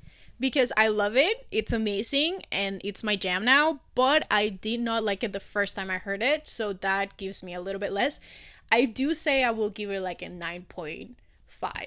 because 0.44 0.70
I 0.76 0.88
love 0.88 1.16
it. 1.16 1.46
It's 1.50 1.72
amazing 1.72 2.42
and 2.52 2.78
it's 2.84 3.02
my 3.02 3.16
jam 3.16 3.46
now, 3.46 3.80
but 3.94 4.26
I 4.30 4.50
did 4.50 4.78
not 4.78 5.02
like 5.02 5.24
it 5.24 5.32
the 5.32 5.40
first 5.40 5.74
time 5.74 5.90
I 5.90 5.96
heard 5.96 6.22
it, 6.22 6.46
so 6.46 6.74
that 6.74 7.16
gives 7.16 7.42
me 7.42 7.54
a 7.54 7.62
little 7.62 7.80
bit 7.80 7.92
less. 7.92 8.20
I 8.70 8.84
do 8.84 9.14
say 9.14 9.42
I 9.42 9.52
will 9.52 9.70
give 9.70 9.88
it 9.88 10.00
like 10.00 10.20
a 10.20 10.26
9.5. 10.26 11.14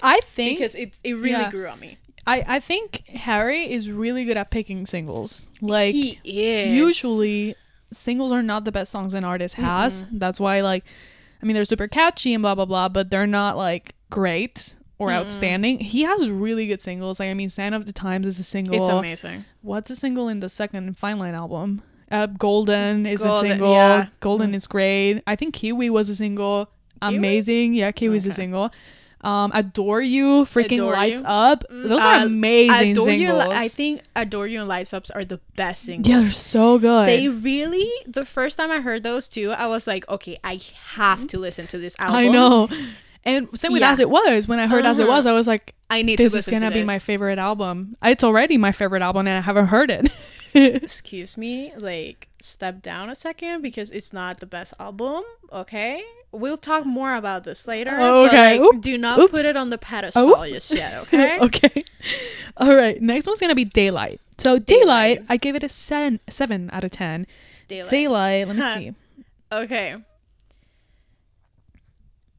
I 0.02 0.22
think 0.24 0.58
because 0.58 0.74
it 0.74 0.98
it 1.04 1.14
really 1.14 1.34
yeah. 1.34 1.52
grew 1.52 1.68
on 1.68 1.80
me. 1.80 2.00
I 2.26 2.44
I 2.48 2.60
think 2.60 3.06
Harry 3.10 3.72
is 3.72 3.92
really 3.92 4.26
good 4.26 4.38
at 4.38 4.50
picking 4.50 4.88
singles. 4.88 5.46
Like 5.62 5.94
he 5.94 6.20
is 6.24 6.74
usually 6.74 7.54
singles 7.94 8.32
are 8.32 8.42
not 8.42 8.66
the 8.66 8.72
best 8.72 8.92
songs 8.92 9.14
an 9.14 9.24
artist 9.24 9.54
has. 9.54 10.04
That's 10.12 10.40
why 10.40 10.62
like 10.62 10.84
I 11.44 11.46
mean 11.46 11.54
they're 11.54 11.64
super 11.66 11.88
catchy 11.88 12.34
and 12.34 12.42
blah 12.42 12.56
blah 12.56 12.66
blah, 12.66 12.90
but 12.90 13.12
they're 13.12 13.28
not 13.28 13.56
like 13.56 13.94
great 14.10 14.76
or 15.00 15.12
outstanding. 15.12 15.80
He 15.80 16.02
has 16.04 16.30
really 16.30 16.68
good 16.68 16.82
singles. 16.82 17.20
Like 17.20 17.30
I 17.30 17.34
mean 17.34 17.50
Sign 17.50 17.74
of 17.74 17.86
the 17.86 17.94
Times 17.94 18.26
is 18.28 18.40
a 18.40 18.44
single. 18.44 18.76
It's 18.76 18.88
amazing. 18.88 19.46
What's 19.62 19.90
a 19.90 19.96
single 19.96 20.28
in 20.28 20.40
the 20.40 20.50
second 20.50 20.98
Fine 20.98 21.20
Line 21.20 21.34
album? 21.36 21.82
Uh, 22.10 22.26
Golden 22.28 23.06
is 23.06 23.24
a 23.26 23.34
single. 23.40 23.74
yeah. 23.74 24.08
Golden 24.22 24.56
is 24.56 24.66
great. 24.66 25.22
I 25.28 25.36
think 25.36 25.54
Kiwi 25.54 25.90
was 25.90 26.10
a 26.10 26.16
single. 26.16 26.70
Amazing. 27.02 27.74
Yeah, 27.74 27.92
Kiwi's 27.92 28.26
a 28.26 28.30
Okay. 28.30 28.36
single. 28.36 28.72
Um, 29.22 29.52
Adore 29.54 30.02
You, 30.02 30.44
freaking 30.44 30.74
Adore 30.74 30.94
Lights 30.94 31.22
You. 31.22 31.28
Up. 31.28 31.64
Those 31.70 32.02
are 32.04 32.16
Uh, 32.18 32.26
amazing 32.26 32.92
Adore 32.92 33.10
You, 33.10 33.28
singles. 33.28 33.54
I 33.54 33.68
think 33.68 34.02
Adore 34.16 34.48
You 34.48 34.60
and 34.60 34.68
Lights 34.68 34.94
Ups 34.94 35.10
are 35.10 35.26
the 35.26 35.40
best 35.56 35.84
singles. 35.86 36.08
yeah, 36.08 36.22
they're 36.22 36.30
so 36.32 36.78
good. 36.80 37.08
They 37.08 37.28
really, 37.28 37.90
the 38.06 38.24
first 38.26 38.58
time 38.58 38.70
I 38.72 38.80
heard 38.80 39.02
those 39.04 39.28
two, 39.28 39.52
I 39.52 39.68
was 39.68 39.88
like, 39.88 40.08
okay, 40.08 40.40
I 40.44 40.60
have 40.94 41.28
to 41.28 41.40
listen 41.40 41.66
to 41.68 41.78
this 41.80 41.96
album. 42.00 42.16
I 42.16 42.28
know. 42.30 42.70
And 43.28 43.48
same 43.60 43.74
with 43.74 43.82
Yeah. 43.82 43.92
As 43.92 44.00
It 44.00 44.10
Was. 44.10 44.48
When 44.48 44.58
I 44.58 44.68
heard 44.68 44.86
As 44.86 45.00
It 45.00 45.04
Uh-huh. 45.04 45.12
Was, 45.18 45.26
I 45.26 45.34
was 45.34 45.46
like, 45.48 45.76
I 45.90 46.02
need 46.02 46.18
this 46.18 46.32
to 46.32 46.38
is 46.40 46.48
gonna 46.48 46.70
to 46.70 46.74
be 46.74 46.84
my 46.84 46.98
favorite 46.98 47.38
album. 47.38 47.96
It's 48.04 48.24
already 48.24 48.58
my 48.58 48.72
favorite 48.72 49.02
album, 49.02 49.28
and 49.28 49.38
I 49.38 49.42
haven't 49.42 49.68
heard 49.68 49.92
it. 49.92 50.10
Excuse 50.56 51.38
me, 51.38 51.74
like 51.78 52.30
step 52.42 52.82
down 52.82 53.10
a 53.10 53.16
second 53.16 53.62
because 53.62 53.92
it's 53.92 54.14
not 54.14 54.40
the 54.40 54.46
best 54.46 54.74
album. 54.80 55.24
Okay, 55.52 56.02
we'll 56.32 56.58
talk 56.58 56.86
more 56.86 57.16
about 57.16 57.44
this 57.44 57.68
later. 57.68 57.96
Oh, 58.00 58.24
but, 58.26 58.34
okay. 58.34 58.60
like, 58.60 58.82
do 58.82 58.98
not 58.98 59.20
Oops. 59.20 59.32
put 59.32 59.46
it 59.46 59.56
on 59.58 59.70
the 59.70 59.78
pedestal 59.78 60.34
Oh. 60.36 60.48
just 60.48 60.74
yet. 60.74 60.94
Okay. 61.14 61.38
okay. 61.40 61.84
All 62.58 62.74
right. 62.74 63.00
Next 63.02 63.28
one's 63.28 63.40
gonna 63.40 63.56
be 63.56 63.66
Daylight. 63.66 64.20
So 64.38 64.58
Daylight, 64.58 65.18
Daylight. 65.18 65.26
I 65.30 65.38
gave 65.38 65.56
it 65.56 65.64
a 65.64 65.70
seven, 65.70 66.20
seven 66.30 66.70
out 66.74 66.84
of 66.84 66.92
ten. 66.92 67.28
Daylight. 67.68 67.92
Daylight. 67.92 68.48
Let 68.48 68.56
me 68.56 68.74
see. 68.74 68.96
Okay. 69.52 69.96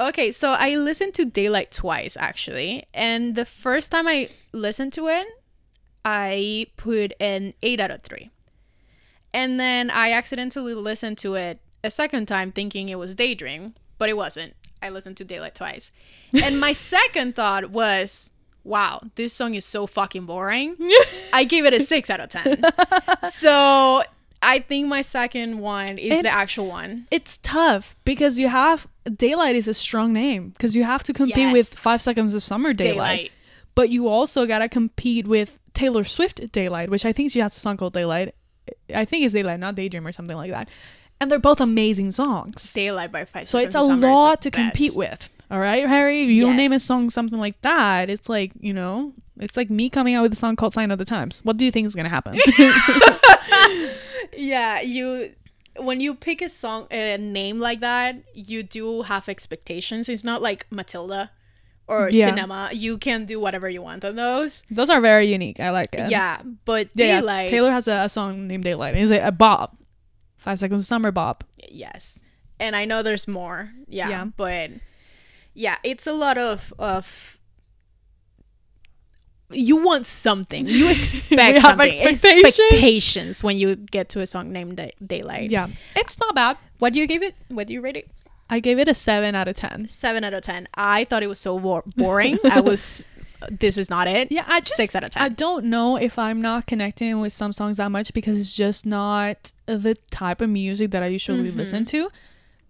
Okay, 0.01 0.31
so 0.31 0.53
I 0.53 0.77
listened 0.77 1.15
to 1.15 1.25
Daylight 1.25 1.73
twice 1.73 2.17
actually, 2.17 2.85
and 2.95 3.35
the 3.35 3.45
first 3.45 3.91
time 3.91 4.07
I 4.07 4.29
listened 4.53 4.93
to 4.93 5.09
it, 5.09 5.27
I 6.05 6.67
put 6.77 7.13
an 7.21 7.55
8 7.63 7.81
out 7.81 7.91
of 7.91 8.03
3. 8.03 8.31
And 9.35 9.59
then 9.59 9.91
I 9.91 10.13
accidentally 10.13 10.75
listened 10.75 11.19
to 11.19 11.35
it 11.35 11.61
a 11.83 11.91
second 11.91 12.27
time 12.27 12.53
thinking 12.53 12.89
it 12.89 12.99
was 12.99 13.15
Daydream, 13.15 13.75
but 13.99 14.09
it 14.09 14.17
wasn't. 14.17 14.55
I 14.81 14.89
listened 14.91 15.17
to 15.19 15.25
Daylight 15.25 15.55
twice. 15.55 15.91
And 16.43 16.61
my 16.61 16.73
second 16.73 17.35
thought 17.35 17.71
was, 17.71 18.31
wow, 18.63 19.03
this 19.17 19.33
song 19.33 19.55
is 19.55 19.65
so 19.65 19.87
fucking 19.87 20.27
boring. 20.27 20.77
I 21.33 21.45
gave 21.45 21.65
it 21.65 21.75
a 21.75 21.81
6 21.81 22.11
out 22.11 22.21
of 22.21 22.29
10. 22.29 22.63
so 23.31 24.05
I 24.41 24.61
think 24.61 24.87
my 24.87 25.03
second 25.03 25.59
one 25.59 25.99
is 25.99 26.19
It- 26.19 26.23
the 26.23 26.33
actual 26.35 26.67
one. 26.67 27.07
It's 27.11 27.39
tough 27.39 27.97
because 28.05 28.39
you 28.39 28.49
have 28.49 28.87
Daylight 29.17 29.57
is 29.57 29.67
a 29.69 29.75
strong 29.75 30.13
name 30.13 30.51
because 30.51 30.77
you 30.77 30.85
have 30.85 31.03
to 31.05 31.13
compete 31.13 31.53
with 31.53 31.71
Yes. 31.71 31.79
Five 31.79 32.03
Seconds 32.03 32.35
of 32.35 32.43
Summer 32.43 32.73
Daylight, 32.73 32.95
Daylight. 32.95 33.33
but 33.75 33.89
you 33.91 34.07
also 34.07 34.47
gotta 34.47 34.69
compete 34.69 35.27
with 35.27 35.59
Taylor 35.75 36.05
Swift 36.05 36.53
Daylight, 36.53 36.91
which 36.91 37.05
I 37.05 37.13
think 37.13 37.33
she 37.33 37.39
has 37.41 37.57
a 37.57 37.61
song 37.61 37.77
called 37.77 37.95
Daylight. 37.95 38.35
I 38.95 39.05
think 39.05 39.25
it's 39.25 39.33
Daylight, 39.35 39.61
not 39.61 39.75
Daydream 39.75 40.07
or 40.07 40.13
something 40.13 40.37
like 40.37 40.51
that. 40.51 40.69
And 41.21 41.31
they're 41.33 41.39
both 41.41 41.61
amazing 41.61 42.11
songs. 42.13 42.73
Daylight 42.73 43.11
by 43.11 43.25
Five 43.25 43.49
So 43.49 43.59
Seconds 43.59 43.75
it's 43.75 43.77
a 43.77 43.81
of 43.81 43.87
Summer 43.87 44.09
is 44.09 44.15
the 44.17 44.21
lot 44.21 44.43
to 44.43 44.51
compete 44.51 44.93
with. 44.95 45.33
All 45.51 45.59
right, 45.59 45.87
Harry, 45.89 46.25
you 46.25 46.43
don't 46.43 46.57
name 46.57 46.73
a 46.73 46.79
song 46.81 47.09
something 47.11 47.39
like 47.39 47.61
that. 47.63 48.11
It's 48.11 48.29
like, 48.29 48.53
you 48.61 48.75
know, 48.75 49.15
it's 49.41 49.57
like 49.57 49.71
me 49.71 49.89
coming 49.89 50.15
out 50.15 50.23
with 50.23 50.33
a 50.35 50.37
song 50.37 50.55
called 50.57 50.75
Sign 50.75 50.91
of 50.91 50.99
the 50.99 51.07
Times. 51.07 51.41
What 51.45 51.57
do 51.57 51.65
you 51.65 51.71
think 51.71 51.87
is 51.87 51.95
going 51.95 52.05
to 52.05 52.11
happen? 52.11 52.39
Yeah, 54.37 54.81
you 54.81 55.35
when 55.79 56.01
you 56.01 56.15
pick 56.15 56.43
a 56.43 56.49
song 56.49 56.87
a 56.91 57.17
name 57.19 57.59
like 57.61 57.81
that, 57.81 58.17
you 58.35 58.63
do 58.63 59.03
have 59.03 59.29
expectations. 59.29 60.09
It's 60.09 60.25
not 60.25 60.43
like 60.43 60.67
Matilda 60.71 61.31
or 61.87 62.11
Yeah. 62.11 62.27
Cinema. 62.27 62.71
You 62.73 62.99
can 62.99 63.27
do 63.27 63.39
whatever 63.41 63.69
you 63.69 63.81
want 63.83 64.05
on 64.05 64.17
those. 64.17 64.65
Those 64.71 64.91
are 64.91 65.01
very 65.01 65.31
unique. 65.31 65.61
I 65.61 65.71
like 65.71 65.95
it. 65.95 66.11
yeah, 66.11 66.43
but 66.65 66.89
Yeah, 66.95 67.21
Taylor 67.47 67.71
has 67.71 67.87
a, 67.89 68.05
a 68.05 68.09
song 68.09 68.49
named 68.49 68.65
Daylight. 68.65 68.97
It's 68.97 69.11
a, 69.13 69.21
a 69.29 69.33
Bob. 69.33 69.77
Five 70.37 70.59
Seconds 70.59 70.83
of 70.83 70.87
Summer 70.87 71.11
Bob. 71.13 71.45
yes, 71.71 72.19
and 72.61 72.75
I 72.77 72.85
know 72.85 73.03
there's 73.03 73.27
more. 73.29 73.71
Yeah, 73.89 74.09
Yeah. 74.09 74.25
but 74.37 74.71
yeah, 75.55 75.77
it's 75.85 76.07
a 76.07 76.13
lot 76.13 76.39
of 76.39 76.73
of. 76.79 77.38
You 79.51 79.77
want 79.83 80.07
something. 80.07 80.67
You 80.67 80.89
expect 80.91 81.63
something. 81.63 81.89
expectations. 82.01 82.45
Expectations 82.45 83.43
when 83.45 83.57
you 83.57 83.77
get 83.77 84.09
to 84.11 84.21
a 84.21 84.27
song 84.27 84.53
named 84.53 84.77
Day- 84.77 84.93
Daylight. 85.05 85.51
Yeah. 85.51 85.69
It's 85.97 86.19
not 86.19 86.35
bad. 86.35 86.59
What 86.79 86.93
do 86.93 87.01
you 87.01 87.07
give 87.07 87.23
it? 87.23 87.35
What 87.49 87.67
do 87.67 87.73
you 87.75 87.81
rate 87.81 87.97
it? 87.97 88.11
I 88.51 88.61
gave 88.61 88.79
it 88.79 88.89
a 88.89 88.95
7 88.95 89.35
out 89.35 89.49
of 89.49 89.57
10. 89.57 89.89
seven 89.89 90.25
out 90.25 90.33
of 90.35 90.43
ten. 90.43 90.69
I 90.75 91.05
thought 91.05 91.23
it 91.23 91.27
was 91.27 91.39
so 91.39 91.59
bo- 91.59 91.83
boring. 91.97 92.39
I 92.45 92.61
was, 92.71 93.07
this 93.51 93.77
is 93.77 93.91
not 93.91 94.09
it. 94.09 94.33
Yeah, 94.33 94.45
I 94.47 94.61
just 94.61 94.75
six 94.75 94.95
out 94.97 95.05
of 95.05 95.11
ten. 95.11 95.23
I 95.23 95.29
don't 95.29 95.67
know 95.67 95.97
if 95.97 96.19
I'm 96.19 96.41
not 96.41 96.67
connecting 96.67 97.21
with 97.21 97.33
some 97.35 97.53
songs 97.53 97.77
that 97.77 97.91
much 97.91 98.13
because 98.15 98.39
it's 98.39 98.55
just 98.57 98.87
not 98.87 99.53
the 99.67 99.97
type 100.11 100.41
of 100.41 100.49
music 100.51 100.93
that 100.93 101.03
I 101.03 101.07
usually 101.09 101.49
Mm-hmm. 101.51 101.59
listen 101.59 101.85
to. 101.87 102.11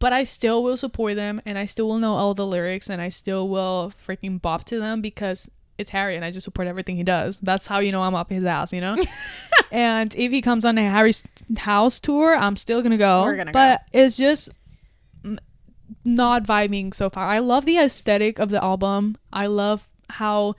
But 0.01 0.13
I 0.13 0.23
still 0.25 0.63
will 0.65 0.77
support 0.77 1.15
them 1.17 1.41
and 1.47 1.57
I 1.59 1.65
still 1.65 1.89
will 1.89 1.99
know 1.99 2.15
all 2.15 2.35
the 2.35 2.47
lyrics 2.47 2.89
and 2.91 3.01
I 3.03 3.09
still 3.09 3.49
will 3.49 3.93
freaking 4.07 4.41
bop 4.41 4.65
to 4.67 4.79
them 4.81 5.01
because 5.01 5.49
it's 5.79 5.91
Harry 5.91 6.17
and 6.17 6.25
I 6.25 6.31
just 6.31 6.45
support 6.45 6.69
everything 6.69 6.97
he 6.97 7.05
does. 7.05 7.39
That's 7.39 7.67
how 7.67 7.79
you 7.79 7.93
know 7.93 8.03
I'm 8.03 8.15
up 8.15 8.31
his 8.31 8.45
ass, 8.45 8.73
you 8.73 8.81
know? 8.81 8.97
and 9.73 10.15
if 10.17 10.31
he 10.33 10.43
comes 10.43 10.65
on 10.65 10.77
a 10.77 10.83
Harry's 10.83 11.23
house 11.57 12.01
tour, 12.01 12.37
I'm 12.37 12.57
still 12.57 12.83
gonna 12.83 12.99
go. 12.99 13.23
We're 13.23 13.37
gonna 13.37 13.53
but 13.53 13.83
it's 13.93 14.17
just 14.17 14.51
not 16.05 16.45
vibing 16.45 16.95
so 16.95 17.09
far. 17.09 17.25
I 17.27 17.39
love 17.39 17.65
the 17.65 17.79
aesthetic 17.79 18.39
of 18.39 18.51
the 18.51 18.63
album. 18.63 19.17
I 19.33 19.47
love 19.47 19.89
how 20.11 20.55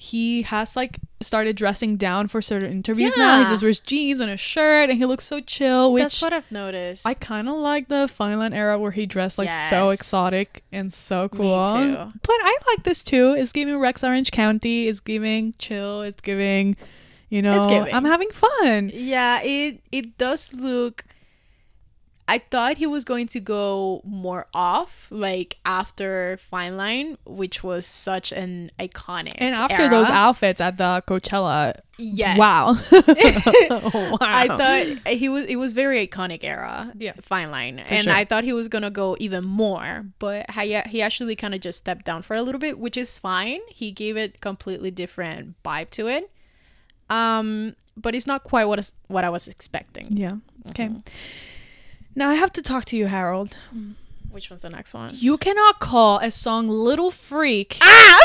he 0.00 0.42
has 0.42 0.76
like 0.76 1.00
started 1.20 1.56
dressing 1.56 1.96
down 1.96 2.28
for 2.28 2.40
certain 2.40 2.70
interviews 2.70 3.16
now. 3.16 3.42
He 3.42 3.50
just 3.50 3.64
wears 3.64 3.80
jeans 3.80 4.20
and 4.20 4.30
a 4.30 4.36
shirt 4.36 4.90
and 4.90 4.96
he 4.96 5.04
looks 5.04 5.24
so 5.24 5.40
chill, 5.40 5.92
which 5.92 6.04
That's 6.04 6.22
what 6.22 6.32
I've 6.32 6.50
noticed. 6.52 7.04
I 7.04 7.14
kind 7.14 7.48
of 7.48 7.56
like 7.56 7.88
the 7.88 8.06
Fine 8.06 8.38
Line 8.38 8.52
era 8.52 8.78
where 8.78 8.92
he 8.92 9.06
dressed 9.06 9.38
like 9.38 9.50
so 9.50 9.88
exotic 9.90 10.62
and 10.70 10.92
so 10.92 11.24
Me 11.32 11.38
cool. 11.38 11.64
too. 11.64 11.96
But 12.22 12.36
I 12.40 12.58
like 12.68 12.84
this 12.84 13.02
too. 13.02 13.34
It's 13.36 13.50
giving 13.50 13.76
Rex 13.80 14.04
Orange 14.04 14.30
County. 14.30 14.86
It's 14.86 15.00
giving 15.00 15.54
chill. 15.58 16.02
It's 16.02 16.20
giving, 16.20 16.76
you 17.28 17.42
know, 17.42 17.66
giving. 17.68 17.92
I'm 17.92 18.04
having 18.04 18.30
fun. 18.30 18.92
yeah, 18.94 19.40
it 19.42 19.80
it 19.90 20.16
does 20.16 20.54
look. 20.54 21.04
I 22.30 22.38
thought 22.38 22.76
he 22.76 22.86
was 22.86 23.06
going 23.06 23.26
to 23.28 23.40
go 23.40 24.02
more 24.04 24.46
off, 24.52 25.08
like 25.10 25.56
after 25.64 26.36
Fine 26.36 26.76
Line, 26.76 27.16
which 27.24 27.64
was 27.64 27.86
such 27.86 28.32
an 28.32 28.70
iconic. 28.78 29.36
And 29.38 29.54
after 29.54 29.88
those 29.88 30.10
outfits 30.10 30.60
at 30.60 30.76
the 30.76 31.02
Coachella, 31.08 31.80
yes, 31.96 32.38
wow, 32.38 32.76
wow. 32.92 34.18
I 34.20 34.46
thought 34.46 35.08
he 35.14 35.30
was 35.30 35.46
it 35.46 35.56
was 35.56 35.72
very 35.72 36.06
iconic 36.06 36.44
era. 36.44 36.92
Yeah. 36.98 37.14
Fine 37.22 37.50
line. 37.50 37.78
and 37.78 38.04
sure. 38.04 38.12
I 38.12 38.26
thought 38.26 38.44
he 38.44 38.52
was 38.52 38.68
gonna 38.68 38.90
go 38.90 39.16
even 39.18 39.44
more, 39.44 40.04
but 40.18 40.50
he, 40.50 40.78
he 40.86 41.00
actually 41.00 41.34
kind 41.34 41.54
of 41.54 41.62
just 41.62 41.78
stepped 41.78 42.04
down 42.04 42.20
for 42.20 42.36
a 42.36 42.42
little 42.42 42.60
bit, 42.60 42.78
which 42.78 42.98
is 42.98 43.18
fine. 43.18 43.60
He 43.70 43.90
gave 43.90 44.18
it 44.18 44.42
completely 44.42 44.90
different 44.90 45.60
vibe 45.62 45.88
to 45.92 46.08
it. 46.08 46.30
Um, 47.08 47.74
but 47.96 48.14
it's 48.14 48.26
not 48.26 48.44
quite 48.44 48.66
what 48.66 48.78
is, 48.78 48.92
what 49.06 49.24
I 49.24 49.30
was 49.30 49.48
expecting. 49.48 50.08
yeah. 50.14 50.36
Okay. 50.68 50.90
Now 52.18 52.30
I 52.30 52.34
have 52.34 52.52
to 52.54 52.62
talk 52.62 52.84
to 52.86 52.96
you, 52.96 53.06
Harold. 53.06 53.56
Which 54.32 54.50
one's 54.50 54.62
the 54.62 54.70
next 54.70 54.92
one? 54.92 55.12
You 55.14 55.38
cannot 55.38 55.78
call 55.78 56.18
a 56.18 56.32
song 56.32 56.66
"Little 56.66 57.12
Freak" 57.12 57.78
Ah! 57.80 58.18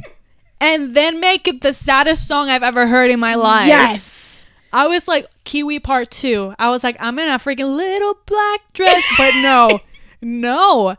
and 0.60 0.96
then 0.96 1.20
make 1.20 1.46
it 1.46 1.60
the 1.60 1.72
saddest 1.72 2.26
song 2.26 2.48
I've 2.48 2.64
ever 2.64 2.88
heard 2.88 3.12
in 3.12 3.20
my 3.20 3.36
life. 3.36 3.68
Yes. 3.68 4.44
I 4.72 4.88
was 4.88 5.06
like 5.06 5.28
Kiwi 5.44 5.78
Part 5.78 6.10
Two. 6.10 6.52
I 6.58 6.70
was 6.70 6.82
like, 6.82 6.96
I'm 6.98 7.16
in 7.20 7.28
a 7.28 7.38
freaking 7.38 7.76
little 7.76 8.18
black 8.26 8.72
dress, 8.72 9.04
but 9.16 9.32
no, 9.40 9.78
no. 10.20 10.96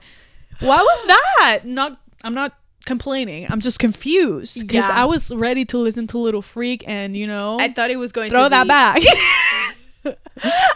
What 0.61 0.83
was 0.83 1.07
that? 1.07 1.59
Not. 1.65 1.99
I'm 2.23 2.33
not 2.33 2.57
complaining. 2.85 3.47
I'm 3.49 3.59
just 3.59 3.79
confused 3.79 4.61
because 4.61 4.87
Yeah. 4.87 5.01
I 5.01 5.03
was 5.03 5.35
ready 5.35 5.65
to 5.65 5.77
listen 5.77 6.07
to 6.07 6.17
Little 6.17 6.41
Freak, 6.41 6.85
and 6.87 7.17
you 7.17 7.27
know, 7.27 7.59
I 7.59 7.73
thought 7.73 7.91
it 7.91 7.97
was 7.97 8.13
going 8.13 8.31
throw 8.31 8.45
to 8.45 8.49
that 8.49 8.63
be, 8.63 8.67
back. 8.69 9.01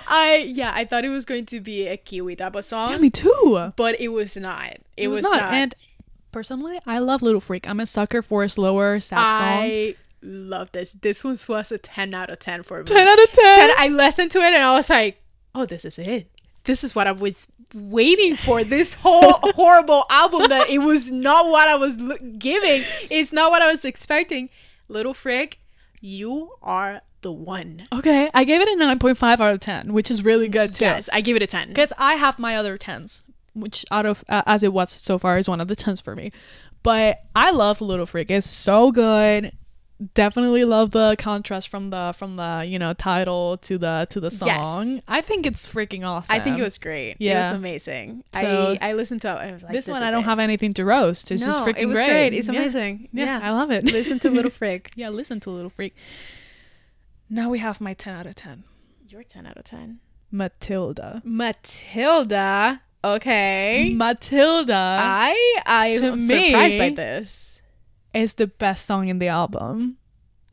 I 0.08 0.46
yeah, 0.48 0.72
I 0.74 0.86
thought 0.86 1.06
it 1.06 1.10
was 1.10 1.26
going 1.26 1.46
to 1.48 1.60
be 1.60 1.88
a 1.88 1.98
Kiwi 1.98 2.36
type 2.36 2.56
of 2.56 2.66
song, 2.66 2.92
yeah, 2.92 2.98
me 2.98 3.10
too. 3.10 3.72
but 3.76 4.00
it 4.00 4.10
was 4.10 4.36
not. 4.38 4.78
It, 4.98 5.08
was, 5.08 5.22
not. 5.24 5.54
And 5.54 5.74
personally, 6.32 6.80
I 6.86 7.00
love 7.00 7.22
Little 7.22 7.42
Freak. 7.42 7.68
I'm 7.68 7.80
a 7.80 7.86
sucker 7.86 8.22
for 8.22 8.44
a 8.44 8.50
slower, 8.50 9.00
sad 9.00 9.32
song. 9.32 9.42
I 9.42 9.96
love 10.22 10.72
this. 10.72 10.94
This 10.94 11.24
one 11.24 11.38
was 11.48 11.72
a 11.72 11.78
10 11.78 12.14
out 12.14 12.30
of 12.30 12.40
10 12.40 12.64
for 12.64 12.80
me. 12.80 12.86
10 12.86 13.08
out 13.08 13.20
of 13.24 13.32
10. 13.32 13.70
10 13.70 13.72
I 13.78 13.88
listened 13.90 14.32
to 14.32 14.40
it 14.40 14.54
and 14.54 14.64
I 14.64 14.74
was 14.74 14.90
like, 14.90 15.20
oh, 15.56 15.66
this 15.66 15.86
is 15.86 15.98
it. 16.00 16.30
This 16.66 16.84
is 16.84 16.96
what 16.96 17.08
I 17.08 17.12
was 17.12 17.48
waiting 17.74 18.36
for. 18.36 18.64
This 18.64 18.96
whole 18.96 19.34
horrible 19.56 20.06
album 20.10 20.48
that 20.50 20.70
it 20.70 20.80
was 20.80 21.12
not 21.12 21.48
what 21.48 21.68
I 21.68 21.76
was 21.76 22.00
lo- 22.00 22.18
giving. 22.38 22.84
It's 23.10 23.34
not 23.34 23.52
what 23.52 23.62
I 23.62 23.72
was 23.72 23.84
expecting. 23.84 24.50
Little 24.88 25.14
Frick, 25.14 25.60
you 26.00 26.54
are 26.62 27.02
the 27.24 27.32
one. 27.32 27.84
Okay, 27.92 28.30
I 28.34 28.44
gave 28.44 28.62
it 28.62 28.68
a 28.68 28.78
9.5 28.84 29.24
out 29.40 29.54
of 29.54 29.60
10, 29.60 29.92
which 29.94 30.12
is 30.12 30.24
really 30.24 30.48
good 30.48 30.74
too. 30.76 30.86
Yes, 30.86 31.10
I 31.12 31.22
give 31.22 31.36
it 31.36 31.42
a 31.42 31.48
10. 31.48 31.70
Because 31.70 31.92
I 31.98 32.14
have 32.14 32.38
my 32.38 32.56
other 32.56 32.78
10s, 32.78 33.24
which 33.56 33.86
out 33.90 34.06
of, 34.06 34.24
uh, 34.30 34.44
as 34.46 34.64
it 34.64 34.72
was 34.72 34.92
so 34.94 35.18
far, 35.18 35.38
is 35.40 35.50
one 35.50 35.60
of 35.60 35.68
the 35.68 35.76
10s 35.76 36.02
for 36.04 36.16
me. 36.16 36.32
But 36.84 37.20
I 37.36 37.50
love 37.52 37.82
Little 37.82 38.06
Freak. 38.06 38.30
It's 38.30 38.48
so 38.48 38.92
good. 38.92 39.54
Definitely 40.16 40.66
love 40.66 40.92
the 40.92 41.16
contrast 41.18 41.70
from 41.70 41.90
the 41.90 42.14
from 42.18 42.36
the 42.36 42.66
you 42.68 42.78
know 42.78 42.92
title 42.92 43.56
to 43.60 43.78
the 43.78 44.06
to 44.10 44.20
the 44.20 44.30
song. 44.32 44.48
Yes. 44.88 45.00
I 45.08 45.22
think 45.22 45.46
it's 45.46 45.66
freaking 45.66 46.06
awesome. 46.06 46.36
I 46.36 46.42
think 46.42 46.60
it 46.60 46.62
was 46.62 46.78
great. 46.78 47.16
Yeah, 47.20 47.32
It 47.32 47.34
Yeah. 47.36 47.42
was 47.44 47.52
amazing. 47.58 48.24
So- 48.34 48.78
I, 48.82 48.90
I 48.90 48.94
listened 48.94 49.22
to 49.22 49.30
it. 49.30 49.32
I 49.32 49.52
like, 49.52 49.72
this, 49.72 49.88
one. 49.88 50.04
I 50.04 50.12
don't 50.12 50.24
it. 50.24 50.26
have 50.26 50.40
anything 50.40 50.74
to 50.74 50.84
roast. 50.84 51.32
It's 51.32 51.46
just 51.46 51.64
freaking 51.64 51.78
it 51.78 51.86
was 51.86 52.00
great. 52.00 52.08
great. 52.10 52.34
It's 52.34 52.50
amazing. 52.50 53.08
Yeah, 53.14 53.40
Yeah. 53.40 53.48
I 53.48 53.52
love 53.52 53.72
it. 53.72 53.86
Listen 53.86 54.20
to 54.20 54.30
Little 54.30 54.52
Freak. 54.60 54.92
yeah, 54.96 55.08
listen 55.08 55.40
to 55.42 55.50
Little 55.52 55.70
Freak. 55.70 55.96
Now 57.34 57.50
we 57.50 57.58
have 57.58 57.82
my 57.82 57.96
10 57.96 58.14
out 58.14 58.28
of 58.28 58.36
10. 58.36 58.64
You're 59.08 59.24
10 59.24 59.48
out 59.48 59.58
of 59.58 59.64
10. 59.64 59.98
Matilda. 60.30 61.20
Matilda. 61.26 62.82
Okay. 63.04 63.92
Matilda 63.96 64.98
I 65.02 65.62
I 65.66 65.88
am 66.00 66.22
surprised 66.22 66.78
by 66.78 66.92
this. 66.92 67.60
is 68.14 68.36
the 68.36 68.46
best 68.46 68.86
song 68.86 69.08
in 69.08 69.18
the 69.18 69.30
album. 69.30 69.98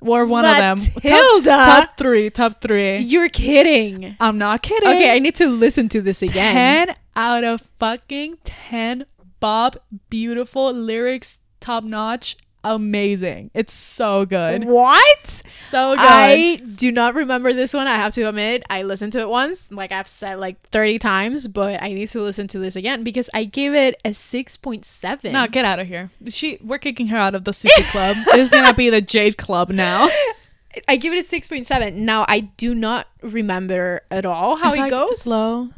Or 0.01 0.25
one 0.25 0.47
of 0.47 0.57
them. 0.57 0.79
Top- 0.79 1.05
Matilda. 1.05 1.51
Top, 1.51 1.99
three. 1.99 2.31
Top 2.31 2.63
three. 2.63 2.97
You're 3.01 3.29
kidding. 3.29 4.17
I'm 4.19 4.39
not 4.39 4.63
kidding. 4.63 4.89
Okay, 4.89 5.11
I 5.15 5.19
need 5.19 5.35
to 5.35 5.51
listen 5.51 5.91
to 5.91 6.01
this 6.01 6.23
again. 6.23 6.87
10 6.87 6.97
out 7.15 7.45
of 7.45 7.61
fucking 7.79 8.39
10. 8.43 9.05
Bob, 9.39 9.77
beautiful 10.09 10.73
lyrics, 10.73 11.41
top 11.61 11.85
notch, 11.85 12.39
amazing. 12.65 13.51
It's 13.55 13.75
so 13.75 14.25
good. 14.27 14.65
What? 14.65 15.27
So 15.27 15.93
good. 15.97 16.01
I 16.01 16.57
do 16.57 16.91
not 16.93 17.15
remember 17.15 17.53
this 17.53 17.73
one. 17.75 17.87
I 17.87 17.97
have 17.97 18.15
to 18.15 18.29
admit, 18.29 18.65
I 18.71 18.83
listened 18.83 19.13
to 19.13 19.21
it 19.21 19.29
once, 19.29 19.71
like 19.71 19.93
I've 19.93 20.09
said 20.09 20.39
like 20.39 20.61
30 20.71 20.99
times, 20.99 21.49
but 21.49 21.83
I 21.83 21.93
need 21.93 22.09
to 22.09 22.21
listen 22.21 22.47
to 22.49 22.59
this 22.59 22.77
again 22.77 23.05
because 23.05 23.31
I 23.35 23.45
gave 23.45 23.75
it 23.75 24.01
a 24.05 24.11
6.7. 24.11 25.33
no, 25.33 25.47
get 25.49 25.65
out 25.65 25.79
of 25.79 25.87
here. 25.87 26.11
She, 26.29 26.59
we're 26.63 26.79
kicking 26.79 27.09
her 27.09 27.17
out 27.17 27.35
of 27.35 27.45
the 27.45 27.53
CC 27.53 27.91
Club. 27.93 28.17
this 28.33 28.53
is 28.53 28.59
gonna 28.59 28.75
be 28.75 28.91
the 28.91 29.01
Jade 29.01 29.37
Club 29.39 29.71
now. 29.71 30.09
I 30.87 30.97
give 30.97 31.13
it 31.13 31.19
a 31.19 31.29
6.7. 31.37 31.95
Now, 31.95 32.25
I 32.29 32.41
do 32.41 32.75
not 32.75 33.09
remember 33.23 34.03
at 34.11 34.25
all 34.25 34.57
how 34.57 34.69
It's 34.69 34.77
it 34.77 34.81
like 34.81 34.91
goes. 34.91 35.23
slow, 35.23 35.71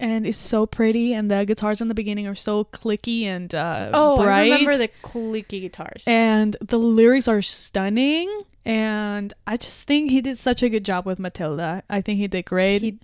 and 0.00 0.26
it's 0.26 0.38
so 0.38 0.66
pretty, 0.66 1.12
and 1.12 1.30
the 1.30 1.44
guitars 1.44 1.80
in 1.80 1.86
the 1.88 1.94
beginning 1.94 2.26
are 2.26 2.34
so 2.34 2.64
clicky 2.64 3.22
and 3.24 3.54
uh, 3.54 3.90
Oh, 3.94 4.16
bright. 4.16 4.50
I 4.50 4.58
remember 4.58 4.76
the 4.76 4.88
clicky 5.02 5.60
guitars. 5.60 6.04
and 6.08 6.56
the 6.60 6.78
lyrics 6.78 7.28
are 7.28 7.42
stunning 7.42 8.28
and 8.66 9.32
i 9.46 9.56
just 9.56 9.86
think 9.86 10.10
he 10.10 10.20
did 10.20 10.36
such 10.36 10.62
a 10.62 10.68
good 10.68 10.84
job 10.84 11.06
with 11.06 11.18
matilda 11.18 11.82
i 11.88 12.02
think 12.02 12.18
he 12.18 12.28
did 12.28 12.44
great 12.44 12.82
He- 12.82 12.98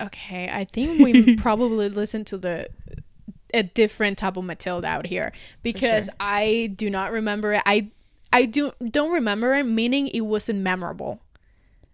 okay, 0.00 0.48
I 0.52 0.64
think 0.64 1.00
we 1.04 1.36
probably 1.48 1.88
listened 1.88 2.26
to 2.28 2.36
the 2.38 2.68
a 3.54 3.62
different 3.62 4.18
type 4.18 4.36
of 4.36 4.44
Matilda 4.44 4.86
out 4.86 5.06
here 5.06 5.32
because 5.62 6.04
sure. 6.06 6.14
I 6.20 6.72
do 6.76 6.90
not 6.90 7.12
remember 7.12 7.54
it. 7.54 7.62
I 7.64 7.88
I 8.32 8.44
do 8.44 8.72
don't 8.90 9.10
remember 9.12 9.54
it, 9.54 9.64
meaning 9.64 10.08
it 10.08 10.20
wasn't 10.22 10.60
memorable. 10.60 11.20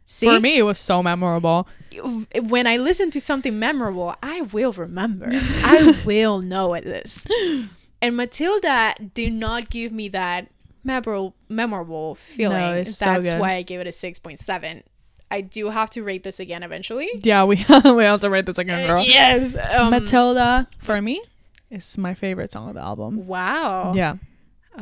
See, 0.07 0.27
for 0.27 0.39
me 0.41 0.59
it 0.59 0.63
was 0.63 0.79
so 0.79 1.03
memorable 1.03 1.67
when 2.03 2.67
I 2.67 2.77
listen 2.77 3.11
to 3.13 3.21
something 3.21 3.59
memorable, 3.59 4.15
I 4.23 4.43
will 4.43 4.73
remember. 4.73 5.29
I 5.33 6.01
will 6.05 6.41
know 6.41 6.75
it 6.75 6.87
is. 6.87 7.25
And 8.01 8.17
Matilda 8.17 8.95
did 9.15 9.33
not 9.33 9.71
give 9.71 9.93
me 9.93 10.09
that 10.09 10.49
memorable 10.83 11.35
memorable 11.49 12.15
feeling. 12.17 12.77
it's 12.77 12.97
so 12.99 13.07
That's 13.07 13.31
good. 13.31 13.41
why 13.41 13.55
I 13.55 13.63
gave 13.63 13.81
it 13.81 13.87
a 13.87 13.93
six 13.93 14.19
point 14.19 14.39
seven. 14.39 14.83
I 15.31 15.41
do 15.41 15.71
have 15.71 15.91
to 15.91 16.03
rate 16.03 16.23
this 16.23 16.39
again 16.39 16.63
eventually. 16.63 17.09
Yeah, 17.23 17.45
we 17.45 17.57
we 17.85 18.05
have 18.05 18.21
to 18.21 18.31
rate 18.31 18.47
this 18.47 18.59
again, 18.59 18.87
girl. 18.87 19.03
Yes. 19.05 19.57
Um, 19.57 19.91
Matilda 19.91 20.69
for 20.79 21.01
me 21.01 21.21
is 21.71 21.97
my 21.99 22.15
favorite 22.15 22.53
song 22.53 22.69
of 22.69 22.75
the 22.75 22.81
album. 22.83 23.27
wow. 23.27 23.93
Yeah. 23.95 24.17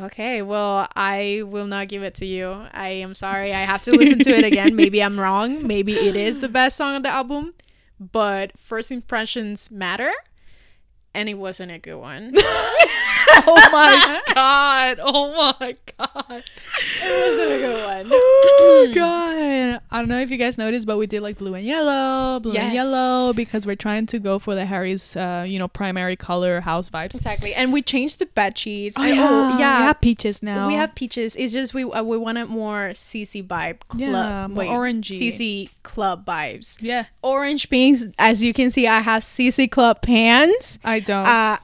Okay, 0.01 0.41
well, 0.41 0.87
I 0.95 1.43
will 1.45 1.67
not 1.67 1.87
give 1.87 2.01
it 2.01 2.15
to 2.15 2.25
you. 2.25 2.49
I 2.71 2.89
am 2.89 3.13
sorry. 3.13 3.53
I 3.53 3.59
have 3.59 3.83
to 3.83 3.91
listen 3.95 4.19
to 4.19 4.31
it 4.31 4.43
again. 4.43 4.75
Maybe 4.75 5.03
I'm 5.03 5.19
wrong. 5.19 5.67
Maybe 5.67 5.93
it 5.93 6.15
is 6.15 6.39
the 6.39 6.49
best 6.49 6.77
song 6.77 6.95
on 6.95 7.01
the 7.03 7.09
album, 7.09 7.53
but 7.99 8.57
first 8.57 8.91
impressions 8.91 9.69
matter, 9.69 10.11
and 11.13 11.29
it 11.29 11.35
wasn't 11.35 11.71
a 11.71 11.79
good 11.79 11.97
one. 11.97 12.33
oh 13.45 13.69
my 13.71 14.21
god. 14.33 14.99
Oh 15.01 15.55
my 15.59 15.75
god. 15.97 16.43
it 17.03 17.27
wasn't 17.27 17.51
a 17.51 17.57
good 17.57 17.85
one. 17.85 18.05
Oh 18.11 18.91
god. 18.95 19.81
I 19.91 19.99
don't 19.99 20.07
know 20.09 20.19
if 20.19 20.31
you 20.31 20.37
guys 20.37 20.57
noticed, 20.57 20.87
but 20.87 20.97
we 20.97 21.05
did 21.07 21.21
like 21.21 21.37
blue 21.37 21.53
and 21.53 21.65
yellow, 21.65 22.39
blue 22.39 22.53
and 22.53 22.73
yellow 22.73 23.33
because 23.33 23.65
we're 23.65 23.75
trying 23.75 24.05
to 24.07 24.19
go 24.19 24.39
for 24.39 24.55
the 24.55 24.65
Harry's 24.65 25.15
uh, 25.15 25.45
you 25.47 25.59
know, 25.59 25.67
primary 25.67 26.15
color 26.15 26.61
house 26.61 26.89
vibes. 26.89 27.15
Exactly, 27.15 27.53
and 27.53 27.71
we 27.71 27.81
changed 27.81 28.19
the 28.19 28.25
bed 28.25 28.57
sheets. 28.57 28.95
Oh 28.99 29.03
And- 29.03 29.15
yeah. 29.15 29.57
yeah. 29.59 29.79
We 29.79 29.83
have 29.85 30.01
peaches 30.01 30.41
now. 30.43 30.67
We 30.67 30.73
have 30.73 30.95
peaches. 30.95 31.35
It's 31.35 31.53
just 31.53 31.73
we 31.73 31.83
uh, 31.83 32.03
we 32.03 32.17
wanted 32.17 32.45
more 32.49 32.89
CC 32.93 33.45
vibe 33.45 33.79
club, 33.87 34.01
Yeah, 34.01 34.47
more 34.47 34.57
wait, 34.57 34.69
orangey. 34.69 35.19
CC 35.19 35.69
club 35.83 36.25
vibes. 36.25 36.77
Yeah. 36.81 37.05
Orange 37.21 37.69
pinks. 37.69 38.05
As 38.17 38.43
you 38.43 38.53
can 38.53 38.71
see, 38.71 38.87
I 38.87 38.99
have 39.01 39.21
CC 39.23 39.69
club 39.69 40.01
pants. 40.01 40.79
I 40.83 40.99
don't. 40.99 41.25
Uh, 41.25 41.57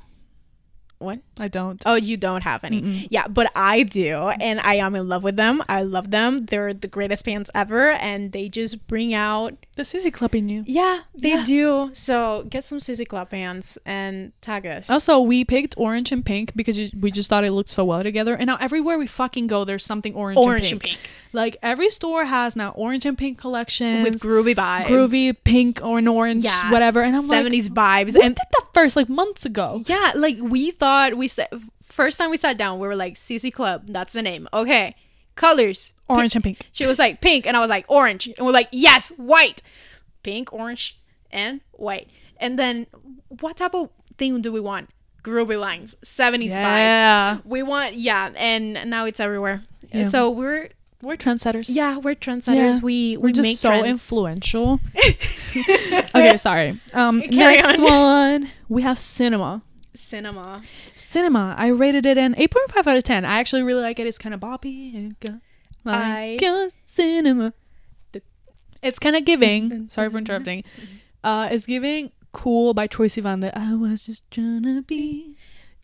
what? 1.00 1.19
I 1.39 1.47
don't. 1.47 1.82
Oh, 1.86 1.95
you 1.95 2.17
don't 2.17 2.43
have 2.43 2.63
any. 2.63 2.82
Mm-mm. 2.82 3.08
Yeah, 3.10 3.28
but 3.28 3.52
I 3.56 3.84
do, 3.84 4.30
and 4.39 4.60
I 4.62 4.75
am 4.75 4.95
in 4.95 5.08
love 5.08 5.23
with 5.23 5.36
them. 5.36 5.63
I 5.69 5.82
love 5.84 6.12
them. 6.12 6.45
They're 6.45 6.73
the 6.73 6.88
greatest 6.88 7.25
pants 7.25 7.49
ever, 7.56 7.91
and 7.91 8.32
they 8.32 8.49
just 8.49 8.86
bring 8.88 9.13
out. 9.13 9.54
The 9.75 9.84
CC 9.86 10.12
Club 10.12 10.36
in 10.36 10.49
you. 10.49 10.65
Yeah, 10.67 11.02
they 11.15 11.30
Yeah. 11.30 11.43
do. 11.45 11.89
So 11.93 12.45
get 12.49 12.65
some 12.65 12.80
CC 12.80 13.06
club 13.08 13.30
pants 13.30 13.78
and 13.86 14.34
tag 14.41 14.65
us. 14.67 14.89
Also, 14.89 15.21
we 15.21 15.45
picked 15.45 15.73
orange 15.78 16.12
and 16.12 16.25
pink 16.25 16.52
because 16.54 16.78
we 16.99 17.12
just 17.12 17.30
thought 17.30 17.45
it 17.45 17.52
looked 17.54 17.69
so 17.69 17.86
well 17.86 18.04
together. 18.04 18.36
And 18.36 18.47
now 18.47 18.58
everywhere 18.60 18.97
we 18.99 19.08
fucking 19.08 19.47
go, 19.47 19.63
there's 19.63 19.86
something 19.86 20.13
orange, 20.15 20.38
orange 20.38 20.65
and 20.65 20.71
and 20.73 20.82
pink. 20.82 20.97
pink 20.97 21.10
Like 21.32 21.56
every 21.63 21.89
store 21.91 22.25
has 22.25 22.58
now 22.58 22.71
orange 22.71 23.06
and 23.06 23.17
pink 23.17 23.38
collections 23.38 24.04
with 24.04 24.19
groovy 24.19 24.54
vibes. 24.54 24.88
groovy 24.88 25.34
pink 25.45 25.80
or 25.82 25.99
an 25.99 26.10
orange, 26.10 26.43
yeah, 26.43 26.69
whatever. 26.73 27.02
And 27.02 27.15
I'm 27.15 27.30
like, 27.30 27.45
70s 27.45 27.69
vibes. 27.69 28.15
and 28.21 28.36
did 28.36 28.47
that 28.52 28.65
first 28.73 28.97
like 28.97 29.08
months 29.08 29.45
ago. 29.45 29.82
Yeah, 29.86 30.12
like 30.13 30.36
we 30.41 30.71
thought 30.71 31.15
we 31.15 31.29
first 31.84 32.18
time 32.18 32.30
we 32.30 32.38
sat 32.38 32.58
down, 32.58 32.80
we 32.80 32.88
were 32.88 32.96
like 32.96 33.15
CC 33.15 33.52
Club. 33.54 33.88
That's 33.88 34.13
the 34.13 34.22
name. 34.22 34.48
Okay, 34.54 34.96
colors. 35.36 35.94
Orange 36.08 36.34
and 36.36 36.44
pink. 36.44 36.60
She 36.72 36.88
was 36.88 36.98
like 36.98 37.22
pink, 37.22 37.46
and 37.46 37.56
I 37.56 37.60
was 37.60 37.70
like 37.70 37.86
orange, 37.88 38.28
and 38.28 38.46
we're 38.46 38.52
like 38.54 38.70
yes, 38.72 39.10
white, 39.18 39.62
pink, 40.24 40.52
orange, 40.52 41.00
and 41.32 41.62
white. 41.72 42.10
And 42.38 42.58
then 42.58 42.88
what 43.42 43.58
type 43.58 43.76
of 43.76 43.89
thing 44.18 44.42
do 44.42 44.52
we 44.52 44.60
want? 44.60 44.89
Groovy 45.24 45.60
lines, 45.60 45.96
seventies 46.02 46.54
Yeah. 46.54 47.36
vibes. 47.38 47.46
We 47.46 47.62
want 47.62 47.96
yeah, 47.96 48.32
and 48.36 48.74
now 48.89 49.06
it's 49.06 49.20
everywhere. 49.20 49.63
Yeah. 49.94 50.04
So 50.04 50.30
we're 50.32 50.70
We're 51.04 51.15
trendsetters. 51.18 51.65
yeah, 51.70 51.98
we're 51.98 52.15
trendsetters. 52.15 52.76
Yeah. 52.76 52.80
We 52.82 53.18
We're 53.18 53.26
we 53.26 53.32
just 53.34 53.44
make 53.44 53.58
so 53.58 53.70
trends. 53.70 53.88
influential. 53.88 54.80
okay, 55.56 56.38
sorry. 56.38 56.80
Um, 56.94 57.22
Carry 57.22 57.58
next 57.58 57.80
on. 57.80 57.84
one 57.86 58.52
we 58.68 58.82
have 58.82 58.98
cinema. 58.98 59.62
Cinema. 60.00 60.64
Cinema. 60.96 61.56
I 61.58 61.68
rated 61.68 62.06
it 62.06 62.18
an 62.18 62.34
8.5 62.36 62.88
out 62.88 62.98
of 62.98 63.04
10. 63.04 63.26
I 63.26 63.40
actually 63.40 63.64
really 63.64 63.82
like 63.82 64.00
it. 64.00 64.08
It's 64.08 64.18
kind 64.18 64.34
of 64.34 64.40
boppy. 64.42 64.96
and 64.96 65.20
go- 65.20 65.40
I- 65.86 66.32
Like 66.34 66.42
your 66.42 66.70
cinema. 66.86 67.54
The- 68.14 68.22
It's 68.82 69.00
kind 69.00 69.16
of 69.16 69.26
giving. 69.26 69.90
Sorry 69.90 70.10
for 70.10 70.18
interrupting. 70.18 70.64
Uh, 71.24 71.50
it's 71.52 71.66
giving 71.66 72.12
"Cool" 72.32 72.74
by 72.74 72.88
Troye 72.88 73.08
Sivan. 73.08 73.42
That 73.42 73.58
I 73.58 73.76
was 73.76 74.06
just 74.06 74.30
trying 74.32 74.64
to 74.64 74.82
be 74.84 75.36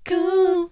cool. 0.06 0.72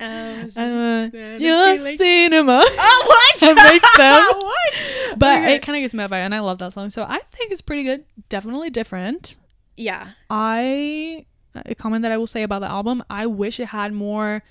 I 0.00 0.42
just- 0.44 0.56
Uh, 0.58 1.10
your 1.38 1.76
like- 1.78 1.96
cinema. 1.98 2.62
Oh 2.64 3.04
what? 3.40 3.42
It 3.50 3.54
makes 3.70 3.96
them. 3.96 4.24
what? 4.38 5.18
But 5.18 5.38
Okay. 5.38 5.54
it 5.56 5.62
kind 5.62 5.76
of 5.76 5.80
gives 5.82 5.94
me 5.94 6.04
a 6.04 6.08
vibe, 6.08 6.24
and 6.24 6.34
I 6.34 6.40
love 6.40 6.58
that 6.58 6.72
song. 6.72 6.88
So 6.90 7.02
I 7.02 7.18
think 7.30 7.52
it's 7.52 7.60
pretty 7.62 7.82
good. 7.82 8.04
Definitely 8.28 8.70
different. 8.70 9.36
Yeah. 9.76 10.12
I 10.30 11.26
a 11.54 11.74
comment 11.74 12.02
that 12.02 12.12
I 12.12 12.16
will 12.16 12.26
say 12.26 12.42
about 12.42 12.60
the 12.60 12.68
album. 12.70 13.02
I 13.10 13.26
wish 13.26 13.58
it 13.60 13.66
had 13.66 13.92
more 13.92 14.42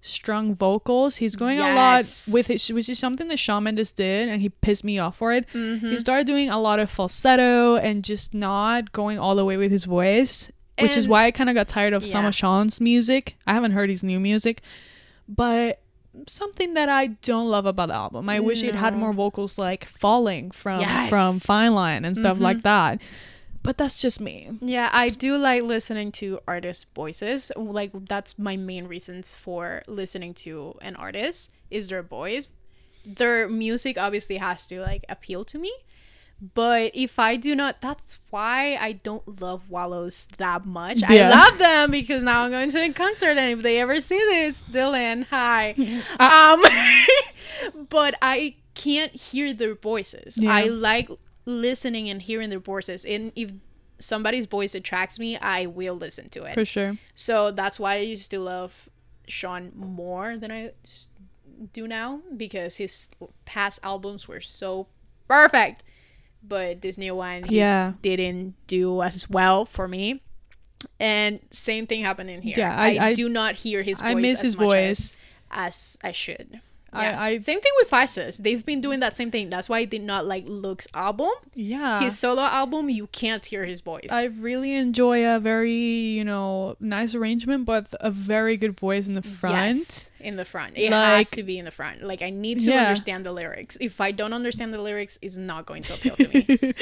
strung 0.00 0.54
vocals. 0.54 1.16
He's 1.16 1.36
going 1.36 1.58
a 1.60 1.74
lot 1.74 2.04
with 2.32 2.50
it, 2.50 2.62
which 2.72 2.88
is 2.88 2.98
something 2.98 3.28
that 3.28 3.38
Shawn 3.38 3.64
Mendes 3.64 3.92
did, 3.92 4.28
and 4.28 4.42
he 4.42 4.48
pissed 4.48 4.82
me 4.84 4.98
off 4.98 5.16
for 5.16 5.32
it. 5.32 5.46
Mm-hmm. 5.54 5.88
He 5.90 5.98
started 5.98 6.26
doing 6.26 6.50
a 6.50 6.58
lot 6.60 6.80
of 6.80 6.90
falsetto 6.90 7.76
and 7.76 8.02
just 8.04 8.34
not 8.34 8.92
going 8.92 9.18
all 9.18 9.34
the 9.36 9.44
way 9.44 9.56
with 9.56 9.70
his 9.70 9.84
voice, 9.84 10.50
which 10.80 10.96
is 10.96 11.06
why 11.06 11.24
I 11.26 11.30
kind 11.30 11.48
of 11.48 11.54
got 11.54 11.68
tired 11.68 11.92
of 11.92 12.04
some 12.04 12.24
of 12.24 12.34
Shawn's 12.34 12.80
music. 12.80 13.36
I 13.46 13.54
haven't 13.54 13.72
heard 13.72 13.90
his 13.90 14.02
new 14.02 14.18
music, 14.18 14.60
but 15.28 15.78
something 16.26 16.74
that 16.74 16.88
I 16.88 17.06
don't 17.06 17.48
love 17.48 17.64
about 17.64 17.88
the 17.88 17.94
album. 17.94 18.28
I 18.28 18.40
wish 18.40 18.62
it 18.64 18.74
had 18.74 18.96
more 18.96 19.12
vocals 19.12 19.56
like 19.56 19.84
falling 19.84 20.50
from 20.50 20.80
Yes. 20.80 21.08
from 21.08 21.38
Fine 21.38 21.74
Line 21.74 22.04
and 22.04 22.16
stuff 22.16 22.38
Mhm. 22.38 22.40
like 22.42 22.62
that. 22.62 23.00
But 23.62 23.78
that's 23.78 24.00
just 24.00 24.20
me. 24.20 24.50
Yeah, 24.60 24.90
I 24.92 25.08
do 25.08 25.38
like 25.38 25.62
listening 25.62 26.10
to 26.12 26.40
artist 26.48 26.92
voices. 26.94 27.52
Like 27.56 27.92
that's 28.06 28.38
my 28.38 28.56
main 28.56 28.86
reasons 28.86 29.34
for 29.34 29.82
listening 29.86 30.34
to 30.34 30.74
an 30.80 30.96
artist 30.96 31.50
is 31.70 31.88
their 31.88 32.02
voice. 32.02 32.52
Their 33.04 33.48
music 33.48 33.98
obviously 33.98 34.38
has 34.38 34.66
to 34.66 34.80
like 34.80 35.04
appeal 35.08 35.44
to 35.46 35.58
me. 35.58 35.72
But 36.54 36.90
if 36.92 37.20
I 37.20 37.36
do 37.36 37.54
not, 37.54 37.80
that's 37.80 38.18
why 38.30 38.74
I 38.74 38.92
don't 38.92 39.40
love 39.40 39.70
Wallows 39.70 40.26
that 40.38 40.64
much. 40.64 41.00
Yeah. 41.08 41.28
I 41.28 41.30
love 41.30 41.58
them 41.58 41.92
because 41.92 42.24
now 42.24 42.42
I'm 42.42 42.50
going 42.50 42.68
to 42.70 42.80
a 42.80 42.92
concert, 42.92 43.38
and 43.38 43.58
if 43.58 43.62
they 43.62 43.80
ever 43.80 44.00
see 44.00 44.18
this, 44.18 44.64
Dylan, 44.64 45.26
hi. 45.30 45.70
um, 46.18 46.60
but 47.88 48.16
I 48.20 48.56
can't 48.74 49.14
hear 49.14 49.54
their 49.54 49.76
voices. 49.76 50.36
Yeah. 50.36 50.52
I 50.52 50.64
like 50.64 51.10
listening 51.44 52.08
and 52.08 52.22
hearing 52.22 52.50
their 52.50 52.58
voices, 52.58 53.04
and 53.04 53.32
if 53.36 53.50
somebody's 53.98 54.46
voice 54.46 54.74
attracts 54.74 55.18
me, 55.18 55.36
I 55.38 55.66
will 55.66 55.94
listen 55.94 56.28
to 56.30 56.44
it. 56.44 56.54
For 56.54 56.64
sure. 56.64 56.96
So 57.14 57.50
that's 57.50 57.78
why 57.78 57.94
I 57.94 57.98
used 58.00 58.30
to 58.32 58.40
love 58.40 58.88
Shawn 59.28 59.72
more 59.76 60.36
than 60.36 60.50
I 60.50 60.72
do 61.72 61.86
now 61.86 62.20
because 62.36 62.76
his 62.76 63.08
past 63.44 63.78
albums 63.84 64.26
were 64.26 64.40
so 64.40 64.88
perfect. 65.28 65.84
But 66.42 66.80
this 66.82 66.98
new 66.98 67.14
one, 67.14 67.44
Yeah. 67.48 67.92
didn't 68.02 68.54
do 68.66 69.00
as 69.02 69.30
well 69.30 69.64
for 69.64 69.86
me. 69.86 70.22
And 70.98 71.38
same 71.52 71.86
thing 71.86 72.02
happened 72.02 72.30
in 72.30 72.42
here. 72.42 72.54
Yeah, 72.56 72.76
I, 72.76 72.96
I- 72.96 73.06
I- 73.08 73.14
do 73.14 73.28
not 73.28 73.54
hear 73.54 73.82
his 73.84 74.00
voice. 74.00 74.08
I 74.08 74.14
miss 74.14 74.34
as 74.38 74.40
his 74.42 74.56
much 74.56 74.64
voice. 74.66 75.16
as, 75.52 75.96
as 75.96 75.98
I 76.02 76.10
should. 76.10 76.60
I- 76.92 77.04
Yeah. 77.04 77.22
I- 77.22 77.38
same 77.38 77.60
thing 77.60 77.72
with 77.80 77.88
Faces. 77.88 78.38
They've 78.38 78.64
been 78.64 78.80
doing 78.80 79.00
that 79.00 79.16
same 79.16 79.30
thing. 79.30 79.48
That's 79.50 79.68
why 79.68 79.78
I 79.78 79.84
did 79.84 80.02
not 80.02 80.26
like 80.26 80.44
Luke's 80.46 80.86
album. 80.94 81.30
Yeah. 81.54 82.00
His 82.00 82.18
solo 82.18 82.42
album, 82.42 82.90
you 82.90 83.06
can't 83.08 83.44
hear 83.44 83.64
his 83.64 83.80
voice. 83.80 84.08
I 84.10 84.26
really 84.26 84.74
enjoy 84.74 85.26
a 85.26 85.38
very, 85.40 85.72
you 85.72 86.24
know, 86.24 86.76
nice 86.80 87.14
arrangement, 87.14 87.64
but 87.64 87.86
a 88.00 88.10
very 88.10 88.56
good 88.56 88.78
voice 88.78 89.06
in 89.08 89.14
the 89.14 89.22
front. 89.22 89.56
Yes, 89.76 90.10
in 90.20 90.36
the 90.36 90.44
front. 90.44 90.76
It 90.76 90.90
Like- 90.90 91.16
has 91.18 91.30
to 91.32 91.42
be 91.42 91.58
in 91.58 91.64
the 91.64 91.70
front. 91.70 92.02
Like 92.02 92.22
I 92.22 92.30
need 92.30 92.60
to 92.60 92.70
Yeah. 92.70 92.82
understand 92.82 93.24
the 93.26 93.32
lyrics. 93.32 93.76
If 93.80 94.00
I 94.00 94.12
don't 94.12 94.32
understand 94.32 94.72
the 94.72 94.80
lyrics, 94.80 95.18
it's 95.22 95.36
not 95.38 95.66
going 95.66 95.82
to 95.84 95.94
appeal 95.94 96.16
to 96.16 96.28
me. 96.28 96.74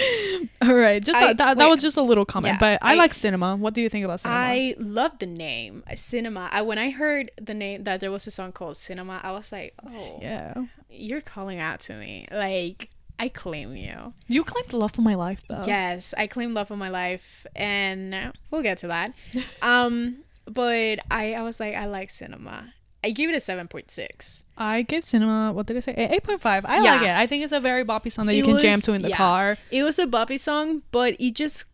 All 0.62 0.75
right, 0.75 1.03
just 1.03 1.18
I- 1.18 1.33
that, 1.33 1.57
that 1.59 1.68
was 1.68 1.81
just 1.81 1.96
a 1.96 2.03
little 2.03 2.25
comment, 2.25 2.55
Yeah, 2.55 2.59
but 2.59 2.79
I, 2.83 2.92
I- 2.92 2.96
like 2.96 3.14
cinema. 3.14 3.57
What 3.57 3.75
do 3.75 3.81
you 3.81 3.88
think 3.88 4.05
about 4.05 4.20
cinema? 4.20 4.40
I 4.40 4.75
love 4.79 5.18
the 5.18 5.27
name 5.27 5.83
uh, 5.90 5.94
Cinema. 5.94 6.49
I 6.53 6.62
when 6.62 6.79
I 6.79 6.90
heard 6.90 7.31
the 7.40 7.55
name 7.55 7.85
that 7.85 8.01
there 8.01 8.11
was 8.11 8.27
a 8.27 8.31
song 8.31 8.53
called 8.53 8.77
Cinema, 8.77 9.20
I 9.23 9.33
was 9.33 9.53
like, 9.53 9.75
oh, 9.87 10.00
yeah. 10.21 10.55
you're 10.89 11.21
calling 11.21 11.59
out 11.59 11.81
to 11.81 11.95
me. 11.95 12.27
Like 12.31 12.91
I 13.19 13.29
claim 13.29 13.77
you. 13.77 14.15
You 14.29 14.45
claimed 14.45 14.73
love 14.73 14.93
for 14.93 15.03
my 15.03 15.15
life 15.15 15.43
though. 15.49 15.65
Yes, 15.67 16.15
I 16.17 16.27
claim 16.27 16.55
love 16.55 16.71
of 16.71 16.79
my 16.79 16.89
life, 16.89 17.47
and 17.55 18.33
we'll 18.51 18.63
get 18.63 18.79
to 18.79 18.89
that. 18.89 19.13
um, 19.63 20.19
but 20.47 21.01
I 21.11 21.35
I 21.35 21.43
was 21.43 21.61
like, 21.61 21.75
I 21.75 21.87
like 21.87 22.11
Cinema. 22.11 22.73
I 23.03 23.11
give 23.11 23.31
it 23.31 23.37
a 23.37 23.41
seven 23.41 23.67
point 23.69 23.91
six. 23.91 24.45
I 24.59 24.83
give 24.83 25.05
cinema. 25.05 25.53
What 25.53 25.67
did 25.67 25.77
I 25.77 25.81
say? 25.81 25.95
Eight 25.97 26.23
point 26.23 26.41
five. 26.41 26.65
I 26.67 26.77
Yeah. 26.83 26.95
like 26.95 27.03
it. 27.03 27.11
I 27.11 27.27
think 27.27 27.45
it's 27.45 27.53
a 27.53 27.61
very 27.61 27.85
boppy 27.85 28.13
song 28.13 28.27
that 28.27 28.35
you 28.35 28.45
It 28.45 28.47
can 28.47 28.61
jam 28.61 28.81
to 28.83 28.92
in 28.92 29.03
the 29.03 29.09
yeah. 29.09 29.17
car. 29.17 29.57
It 29.71 29.83
was 29.83 29.98
a 29.98 30.07
boppy 30.07 30.38
song, 30.38 30.83
but 30.90 31.17
it 31.19 31.35
just 31.35 31.65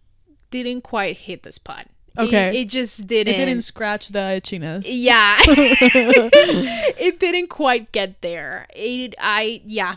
didn't 0.51 0.83
quite 0.83 1.17
hit 1.19 1.43
the 1.43 1.51
spot. 1.51 1.89
It- 2.19 2.23
Okay. 2.27 2.61
It, 2.63 2.69
just 2.69 3.07
didn't. 3.07 3.37
didn't 3.37 3.61
scratch 3.61 4.09
the 4.09 4.19
itchiness. 4.41 4.85
Yeah. 4.89 5.37
it 6.99 7.21
didn't 7.21 7.49
quite 7.49 7.93
get 7.93 8.21
there. 8.23 8.67
It, 8.75 9.15
I, 9.21 9.61
yeah. 9.65 9.97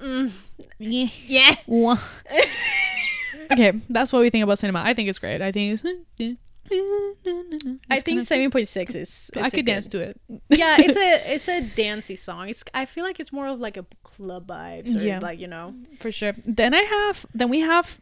Mm, 0.00 0.30
Yeah. 0.78 1.08
yeah. 1.26 1.56
Okay, 3.52 3.72
that's 3.90 4.10
what 4.10 4.20
we 4.20 4.30
think 4.30 4.42
about 4.42 4.58
cinema. 4.58 4.80
I 4.82 4.94
think 4.94 5.08
it's 5.10 5.18
great. 5.18 5.42
I 5.42 5.52
think 5.52 5.72
it's. 5.72 6.36
I 7.90 8.00
think 8.00 8.22
seven 8.22 8.50
point 8.50 8.70
six 8.70 8.94
is. 8.94 9.30
I 9.36 9.50
could 9.50 9.66
dance 9.66 9.86
to 9.88 10.00
it. 10.00 10.18
yeah, 10.48 10.76
it's 10.78 10.96
a 10.96 11.34
it's 11.34 11.48
a 11.48 11.60
dancey 11.60 12.16
song. 12.16 12.48
It's 12.48 12.64
I 12.72 12.86
feel 12.86 13.04
like 13.04 13.20
it's 13.20 13.32
more 13.32 13.46
of 13.48 13.60
like 13.60 13.76
a 13.76 13.84
club 14.02 14.46
vibes 14.46 14.96
or 14.96 15.00
Yeah. 15.04 15.18
like 15.20 15.38
you 15.38 15.46
know. 15.46 15.74
for 16.00 16.10
sure. 16.10 16.32
Then 16.46 16.72
I 16.74 16.80
have 16.82 17.26
then 17.34 17.50
we 17.50 17.60
have 17.60 18.00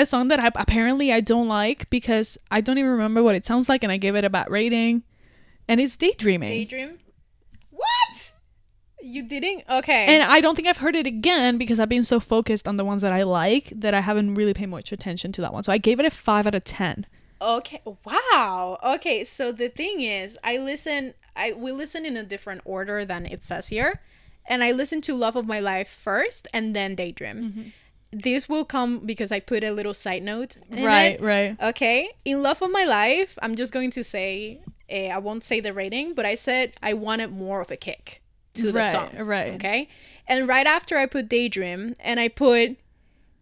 a 0.00 0.06
song 0.06 0.28
that 0.28 0.40
I 0.40 0.50
apparently 0.54 1.12
I 1.12 1.20
don't 1.20 1.48
like 1.48 1.88
because 1.90 2.38
I 2.50 2.60
don't 2.60 2.78
even 2.78 2.90
remember 2.90 3.22
what 3.22 3.34
it 3.34 3.46
sounds 3.46 3.68
like 3.68 3.82
and 3.82 3.92
I 3.92 3.96
gave 3.96 4.16
it 4.16 4.24
a 4.24 4.30
bad 4.30 4.50
rating. 4.50 5.02
And 5.68 5.80
it's 5.80 5.96
daydreaming. 5.96 6.48
Daydream. 6.50 6.98
What? 7.70 8.32
You 9.02 9.22
didn't? 9.22 9.64
Okay. 9.68 10.06
and 10.06 10.22
I 10.22 10.40
don't 10.40 10.54
think 10.56 10.68
I've 10.68 10.78
heard 10.78 10.96
it 10.96 11.06
again 11.06 11.58
because 11.58 11.80
I've 11.80 11.88
been 11.88 12.02
so 12.02 12.20
focused 12.20 12.68
on 12.68 12.76
the 12.76 12.84
ones 12.84 13.02
that 13.02 13.12
I 13.12 13.22
like 13.22 13.72
that 13.76 13.94
I 13.94 14.00
haven't 14.00 14.34
really 14.34 14.52
paid 14.52 14.68
much 14.68 14.92
attention 14.92 15.32
to 15.32 15.40
that 15.42 15.52
one. 15.52 15.62
So 15.62 15.72
I 15.72 15.78
gave 15.78 16.00
it 16.00 16.06
a 16.06 16.10
five 16.10 16.46
out 16.46 16.54
of 16.54 16.64
ten. 16.64 17.06
Okay. 17.40 17.80
Wow. 18.04 18.78
Okay. 18.84 19.24
So 19.24 19.52
the 19.52 19.68
thing 19.68 20.02
is, 20.02 20.36
I 20.44 20.58
listen. 20.58 21.14
I 21.34 21.52
we 21.52 21.72
listen 21.72 22.04
in 22.04 22.16
a 22.16 22.24
different 22.24 22.60
order 22.64 23.04
than 23.04 23.24
it 23.24 23.42
says 23.42 23.68
here, 23.68 24.00
and 24.46 24.62
I 24.62 24.72
listen 24.72 25.00
to 25.02 25.14
"Love 25.16 25.36
of 25.36 25.46
My 25.46 25.60
Life" 25.60 25.88
first, 25.88 26.46
and 26.52 26.76
then 26.76 26.94
"Daydream." 26.94 27.36
Mm-hmm. 27.42 27.68
This 28.12 28.48
will 28.48 28.64
come 28.64 29.00
because 29.06 29.30
I 29.30 29.38
put 29.40 29.62
a 29.62 29.70
little 29.70 29.94
side 29.94 30.22
note. 30.22 30.56
right, 30.70 31.12
it. 31.14 31.20
right. 31.20 31.56
Okay. 31.60 32.10
In 32.24 32.42
"Love 32.42 32.60
of 32.62 32.70
My 32.70 32.84
Life," 32.84 33.38
I'm 33.42 33.54
just 33.54 33.72
going 33.72 33.90
to 33.92 34.02
say. 34.02 34.60
eh, 34.88 35.08
I 35.08 35.18
won't 35.18 35.44
say 35.44 35.60
the 35.60 35.72
rating, 35.72 36.14
but 36.14 36.26
I 36.26 36.34
said 36.34 36.72
I 36.82 36.94
wanted 36.94 37.30
more 37.30 37.60
of 37.60 37.70
a 37.70 37.76
kick 37.76 38.20
to 38.54 38.72
the 38.72 38.72
Right, 38.80 38.84
song. 38.84 39.10
right. 39.18 39.52
Okay. 39.54 39.88
And 40.26 40.48
right 40.48 40.66
after 40.66 40.98
I 40.98 41.06
put 41.06 41.28
"Daydream," 41.28 41.94
and 42.00 42.18
I 42.20 42.28
put. 42.28 42.76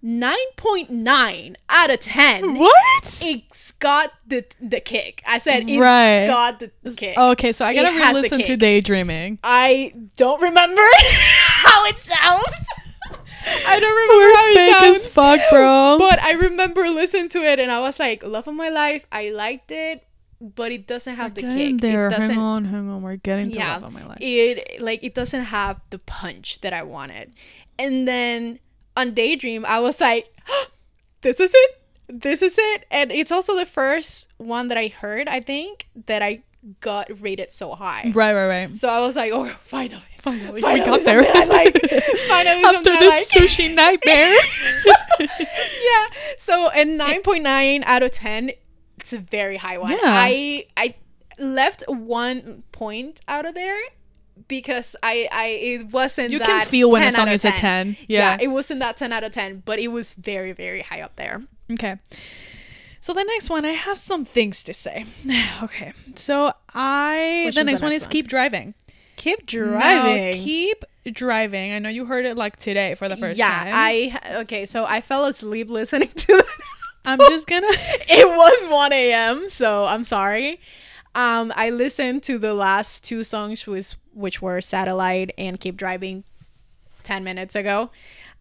9.9 0.01 1.57
out 1.69 1.91
of 1.91 1.99
10 1.99 2.57
What? 2.57 3.19
it's 3.21 3.73
got 3.73 4.13
the 4.25 4.45
the 4.61 4.79
kick. 4.79 5.23
I 5.27 5.39
said 5.39 5.69
it's 5.69 5.77
Right. 5.81 6.25
got 6.25 6.61
the 6.61 6.71
kick. 6.97 7.19
Okay, 7.19 7.51
so 7.51 7.65
I 7.67 7.75
has 7.75 8.15
the 8.15 8.21
re-listen 8.23 8.43
to 8.45 8.57
daydreaming. 8.57 9.41
I 9.43 9.93
don't 10.17 10.41
remember 10.41 10.83
how 11.65 11.85
it 11.87 11.99
sounds. 11.99 12.47
I 13.67 13.79
don't 13.81 13.97
remember 13.97 14.37
how 14.37 14.45
Fake 14.55 14.57
it 14.57 14.97
as 14.97 15.03
sounds. 15.03 15.15
fuck, 15.15 15.41
bro. 15.51 15.97
But 15.99 16.21
I 16.23 16.33
remember 16.33 16.83
listening 16.89 17.29
to 17.31 17.39
it 17.41 17.59
and 17.61 17.71
I 17.71 17.81
was 17.81 17.99
like, 17.99 18.23
"Love 18.25 18.49
of 18.49 18.55
my 18.55 18.69
life." 18.69 19.07
I 19.13 19.31
liked 19.31 19.71
it, 19.73 20.05
but 20.41 20.73
it 20.73 20.87
doesn't 20.87 21.15
have 21.17 21.35
the 21.35 21.43
Getting 21.43 21.79
kick. 21.79 21.81
there. 21.81 22.07
It 22.09 22.13
Hang 22.13 22.21
doesn't. 22.21 22.39
on, 22.39 22.65
hang 22.67 22.89
on. 22.89 23.03
We're 23.03 23.17
getting 23.17 23.51
to 23.51 23.57
Yeah. 23.57 23.75
love 23.75 23.85
of 23.85 23.93
my 23.93 24.05
life. 24.07 24.19
It 24.21 24.81
like 24.81 25.03
it 25.03 25.15
doesn't 25.15 25.45
have 25.45 25.81
the 25.91 25.99
punch 25.99 26.61
that 26.61 26.73
I 26.73 26.83
wanted. 26.83 27.33
And 27.79 28.07
then 28.09 28.59
on 28.97 29.15
Daydream, 29.15 29.65
I 29.67 29.79
was 29.81 30.01
like, 30.01 30.27
"This 31.23 31.41
is 31.41 31.53
it. 31.55 31.71
This 32.09 32.43
is 32.43 32.57
it." 32.59 32.85
And 32.91 33.13
it's 33.13 33.31
also 33.33 33.55
the 33.57 33.67
first 33.67 34.29
one 34.39 34.69
that 34.69 34.79
I 34.79 34.89
heard. 34.89 35.29
I 35.29 35.41
think 35.41 35.89
that 36.07 36.23
I 36.23 36.43
got 36.81 37.09
rated 37.21 37.53
so 37.53 37.75
high. 37.75 38.11
Right, 38.15 38.33
right, 38.33 38.47
right. 38.47 38.77
So 38.77 38.89
I 38.89 39.01
was 39.01 39.17
like, 39.17 39.33
"Oh, 39.33 39.47
finally, 39.65 40.03
Finally, 40.19 40.61
finally 40.61 40.81
we 40.81 40.87
got 40.87 41.05
there. 41.05 41.21
I 41.21 41.45
like. 41.45 41.81
finally, 42.29 42.63
After 42.65 42.97
this 42.99 43.35
like." 43.35 43.49
sushi 43.49 43.75
nightmare. 43.75 44.35
yeah. 45.21 46.07
So 46.39 46.69
a 46.71 46.85
nine 46.85 47.23
point 47.23 47.45
nine 47.45 47.83
out 47.85 48.03
of 48.03 48.11
ten. 48.13 48.51
It's 48.99 49.13
a 49.13 49.19
very 49.19 49.57
high 49.57 49.79
one. 49.79 49.93
Yeah. 49.93 49.99
I 50.05 50.67
I 50.77 50.95
left 51.39 51.85
one 51.87 52.65
point 52.73 53.21
out 53.29 53.47
of 53.47 53.55
there 53.55 53.81
because 54.49 54.97
I 55.03 55.29
I 55.31 55.47
it 55.47 55.87
wasn't. 55.93 56.31
you 56.31 56.41
can 56.41 56.67
feel 56.67 56.91
when 56.91 57.03
a 57.03 57.11
song 57.11 57.29
is 57.29 57.45
a 57.45 57.53
10. 57.53 57.97
Yeah. 58.09 58.33
Yeah. 58.33 58.37
it 58.41 58.49
wasn't 58.49 58.81
that 58.81 58.97
ten 58.97 59.13
out 59.13 59.25
of 59.25 59.33
ten, 59.33 59.63
but 59.65 59.79
it 59.79 59.89
was 59.89 60.15
very 60.15 60.53
very 60.53 60.83
high 60.83 61.01
up 61.01 61.17
there. 61.17 61.43
okay. 61.73 61.97
So 63.01 63.13
the 63.13 63.25
next 63.25 63.49
one, 63.49 63.65
I 63.65 63.73
have 63.73 63.99
some 63.99 64.25
things 64.25 64.63
to 64.65 64.75
say. 64.75 65.05
okay. 65.63 65.93
So 66.15 66.53
I 66.75 67.43
Which 67.47 67.55
the 67.55 67.65
next 67.65 67.81
the 67.81 67.87
one 67.87 67.93
next 67.93 68.03
is 68.03 68.07
one? 68.07 68.13
keep 68.13 68.29
driving. 68.29 68.75
Keep 69.17 69.47
driving. 69.47 70.35
keep 70.35 70.85
driving. 71.13 71.73
I 71.73 71.79
know 71.79 71.89
you 71.89 72.05
heard 72.07 72.25
it 72.25 72.37
like 72.37 72.57
today 72.57 72.95
for 72.95 73.09
the 73.09 73.17
first 73.17 73.39
yeah, 73.39 73.59
time. 73.59 73.67
Yeah, 73.69 74.19
I 74.23 74.37
okay. 74.41 74.67
So 74.67 74.85
I 74.85 75.01
fell 75.01 75.25
asleep 75.25 75.71
listening 75.71 76.09
to 76.17 76.37
that. 76.37 76.47
I'm 77.09 77.19
just 77.19 77.47
gonna 77.47 77.67
it 77.71 78.29
was 78.29 78.71
1 78.71 78.93
a.m 78.93 79.49
so 79.49 79.87
i'm 79.87 80.05
sorry 80.05 80.61
um 81.15 81.53
i 81.57 81.71
listened 81.71 82.23
to 82.25 82.39
the 82.39 82.53
last 82.53 83.03
two 83.03 83.25
songs 83.25 83.67
which 83.67 83.95
which 84.13 84.43
were 84.43 84.61
satellite 84.61 85.31
and 85.39 85.59
keep 85.59 85.77
driving 85.77 86.25
10 87.05 87.25
minutes 87.25 87.55
ago 87.55 87.91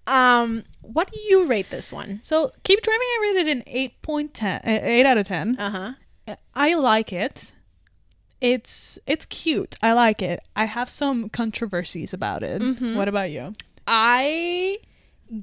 um 0.06 0.64
what 0.94 1.12
do 1.12 1.20
you 1.20 1.46
rate 1.46 1.70
this 1.70 1.92
one 1.94 2.20
So 2.24 2.52
keep 2.64 2.82
driving. 2.82 3.02
I 3.02 3.20
rated 3.22 3.48
it 3.48 3.52
an 3.58 3.64
eight 3.68 4.02
point 4.02 4.34
ten, 4.34 4.60
uh, 4.66 4.80
eight 4.82 5.06
out 5.06 5.18
of 5.18 5.28
ten. 5.28 5.56
uh-huh 5.60 5.94
I 6.54 6.74
like 6.74 7.14
it. 7.14 7.54
It's 8.42 9.00
it's 9.08 9.26
cute. 9.26 9.76
I 9.82 9.94
like 9.94 10.22
it. 10.22 10.42
I 10.56 10.66
have 10.66 10.90
some 10.90 11.30
controversies 11.30 12.14
about 12.14 12.44
it. 12.44 12.62
Mm-hmm. 12.62 12.96
What 12.98 13.08
about 13.08 13.32
you? 13.32 13.54
i 13.90 14.78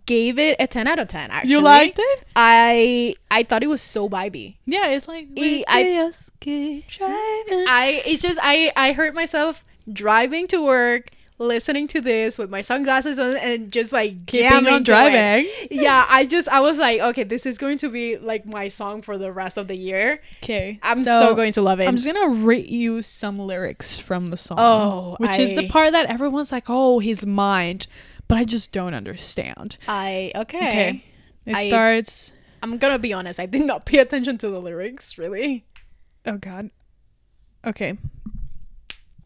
gave 0.07 0.38
it 0.38 0.57
a 0.59 0.66
10 0.66 0.86
out 0.86 0.99
of 0.99 1.09
10 1.09 1.30
actually 1.30 1.51
You 1.51 1.61
liked 1.61 1.99
it? 1.99 2.24
i 2.36 3.14
i 3.30 3.42
thought 3.42 3.62
it 3.62 3.66
was 3.68 3.82
so 3.82 4.09
vibey 4.09 4.57
Yeah, 4.66 4.88
it's 4.88 5.07
like 5.09 5.28
I- 5.36 5.82
just 5.95 6.30
keep 6.40 6.86
driving. 6.88 7.66
I 7.68 8.03
it's 8.07 8.20
just 8.22 8.38
I 8.42 8.70
I 8.76 8.92
heard 8.92 9.14
myself 9.14 9.64
driving 9.90 10.47
to 10.49 10.62
work, 10.64 11.11
listening 11.39 11.89
to 11.89 12.01
this 12.01 12.39
with 12.39 12.49
my 12.49 12.61
sunglasses 12.61 13.18
on, 13.18 13.37
and 13.37 13.72
just 13.72 13.93
like 13.93 14.26
Keeping 14.26 14.51
jamming 14.51 14.72
on 14.74 14.85
to 14.85 14.93
it. 14.93 14.95
driving. 14.95 15.51
Yeah, 15.70 16.07
I 16.09 16.26
just 16.26 16.49
I 16.49 16.61
was 16.61 16.78
like, 16.78 17.01
okay, 17.01 17.24
this 17.24 17.45
is 17.47 17.59
going 17.59 17.78
to 17.78 17.89
be 17.89 18.16
like 18.16 18.47
my 18.47 18.68
song 18.68 19.03
for 19.03 19.18
the 19.18 19.32
rest 19.32 19.57
of 19.59 19.66
the 19.68 19.76
year. 19.76 20.20
Okay, 20.43 20.78
I'm 20.82 20.99
so, 21.03 21.35
going 21.35 21.53
to 21.53 21.62
love 21.62 21.80
it. 21.80 21.89
I'm 21.89 21.97
just 21.97 22.07
gonna 22.07 22.35
rate 22.35 22.68
you 22.68 23.03
some 23.03 23.39
lyrics 23.39 23.99
from 23.99 24.26
the 24.26 24.37
song. 24.37 24.59
Oh, 24.61 25.16
which 25.18 25.39
is 25.39 25.55
the 25.55 25.68
part 25.68 25.93
that 25.93 26.07
everyone's 26.07 26.53
like, 26.53 26.66
"Oh, 26.68 27.01
his 27.01 27.26
mind," 27.26 27.87
but 28.28 28.39
I 28.39 28.45
just 28.45 28.70
don't 28.72 28.95
understand. 28.95 29.76
I 29.89 30.30
okay. 30.37 30.68
Okay, 30.68 31.05
it 31.47 31.57
I- 31.57 31.68
starts. 31.68 32.32
I'm 32.62 32.78
gonna 32.78 32.99
be 32.99 33.12
honest. 33.12 33.39
I 33.41 33.47
did 33.47 33.62
not 33.66 33.85
pay 33.85 33.99
attention 33.99 34.39
to 34.39 34.49
the 34.49 34.61
lyrics 34.61 35.18
really. 35.18 35.66
Oh 36.24 36.39
God. 36.39 36.70
Okay. 37.66 37.99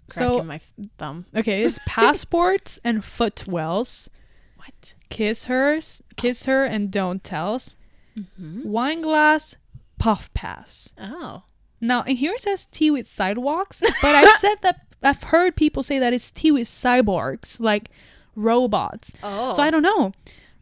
So 0.08 0.42
my 0.42 0.60
thumb. 0.96 1.26
okay, 1.34 1.62
it's 1.62 1.78
passports 1.86 2.78
and 2.84 3.04
footwells. 3.04 4.10
What? 4.56 4.94
Kiss 5.10 5.46
hers, 5.46 6.02
kiss 6.16 6.44
her, 6.46 6.64
and 6.64 6.90
don't 6.90 7.22
tells. 7.22 7.76
Mm-hmm. 8.16 8.68
Wine 8.68 9.00
glass, 9.02 9.56
puff 9.98 10.32
pass. 10.34 10.92
Oh. 10.98 11.42
Now, 11.80 12.02
and 12.02 12.18
here 12.18 12.32
it 12.32 12.40
says 12.42 12.66
tea 12.66 12.90
with 12.90 13.06
sidewalks, 13.06 13.82
but 14.02 14.14
I 14.14 14.24
said 14.38 14.56
that 14.62 14.80
I've 15.02 15.22
heard 15.24 15.54
people 15.56 15.82
say 15.82 15.98
that 15.98 16.12
it's 16.12 16.30
tea 16.30 16.50
with 16.50 16.66
cyborgs, 16.66 17.60
like 17.60 17.90
robots. 18.34 19.12
Oh. 19.22 19.52
So 19.52 19.62
I 19.62 19.70
don't 19.70 19.82
know. 19.82 20.12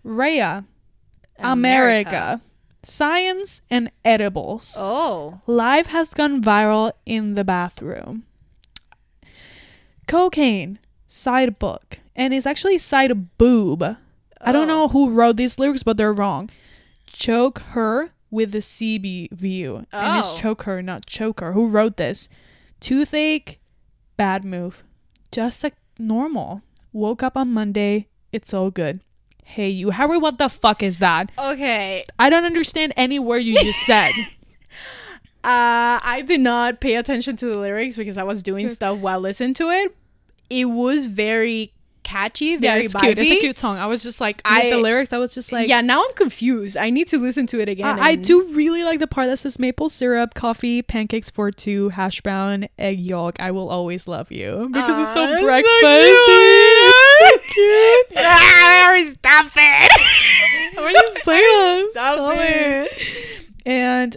Rhea, 0.02 0.64
America. 1.38 2.40
Science 2.84 3.62
and 3.68 3.90
edibles. 4.04 4.76
Oh. 4.78 5.40
Live 5.48 5.88
has 5.88 6.14
gone 6.14 6.40
viral 6.40 6.92
in 7.04 7.34
the 7.34 7.42
bathroom. 7.42 8.25
Cocaine, 10.06 10.78
side 11.06 11.58
book, 11.58 12.00
and 12.14 12.32
it's 12.32 12.46
actually 12.46 12.78
side 12.78 13.36
boob. 13.38 13.82
I 14.40 14.52
don't 14.52 14.70
Oh. 14.70 14.86
know 14.86 14.88
who 14.88 15.10
wrote 15.10 15.36
these 15.36 15.58
lyrics, 15.58 15.82
but 15.82 15.96
they're 15.96 16.12
wrong. 16.12 16.50
Choke 17.06 17.60
her 17.70 18.10
with 18.30 18.52
the 18.52 18.60
CB 18.62 19.28
view. 19.32 19.86
And 19.92 20.18
it's 20.18 20.32
Oh. 20.32 20.36
choke 20.36 20.62
her, 20.64 20.82
not 20.82 21.06
choker. 21.06 21.52
Who 21.52 21.66
wrote 21.66 21.96
this? 21.96 22.28
Toothache, 22.80 23.58
bad 24.16 24.44
move. 24.44 24.84
Just 25.32 25.64
like 25.64 25.74
normal. 25.98 26.62
Woke 26.92 27.22
up 27.22 27.36
on 27.36 27.52
Monday. 27.52 28.06
It's 28.32 28.52
all 28.54 28.70
good. 28.70 29.00
Hey, 29.44 29.68
you, 29.70 29.90
Harry, 29.90 30.18
what 30.18 30.38
the 30.38 30.48
fuck 30.48 30.82
is 30.82 30.98
that? 30.98 31.30
Okay. 31.38 32.04
I 32.18 32.30
don't 32.30 32.44
understand 32.44 32.92
any 32.96 33.18
word 33.18 33.38
you 33.38 33.54
just 33.56 33.80
said. 33.86 34.12
Uh, 35.46 36.00
I 36.02 36.24
did 36.26 36.40
not 36.40 36.80
pay 36.80 36.96
attention 36.96 37.36
to 37.36 37.46
the 37.46 37.56
lyrics 37.56 37.96
because 37.96 38.18
I 38.18 38.24
was 38.24 38.42
doing 38.42 38.68
stuff 38.68 38.98
while 38.98 39.20
listening 39.20 39.54
to 39.54 39.70
it. 39.70 39.94
It 40.50 40.64
was 40.64 41.06
very 41.06 41.72
catchy, 42.02 42.46
yeah, 42.46 42.58
very 42.58 42.84
it's 42.84 42.94
cute. 42.94 43.18
It's 43.18 43.30
a 43.30 43.38
cute 43.40 43.58
song. 43.58 43.78
I 43.78 43.86
was 43.86 44.02
just 44.02 44.20
like, 44.20 44.40
I- 44.44 44.70
the 44.70 44.78
lyrics, 44.78 45.12
I 45.12 45.18
was 45.18 45.34
just 45.34 45.50
like, 45.52 45.68
yeah, 45.68 45.80
now 45.80 46.04
I'm 46.04 46.14
confused. 46.14 46.76
I 46.76 46.90
need 46.90 47.06
to 47.08 47.18
listen 47.18 47.46
to 47.48 47.60
it 47.60 47.68
again. 47.68 47.98
I, 47.98 48.10
I 48.10 48.14
do 48.16 48.44
really 48.54 48.82
like 48.84 48.98
the 48.98 49.06
part 49.06 49.28
that 49.28 49.36
says 49.38 49.58
maple 49.60 49.88
syrup, 49.88 50.34
coffee, 50.34 50.82
pancakes 50.82 51.30
for 51.30 51.50
two, 51.52 51.88
hash 51.90 52.20
brown, 52.22 52.66
egg 52.78 52.98
yolk. 53.00 53.40
I 53.40 53.50
will 53.52 53.68
always 53.70 54.06
love 54.08 54.30
you 54.32 54.68
because 54.72 54.98
it's 55.00 55.14
so 55.14 55.24
it's 55.28 55.40
so 55.40 55.44
breakfast. 55.44 56.22
So 57.26 57.52
cute. 57.52 58.06
Ah, 58.18 59.00
stop 59.02 59.46
it! 59.56 60.76
We're 60.76 60.92
just 60.92 61.24
saying 61.24 61.42
that. 61.42 61.88
Stop 61.92 62.34
it. 62.36 63.48
And 63.64 64.16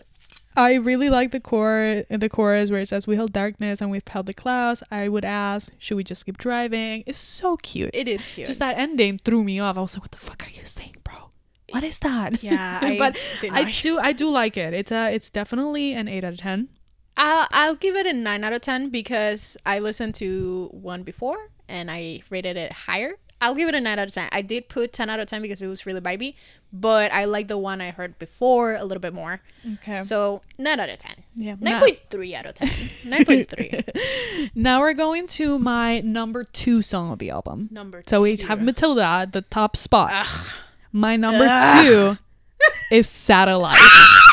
I 0.60 0.74
really 0.76 1.10
like 1.10 1.32
the 1.32 1.39
core, 1.39 2.03
the 2.10 2.30
chorus 2.30 2.70
where 2.70 2.82
it 2.82 2.88
says, 2.88 3.07
"We 3.07 3.16
held 3.16 3.32
darkness 3.32 3.82
and 3.82 3.89
we've 3.89 4.07
held 4.07 4.26
the 4.26 4.34
clouds." 4.34 4.84
I 4.91 5.07
would 5.07 5.26
ask, 5.26 5.72
"Should 5.80 5.95
we 5.95 6.03
just 6.03 6.26
keep 6.26 6.38
driving?" 6.38 7.03
It's 7.05 7.18
so 7.18 7.57
cute. 7.57 7.91
It 7.93 8.07
is 8.07 8.32
cute. 8.32 8.47
Just 8.47 8.60
that 8.60 8.78
ending 8.78 9.18
threw 9.18 9.43
me 9.43 9.60
off. 9.60 9.78
I 9.78 9.82
was 9.82 9.95
like, 9.95 10.03
"What 10.03 10.12
the 10.12 10.18
fuck 10.18 10.45
are 10.45 10.51
you 10.51 10.66
saying, 10.66 10.97
bro?" 11.03 11.32
what 11.72 11.84
is 11.84 11.99
that? 11.99 12.43
Yeah, 12.43 12.80
I 12.82 12.97
but 12.97 13.18
I 13.51 13.72
do 13.72 13.99
I 13.99 14.12
do 14.12 14.30
like 14.30 14.57
it. 14.57 14.74
It's 14.74 14.91
a 14.91 15.14
it's 15.14 15.30
definitely 15.30 15.93
an 15.93 16.07
eight 16.07 16.24
out 16.24 16.34
of 16.34 16.39
ten. 16.39 16.70
I'll, 17.18 17.47
I'll 17.51 17.76
give 17.76 17.97
it 17.97 18.05
a 18.05 18.14
9 18.14 18.43
out 18.45 18.53
of 18.53 18.62
10 18.62 18.91
because 18.91 19.57
I 19.66 19.80
listened 19.80 20.16
to 20.16 20.70
one 20.72 21.03
before 21.03 21.51
and 21.68 21.91
I 21.91 22.22
rated 22.30 22.55
it 22.55 22.72
higher. 22.72 23.18
I'll 23.42 23.56
give 23.56 23.70
it 23.70 23.76
a 23.76 23.80
9 23.82 24.00
out 24.00 24.08
of 24.08 24.14
10. 24.14 24.30
I 24.32 24.42
did 24.42 24.68
put 24.68 24.92
10 24.92 25.10
out 25.10 25.20
of 25.20 25.28
10 25.28 25.42
because 25.42 25.62
it 25.62 25.68
was 25.68 25.86
really 25.86 26.02
vibey, 26.02 26.36
but 26.74 27.12
I 27.14 27.26
like 27.26 27.48
the 27.48 27.58
one 27.58 27.80
I 27.80 27.92
heard 27.92 28.20
before 28.20 28.76
a 28.76 28.84
little 28.84 29.00
bit 29.00 29.14
more. 29.14 29.42
Okay. 29.76 30.02
So 30.02 30.42
9 30.58 30.80
out 30.80 30.90
of 30.90 31.00
10. 31.00 31.12
yeah. 31.36 31.56
9.3 31.56 32.34
out 32.34 32.46
of 32.48 32.56
10. 32.56 32.68
9.3. 32.68 34.50
Now 34.56 34.80
we're 34.82 34.94
going 34.94 35.28
to 35.28 35.58
my 35.60 36.00
number 36.02 36.44
two 36.44 36.82
song 36.82 37.12
of 37.12 37.20
the 37.20 37.30
album. 37.30 37.70
Number 37.72 38.04
So 38.08 38.22
we 38.22 38.36
have 38.38 38.62
Matilda 38.62 39.04
at 39.04 39.32
the 39.34 39.42
top 39.42 39.76
spot. 39.78 40.12
Ugh. 40.14 40.48
My 40.92 41.16
number 41.16 41.46
Ugh. 41.50 41.86
two 41.86 42.18
is 42.92 43.08
Satellite. 43.10 43.78
Ah! 43.80 44.26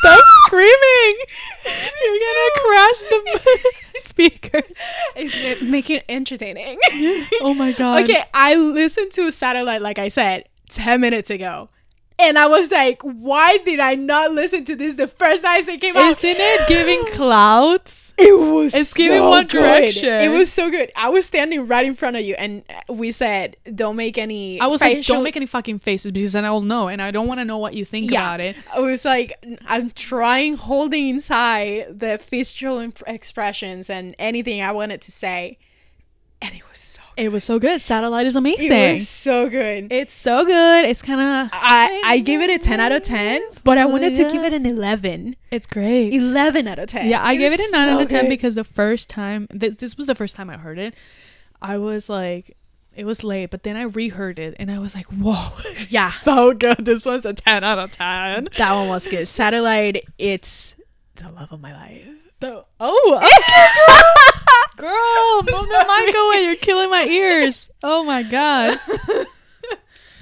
Stop 0.00 0.20
screaming! 0.46 1.16
You're 1.64 2.18
gonna 2.18 2.50
crash 2.64 3.00
the 3.10 3.60
speakers. 4.00 4.76
It's 5.16 5.62
making 5.62 5.96
it 5.96 6.04
entertaining. 6.08 6.78
Oh 7.42 7.54
my 7.54 7.72
god. 7.78 8.02
okay, 8.04 8.24
I 8.32 8.54
listened 8.54 9.12
to 9.12 9.30
Satellite, 9.30 9.82
like 9.82 9.98
I 9.98 10.08
said, 10.08 10.48
10 10.70 11.00
minutes 11.00 11.30
ago. 11.30 11.68
And 12.20 12.38
I 12.38 12.46
was 12.46 12.70
like, 12.70 13.00
why 13.02 13.58
did 13.58 13.80
I 13.80 13.94
not 13.94 14.32
listen 14.32 14.64
to 14.66 14.76
this 14.76 14.96
the 14.96 15.08
first 15.08 15.42
time 15.42 15.66
it 15.68 15.80
came 15.80 15.96
out? 15.96 16.10
Isn't 16.10 16.36
it 16.38 16.68
giving 16.68 17.04
clouds? 17.14 18.12
It 18.18 18.38
was 18.38 18.74
It's 18.74 18.92
giving 18.94 19.18
so 19.18 19.30
One 19.30 19.46
good. 19.46 19.50
Direction. 19.62 20.14
It 20.20 20.28
was 20.30 20.52
so 20.52 20.70
good. 20.70 20.92
I 20.96 21.08
was 21.08 21.24
standing 21.24 21.66
right 21.66 21.84
in 21.86 21.94
front 21.94 22.16
of 22.16 22.22
you, 22.22 22.34
and 22.34 22.62
we 22.88 23.12
said, 23.12 23.56
"Don't 23.74 23.96
make 23.96 24.18
any." 24.18 24.60
I 24.60 24.66
was 24.66 24.80
like, 24.80 25.04
don't 25.06 25.22
make 25.24 25.36
any 25.36 25.46
fucking 25.46 25.78
faces 25.78 26.12
because 26.12 26.32
then 26.32 26.44
I'll 26.44 26.60
know, 26.60 26.88
and 26.88 27.00
I 27.00 27.10
don't 27.10 27.26
want 27.26 27.40
to 27.40 27.44
know 27.44 27.58
what 27.58 27.74
you 27.74 27.84
think 27.84 28.10
Yeah. 28.10 28.20
about 28.22 28.40
it. 28.40 28.56
I 28.74 28.80
was 28.80 29.04
like, 29.04 29.32
I'm 29.66 29.90
trying, 29.90 30.56
holding 30.56 31.08
inside 31.08 31.98
the 31.98 32.18
facial 32.18 32.78
imp- 32.78 33.02
expressions 33.06 33.88
and 33.88 34.14
anything 34.18 34.60
I 34.60 34.72
wanted 34.72 35.00
to 35.02 35.12
say, 35.12 35.58
and 36.42 36.54
it 36.54 36.62
was 36.68 36.78
so. 36.78 37.02
It 37.16 37.30
was 37.32 37.44
so 37.44 37.58
good. 37.58 37.80
Satellite 37.82 38.24
is 38.26 38.34
amazing. 38.36 38.72
It 38.72 38.92
was 38.92 39.08
so 39.08 39.50
good. 39.50 39.92
it's 39.92 40.14
so 40.14 40.44
good. 40.46 40.84
It's 40.86 41.02
kind 41.02 41.20
of. 41.20 41.50
I 41.52 42.02
I 42.06 42.18
gave 42.20 42.40
it 42.40 42.48
a 42.50 42.58
10 42.58 42.80
out 42.80 42.92
of 42.92 43.02
10, 43.02 43.42
but 43.64 43.76
I 43.76 43.84
wanted 43.84 44.14
to 44.14 44.24
give 44.30 44.42
it 44.44 44.52
an 44.54 44.64
11. 44.64 45.36
It's 45.50 45.66
great. 45.66 46.14
11 46.14 46.66
out 46.66 46.78
of 46.78 46.88
10. 46.88 47.08
Yeah, 47.08 47.22
I 47.22 47.36
gave 47.36 47.52
it 47.52 47.60
a 47.60 47.70
nine 47.72 47.88
so 47.88 47.94
out 47.94 48.02
of 48.02 48.08
ten 48.08 48.24
good. 48.24 48.28
because 48.30 48.54
the 48.54 48.64
first 48.64 49.08
time 49.10 49.46
this, 49.52 49.76
this 49.76 49.96
was 49.98 50.06
the 50.06 50.14
first 50.14 50.34
time 50.36 50.48
I 50.48 50.56
heard 50.56 50.78
it, 50.78 50.94
I 51.60 51.76
was 51.76 52.08
like, 52.08 52.56
it 52.96 53.04
was 53.04 53.22
late, 53.22 53.50
but 53.50 53.62
then 53.64 53.76
I 53.76 53.82
reheard 53.82 54.38
it 54.38 54.54
and 54.58 54.70
I 54.70 54.78
was 54.78 54.94
like, 54.94 55.06
whoa, 55.08 55.48
Yeah. 55.88 56.10
so 56.10 56.54
good. 56.54 56.84
This 56.86 57.04
was 57.04 57.24
a 57.26 57.34
ten 57.34 57.62
out 57.64 57.78
of 57.78 57.90
ten. 57.90 58.48
that 58.56 58.72
one 58.72 58.88
was 58.88 59.06
good. 59.06 59.28
Satellite, 59.28 60.04
it's 60.18 60.74
the 61.16 61.30
love 61.30 61.52
of 61.52 61.60
my 61.60 61.72
life. 61.72 62.19
The, 62.40 62.64
oh, 62.80 63.20
okay, 63.22 64.76
girl, 64.76 64.92
girl, 65.46 65.58
move 65.60 65.68
the 65.68 65.84
mic 65.86 66.14
away. 66.14 66.44
You're 66.44 66.56
killing 66.56 66.90
my 66.90 67.04
ears. 67.04 67.70
Oh 67.82 68.02
my 68.02 68.22
god. 68.22 68.78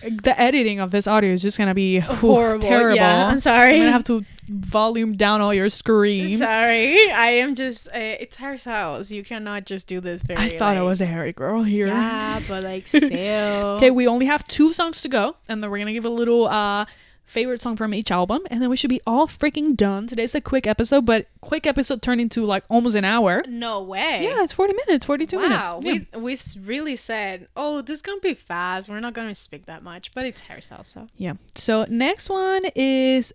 The 0.00 0.40
editing 0.40 0.78
of 0.78 0.92
this 0.92 1.08
audio 1.08 1.32
is 1.32 1.42
just 1.42 1.58
gonna 1.58 1.74
be 1.74 1.98
Horrible. 1.98 2.60
terrible. 2.68 2.94
Yeah, 2.96 3.26
I'm 3.26 3.40
sorry. 3.40 3.72
I'm 3.74 3.80
gonna 3.80 3.92
have 3.92 4.04
to 4.04 4.24
volume 4.48 5.16
down 5.16 5.40
all 5.40 5.52
your 5.52 5.68
screams. 5.68 6.38
Sorry, 6.38 7.10
I 7.10 7.30
am 7.30 7.56
just. 7.56 7.88
Uh, 7.88 7.98
it's 8.20 8.36
Harry's 8.36 8.62
house. 8.64 9.10
You 9.10 9.24
cannot 9.24 9.66
just 9.66 9.88
do 9.88 10.00
this 10.00 10.22
very. 10.22 10.38
I 10.40 10.56
thought 10.56 10.76
I 10.76 10.82
was 10.82 11.00
a 11.00 11.04
hairy 11.06 11.32
girl 11.32 11.64
here. 11.64 11.88
Yeah, 11.88 12.40
but 12.46 12.62
like 12.62 12.86
still. 12.86 13.10
Okay, 13.10 13.90
we 13.90 14.06
only 14.06 14.26
have 14.26 14.46
two 14.46 14.72
songs 14.72 15.02
to 15.02 15.08
go, 15.08 15.34
and 15.48 15.64
then 15.64 15.68
we're 15.70 15.78
gonna 15.78 15.92
give 15.92 16.06
a 16.06 16.10
little 16.10 16.46
uh 16.46 16.84
favorite 17.28 17.60
song 17.60 17.76
from 17.76 17.92
each 17.94 18.10
album, 18.10 18.40
and 18.50 18.60
then 18.62 18.70
we 18.70 18.76
should 18.76 18.90
be 18.90 19.00
all 19.06 19.26
freaking 19.26 19.76
done. 19.76 20.06
Today's 20.06 20.34
a 20.34 20.40
quick 20.40 20.66
episode, 20.66 21.04
but 21.06 21.26
quick 21.40 21.66
episode 21.66 22.02
turned 22.02 22.20
into 22.20 22.44
like 22.44 22.64
almost 22.68 22.96
an 22.96 23.04
hour. 23.04 23.44
No 23.46 23.82
way. 23.82 24.20
Yeah, 24.24 24.42
it's 24.42 24.52
forty 24.52 24.74
minutes, 24.86 25.04
forty-two 25.04 25.36
Wow, 25.36 25.78
minutes. 25.80 26.06
we 26.14 26.20
we 26.20 26.66
really 26.66 26.96
said, 26.96 27.46
oh, 27.56 27.82
this 27.82 28.02
gonna 28.02 28.20
be 28.20 28.34
fast. 28.34 28.88
We're 28.88 29.00
not 29.00 29.12
gonna 29.12 29.34
speak 29.34 29.66
that 29.66 29.82
much, 29.82 30.10
but 30.14 30.24
it's 30.26 30.40
so. 30.82 31.08
Yeah. 31.16 31.32
yeah. 31.32 31.34
So 31.54 31.84
next 31.88 32.30
one 32.30 32.62
is 32.74 33.32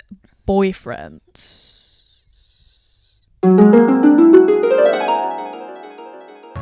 boyfriends. 0.47 1.71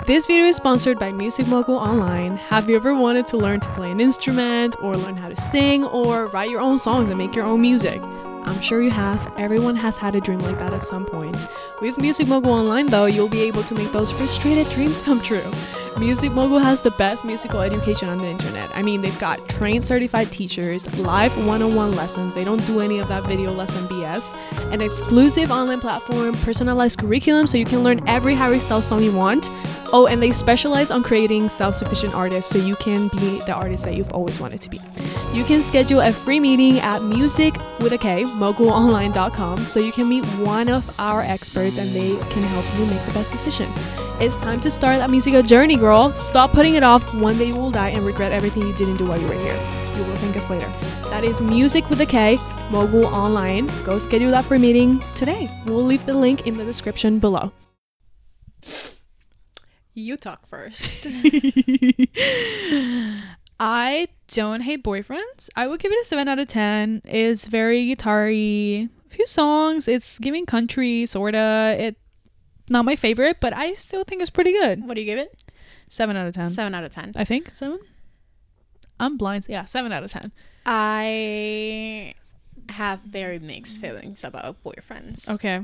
This 0.07 0.25
video 0.25 0.45
is 0.45 0.55
sponsored 0.55 0.97
by 0.97 1.11
Music 1.11 1.47
Mogul 1.47 1.75
Online. 1.75 2.35
Have 2.35 2.67
you 2.67 2.75
ever 2.75 2.95
wanted 2.95 3.27
to 3.27 3.37
learn 3.37 3.59
to 3.59 3.69
play 3.73 3.91
an 3.91 3.99
instrument 3.99 4.75
or 4.81 4.97
learn 4.97 5.15
how 5.15 5.29
to 5.29 5.39
sing 5.39 5.83
or 5.83 6.25
write 6.29 6.49
your 6.49 6.59
own 6.59 6.79
songs 6.79 7.09
and 7.09 7.19
make 7.19 7.35
your 7.35 7.45
own 7.45 7.61
music? 7.61 8.01
I'm 8.43 8.59
sure 8.61 8.81
you 8.81 8.89
have. 8.89 9.31
Everyone 9.37 9.75
has 9.75 9.97
had 9.97 10.15
a 10.15 10.19
dream 10.19 10.39
like 10.39 10.57
that 10.57 10.73
at 10.73 10.83
some 10.83 11.05
point. 11.05 11.37
With 11.81 11.97
Music 11.97 12.27
Mogul 12.27 12.51
Online, 12.51 12.85
though, 12.85 13.07
you'll 13.07 13.27
be 13.27 13.41
able 13.41 13.63
to 13.63 13.73
make 13.73 13.91
those 13.91 14.11
frustrated 14.11 14.69
dreams 14.69 15.01
come 15.01 15.19
true. 15.19 15.51
Music 15.97 16.31
Mogul 16.31 16.59
has 16.59 16.79
the 16.79 16.91
best 16.91 17.25
musical 17.25 17.59
education 17.59 18.07
on 18.07 18.19
the 18.19 18.27
internet. 18.27 18.69
I 18.75 18.83
mean, 18.83 19.01
they've 19.01 19.17
got 19.17 19.49
trained 19.49 19.83
certified 19.83 20.31
teachers, 20.31 20.85
live 20.99 21.35
one 21.47 21.63
on 21.63 21.73
one 21.73 21.95
lessons, 21.95 22.35
they 22.35 22.43
don't 22.43 22.63
do 22.67 22.81
any 22.81 22.99
of 22.99 23.07
that 23.07 23.23
video 23.23 23.51
lesson 23.51 23.83
BS, 23.87 24.31
an 24.71 24.79
exclusive 24.79 25.49
online 25.49 25.81
platform, 25.81 26.35
personalized 26.37 26.99
curriculum 26.99 27.47
so 27.47 27.57
you 27.57 27.65
can 27.65 27.83
learn 27.83 28.07
every 28.07 28.35
Harry 28.35 28.59
Styles 28.59 28.85
song 28.85 29.01
you 29.01 29.11
want. 29.11 29.49
Oh, 29.93 30.07
and 30.07 30.23
they 30.23 30.31
specialize 30.31 30.89
on 30.91 31.03
creating 31.03 31.49
self 31.49 31.75
sufficient 31.75 32.13
artists 32.13 32.49
so 32.49 32.57
you 32.59 32.75
can 32.77 33.09
be 33.09 33.39
the 33.41 33.53
artist 33.53 33.83
that 33.85 33.95
you've 33.95 34.13
always 34.13 34.39
wanted 34.39 34.61
to 34.61 34.69
be. 34.69 34.79
You 35.33 35.43
can 35.43 35.61
schedule 35.61 35.99
a 35.99 36.13
free 36.13 36.39
meeting 36.39 36.79
at 36.79 37.03
music 37.03 37.55
with 37.79 37.91
a 37.91 37.97
K, 37.97 38.23
mogulonline.com, 38.23 39.65
so 39.65 39.79
you 39.79 39.91
can 39.91 40.07
meet 40.07 40.23
one 40.39 40.69
of 40.69 40.89
our 40.99 41.21
experts 41.21 41.70
and 41.77 41.93
they 41.95 42.17
can 42.29 42.43
help 42.43 42.65
you 42.77 42.85
make 42.85 43.05
the 43.05 43.11
best 43.13 43.31
decision. 43.31 43.71
It's 44.19 44.39
time 44.39 44.61
to 44.61 44.71
start 44.71 44.97
that 44.97 45.09
musical 45.09 45.41
journey, 45.43 45.75
girl. 45.75 46.13
Stop 46.15 46.51
putting 46.51 46.75
it 46.75 46.83
off. 46.83 47.13
One 47.15 47.37
day 47.37 47.45
you 47.47 47.55
will 47.55 47.71
die 47.71 47.89
and 47.89 48.05
regret 48.05 48.31
everything 48.31 48.63
you 48.63 48.73
didn't 48.75 48.97
do 48.97 49.05
while 49.05 49.19
you 49.19 49.27
were 49.27 49.33
here. 49.33 49.55
You 49.97 50.03
will 50.03 50.15
thank 50.17 50.37
us 50.37 50.49
later. 50.49 50.67
That 51.09 51.23
is 51.23 51.41
music 51.41 51.89
with 51.89 52.01
a 52.01 52.05
K, 52.05 52.37
Mogul 52.71 53.05
Online. 53.05 53.67
Go 53.83 53.99
schedule 53.99 54.31
that 54.31 54.45
free 54.45 54.57
meeting 54.59 55.03
today. 55.15 55.49
We'll 55.65 55.83
leave 55.83 56.05
the 56.05 56.13
link 56.13 56.47
in 56.47 56.57
the 56.57 56.65
description 56.65 57.19
below. 57.19 57.51
You 59.93 60.17
talk 60.17 60.45
first. 60.45 61.07
I 63.59 64.07
don't 64.27 64.61
hate 64.61 64.83
boyfriends. 64.83 65.49
I 65.55 65.67
would 65.67 65.79
give 65.79 65.91
it 65.91 66.01
a 66.01 66.05
7 66.05 66.27
out 66.27 66.39
of 66.39 66.47
10. 66.47 67.03
It's 67.05 67.47
very 67.47 67.85
guitar-y. 67.85 68.89
Few 69.11 69.27
songs. 69.27 69.87
It's 69.87 70.19
giving 70.19 70.45
country, 70.45 71.05
sorta. 71.05 71.75
It 71.77 71.97
not 72.69 72.85
my 72.85 72.95
favorite, 72.95 73.37
but 73.41 73.53
I 73.53 73.73
still 73.73 74.05
think 74.05 74.21
it's 74.21 74.29
pretty 74.29 74.53
good. 74.53 74.87
what 74.87 74.95
do 74.95 75.01
you 75.01 75.05
give 75.05 75.19
it? 75.19 75.43
7 75.89 76.15
out 76.15 76.27
of 76.27 76.33
10. 76.33 76.47
7 76.47 76.73
out 76.73 76.85
of 76.85 76.91
10. 76.91 77.11
I 77.17 77.25
think. 77.25 77.51
7? 77.53 77.77
I'm 78.99 79.17
blind. 79.17 79.45
Yeah, 79.49 79.65
7 79.65 79.91
out 79.91 80.03
of 80.03 80.11
10. 80.11 80.31
I 80.65 82.13
have 82.69 83.01
very 83.01 83.39
mixed 83.39 83.81
feelings 83.81 84.23
about 84.23 84.63
boyfriends. 84.63 85.29
Okay. 85.29 85.61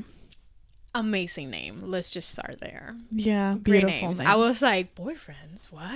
Amazing 0.94 1.50
name. 1.50 1.82
Let's 1.84 2.10
just 2.10 2.30
start 2.30 2.58
there. 2.60 2.96
Yeah, 3.10 3.52
Great 3.54 3.64
beautiful 3.64 3.90
names. 4.08 4.18
name. 4.18 4.26
I 4.28 4.36
was 4.36 4.62
like, 4.62 4.94
boyfriends? 4.94 5.70
What? 5.70 5.92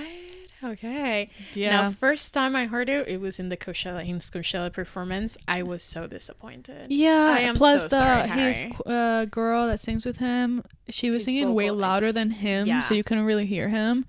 Okay. 0.63 1.29
yeah. 1.55 1.81
Now, 1.81 1.89
first 1.89 2.33
time 2.33 2.55
I 2.55 2.67
heard 2.67 2.87
it, 2.87 3.07
it 3.07 3.19
was 3.19 3.37
in 3.37 3.49
the 3.49 3.57
Coachella 3.57 4.07
in 4.07 4.19
Coachella 4.19 4.71
performance. 4.71 5.35
I 5.45 5.61
was 5.63 5.83
so 5.83 6.07
disappointed. 6.07 6.89
yeah, 6.89 7.35
I 7.37 7.39
am 7.39 7.55
plus 7.55 7.81
so 7.83 7.87
the 7.89 7.95
sorry, 7.97 8.29
his 8.29 8.65
uh, 8.85 9.25
girl 9.25 9.67
that 9.67 9.81
sings 9.81 10.05
with 10.05 10.17
him, 10.17 10.63
she 10.89 11.09
was 11.09 11.23
His 11.23 11.25
singing 11.25 11.53
way 11.53 11.69
louder 11.69 12.13
than 12.13 12.29
him, 12.29 12.65
Yeah. 12.67 12.79
so 12.79 12.93
you 12.93 13.03
couldn't 13.03 13.25
really 13.25 13.45
hear 13.45 13.67
him. 13.69 14.05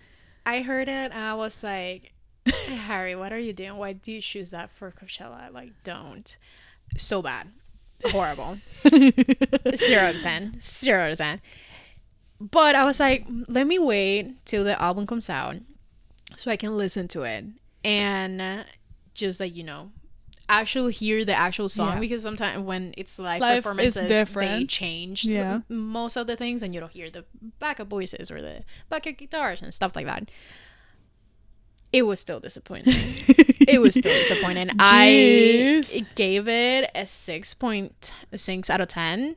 I 0.46 0.60
heard 0.60 0.88
it 0.88 1.10
and 1.10 1.14
I 1.14 1.34
was 1.34 1.64
like, 1.64 2.12
Harry, 2.68 3.16
what 3.16 3.32
are 3.32 3.38
you 3.38 3.52
doing? 3.52 3.76
Why 3.76 3.94
do 3.94 4.12
you 4.12 4.20
choose 4.20 4.50
that 4.50 4.70
for 4.70 4.92
Coachella? 4.92 5.52
Like, 5.52 5.72
don't. 5.82 6.36
So 6.96 7.20
bad. 7.22 7.48
Horrible. 8.04 8.58
Zero 9.76 10.10
of 10.10 10.16
10. 10.22 10.60
Zero 10.60 11.12
of 11.12 11.18
10. 11.18 11.40
But 12.40 12.74
I 12.74 12.84
was 12.84 13.00
like, 13.00 13.26
let 13.48 13.66
me 13.66 13.78
wait 13.78 14.44
till 14.44 14.64
the 14.64 14.80
album 14.80 15.06
comes 15.06 15.30
out 15.30 15.56
so 16.36 16.50
I 16.50 16.56
can 16.56 16.76
listen 16.76 17.08
to 17.08 17.22
it 17.22 17.44
and 17.84 18.64
just 19.14 19.40
like, 19.40 19.54
you 19.54 19.62
know, 19.64 19.92
actually 20.48 20.92
hear 20.92 21.24
the 21.24 21.32
actual 21.34 21.68
song 21.70 21.94
Yeah. 21.94 22.00
because 22.00 22.22
sometimes 22.22 22.62
when 22.64 22.92
it's 22.98 23.18
live, 23.18 23.40
is 23.40 23.64
performances, 23.64 24.30
they 24.34 24.64
change 24.66 25.24
Yeah. 25.24 25.60
most 25.70 26.16
of 26.16 26.26
the 26.26 26.36
things 26.36 26.62
and 26.62 26.74
you 26.74 26.80
don't 26.80 26.92
hear 26.92 27.08
the 27.08 27.24
backup 27.60 27.88
voices 27.88 28.30
or 28.30 28.42
the 28.42 28.64
backup 28.90 29.16
guitars 29.16 29.62
and 29.62 29.72
stuff 29.72 29.96
like 29.96 30.04
that. 30.06 30.28
It 31.94 32.06
was 32.06 32.18
still 32.18 32.40
disappointing. 32.40 32.92
it 33.68 33.80
was 33.80 33.94
still 33.94 34.12
disappointing. 34.12 34.68
I 34.80 35.84
gave 36.16 36.48
it 36.48 36.90
a 36.92 37.02
6.6 37.02 38.70
out 38.70 38.80
of 38.80 38.88
10. 38.88 39.36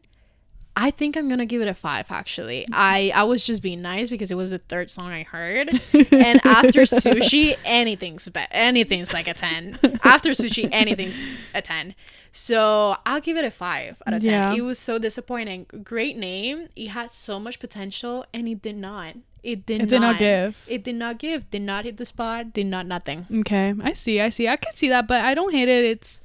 I 0.80 0.92
think 0.92 1.16
I'm 1.16 1.28
gonna 1.28 1.48
give 1.48 1.64
it 1.64 1.68
a 1.68 1.74
five. 1.74 2.12
Actually, 2.12 2.62
mm-hmm. 2.62 2.74
I 2.76 3.12
I 3.16 3.24
was 3.24 3.44
just 3.44 3.64
being 3.64 3.82
nice 3.82 4.12
because 4.12 4.30
it 4.30 4.36
was 4.36 4.52
the 4.52 4.60
third 4.60 4.92
song 4.92 5.12
I 5.12 5.24
heard, 5.24 5.70
and 6.12 6.40
after 6.46 6.82
sushi, 6.82 7.58
anything's 7.66 8.30
be- 8.30 8.46
anything's 8.52 9.12
like 9.12 9.28
a 9.28 9.34
ten. 9.34 9.80
After 10.04 10.30
sushi, 10.32 10.70
anything's 10.72 11.20
a 11.56 11.64
ten. 11.64 11.96
So 12.32 12.96
I'll 13.08 13.22
give 13.22 13.38
it 13.38 13.44
a 13.44 13.50
five 13.50 14.00
out 14.06 14.14
of 14.14 14.22
ten. 14.22 14.32
Yeah. 14.32 14.54
It 14.54 14.62
was 14.62 14.78
so 14.78 15.00
disappointing. 15.00 15.66
Great 15.84 16.16
name. 16.16 16.68
It 16.76 16.90
had 16.90 17.12
so 17.12 17.40
much 17.40 17.58
potential, 17.58 18.28
and 18.32 18.48
it 18.48 18.62
did 18.62 18.78
not. 18.78 19.16
It 19.48 19.66
did, 19.66 19.84
It 19.84 19.90
did 19.90 20.02
not 20.02 20.20
give. 20.20 20.60
It 20.68 20.84
did 20.84 20.96
not 20.96 21.20
give. 21.20 21.50
Did 21.50 21.62
not 21.62 21.86
hit 21.86 21.96
the 21.96 22.04
spot. 22.04 22.52
Did 22.52 22.66
not 22.66 22.86
nothing. 22.86 23.26
Okay, 23.40 23.74
I 23.82 23.94
see. 23.94 24.20
I 24.20 24.28
see. 24.28 24.46
I 24.50 24.58
can 24.58 24.76
see 24.76 24.90
that, 24.90 25.08
but 25.08 25.22
I 25.24 25.34
don't 25.34 25.54
hate 25.54 25.70
it. 25.70 25.86
It's 25.86 26.20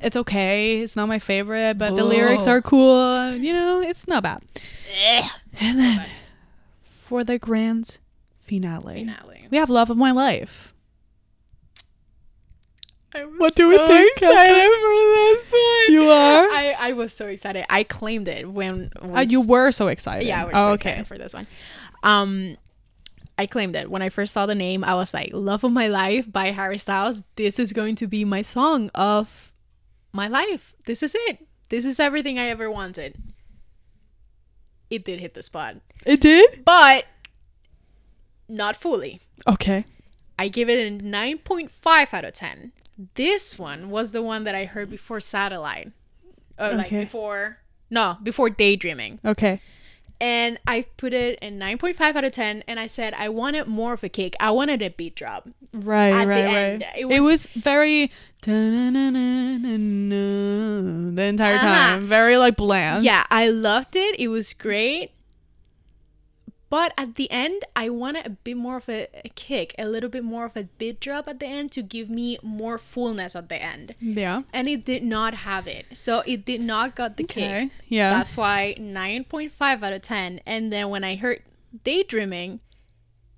it's 0.00 0.16
okay. 0.18 0.82
It's 0.82 0.94
not 0.94 1.08
my 1.08 1.18
favorite, 1.18 1.78
but 1.78 1.96
the 1.96 2.04
lyrics 2.04 2.46
are 2.46 2.60
cool. 2.60 3.32
You 3.34 3.54
know, 3.54 3.80
it's 3.80 4.06
not 4.06 4.22
bad. 4.22 4.42
And 5.58 5.72
So 5.72 5.76
then 5.78 5.96
bad. 5.96 6.10
for 6.84 7.24
the 7.24 7.38
grand 7.38 7.98
finale, 8.38 8.96
Finale. 9.00 9.48
we 9.50 9.56
have 9.56 9.70
"Love 9.70 9.88
of 9.88 9.96
My 9.96 10.10
Life." 10.10 10.74
Was 13.14 13.24
What 13.38 13.54
do 13.56 13.68
we 13.68 13.76
think, 13.78 14.12
Excited 14.18 14.70
for 14.70 14.94
this 15.16 15.50
one. 15.50 15.92
You 15.92 16.02
are. 16.10 16.44
I, 16.52 16.76
I 16.78 16.92
was 16.92 17.12
so 17.14 17.26
excited. 17.26 17.64
I 17.70 17.82
claimed 17.82 18.28
it 18.28 18.48
when 18.48 18.92
Uh, 19.02 19.24
you 19.26 19.40
were 19.48 19.72
so 19.72 19.88
excited. 19.88 20.26
Yeah, 20.28 20.42
I 20.42 20.44
was 20.44 20.52
oh, 20.54 20.58
so 20.66 20.72
okay. 20.74 20.90
excited 20.90 21.06
for 21.08 21.18
this 21.18 21.32
one. 21.34 21.46
Um, 22.02 22.56
I 23.36 23.46
claimed 23.46 23.76
it 23.76 23.90
when 23.90 24.02
I 24.02 24.08
first 24.08 24.32
saw 24.32 24.46
the 24.46 24.54
name. 24.54 24.82
I 24.84 24.94
was 24.94 25.14
like, 25.14 25.30
"Love 25.32 25.64
of 25.64 25.72
My 25.72 25.86
Life" 25.86 26.30
by 26.32 26.50
Harry 26.50 26.78
Styles. 26.78 27.22
This 27.36 27.58
is 27.58 27.72
going 27.72 27.94
to 27.96 28.06
be 28.06 28.24
my 28.24 28.42
song 28.42 28.90
of 28.94 29.52
my 30.12 30.26
life. 30.28 30.74
This 30.86 31.02
is 31.02 31.14
it. 31.14 31.46
This 31.68 31.84
is 31.84 32.00
everything 32.00 32.38
I 32.38 32.48
ever 32.48 32.70
wanted. 32.70 33.14
It 34.90 35.04
did 35.04 35.20
hit 35.20 35.34
the 35.34 35.42
spot, 35.42 35.76
It 36.06 36.20
did. 36.20 36.64
but 36.64 37.04
not 38.48 38.74
fully. 38.74 39.20
Okay. 39.46 39.84
I 40.38 40.48
give 40.48 40.70
it 40.70 40.78
a 40.78 41.04
9.5 41.04 42.14
out 42.14 42.24
of 42.24 42.32
10. 42.32 42.72
This 43.14 43.58
one 43.58 43.90
was 43.90 44.12
the 44.12 44.22
one 44.22 44.44
that 44.44 44.54
I 44.54 44.64
heard 44.64 44.88
before 44.88 45.20
Satellite. 45.20 45.92
Or 46.58 46.72
like 46.72 46.90
before 46.90 47.58
no, 47.90 48.16
before 48.22 48.48
Daydreaming. 48.50 49.20
Okay. 49.24 49.60
And 50.20 50.58
I 50.66 50.84
put 50.96 51.12
it 51.14 51.38
in 51.40 51.58
9.5 51.60 52.00
out 52.16 52.24
of 52.24 52.32
10 52.32 52.64
and 52.66 52.80
I 52.80 52.88
said 52.88 53.14
I 53.14 53.28
wanted 53.28 53.68
more 53.68 53.92
of 53.92 54.02
a 54.02 54.08
kick. 54.08 54.34
I 54.40 54.50
wanted 54.50 54.82
a 54.82 54.90
beat 54.90 55.14
drop. 55.14 55.48
Right. 55.72 56.12
At 56.12 56.24
the 56.24 56.26
right. 56.30 56.44
end, 56.44 56.82
right. 56.82 56.92
it 56.96 57.00
It 57.02 57.20
was- 57.20 57.22
was, 57.22 57.46
very 57.54 58.10
the 58.42 58.50
entire 61.22 61.54
Uh-huh. 61.56 61.66
time. 61.66 62.04
Very 62.06 62.36
like 62.36 62.56
bland. 62.56 63.04
Yeah, 63.04 63.24
I 63.30 63.48
loved 63.48 63.96
it. 63.96 64.18
It 64.18 64.28
was 64.28 64.52
great. 64.54 65.12
But 66.70 66.92
at 66.98 67.14
the 67.14 67.30
end, 67.30 67.64
I 67.74 67.88
wanted 67.88 68.26
a 68.26 68.30
bit 68.30 68.56
more 68.56 68.76
of 68.76 68.88
a, 68.90 69.06
a 69.24 69.30
kick, 69.30 69.74
a 69.78 69.86
little 69.86 70.10
bit 70.10 70.22
more 70.22 70.44
of 70.44 70.56
a 70.56 70.64
beat 70.64 71.00
drop 71.00 71.26
at 71.26 71.40
the 71.40 71.46
end 71.46 71.72
to 71.72 71.82
give 71.82 72.10
me 72.10 72.38
more 72.42 72.76
fullness 72.76 73.34
at 73.34 73.48
the 73.48 73.56
end. 73.62 73.94
Yeah. 74.00 74.42
And 74.52 74.68
it 74.68 74.84
did 74.84 75.02
not 75.02 75.32
have 75.34 75.66
it. 75.66 75.86
So 75.94 76.22
it 76.26 76.44
did 76.44 76.60
not 76.60 76.94
got 76.94 77.16
the 77.16 77.24
kick. 77.24 77.44
Okay. 77.44 77.70
Yeah. 77.88 78.10
That's 78.10 78.36
why 78.36 78.76
9.5 78.78 79.82
out 79.82 79.92
of 79.94 80.02
10. 80.02 80.40
And 80.44 80.70
then 80.70 80.90
when 80.90 81.04
I 81.04 81.16
heard 81.16 81.42
Daydreaming, 81.84 82.60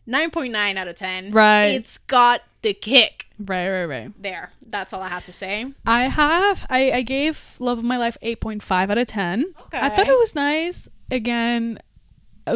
9.9 0.09 0.77
out 0.77 0.89
of 0.89 0.97
10. 0.97 1.31
Right. 1.31 1.67
It's 1.67 1.99
got 1.99 2.43
the 2.63 2.75
kick. 2.75 3.27
right. 3.39 3.69
Right. 3.69 3.85
Right. 3.85 4.23
There. 4.23 4.51
That's 4.67 4.93
all 4.93 5.03
I 5.03 5.09
have 5.09 5.25
to 5.27 5.33
say. 5.33 5.73
I 5.87 6.03
have. 6.09 6.67
I 6.69 6.93
I 6.93 7.03
gave 7.03 7.57
"Love 7.59 7.79
of 7.79 7.85
My 7.85 7.97
Life" 7.97 8.17
eight 8.23 8.41
point 8.41 8.63
five 8.63 8.89
out 8.91 8.99
of 8.99 9.07
ten. 9.09 9.53
Okay. 9.63 9.79
I 9.81 9.89
thought 9.89 10.07
it 10.09 10.19
was 10.19 10.35
nice. 10.35 10.89
Again, 11.11 11.79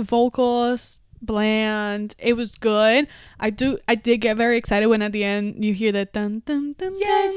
vocals 0.03 0.99
bland. 1.23 2.15
It 2.19 2.35
was 2.35 2.59
good. 2.59 3.07
I 3.41 3.49
do. 3.51 3.79
I 3.89 3.95
did 3.95 4.19
get 4.19 4.37
very 4.37 4.59
excited 4.59 4.87
when 4.89 5.01
at 5.01 5.13
the 5.13 5.25
end 5.25 5.65
you 5.65 5.73
hear 5.73 5.91
that 5.93 6.13
dun 6.13 6.43
dun 6.45 6.75
dun 6.79 6.93
Yes. 6.99 7.33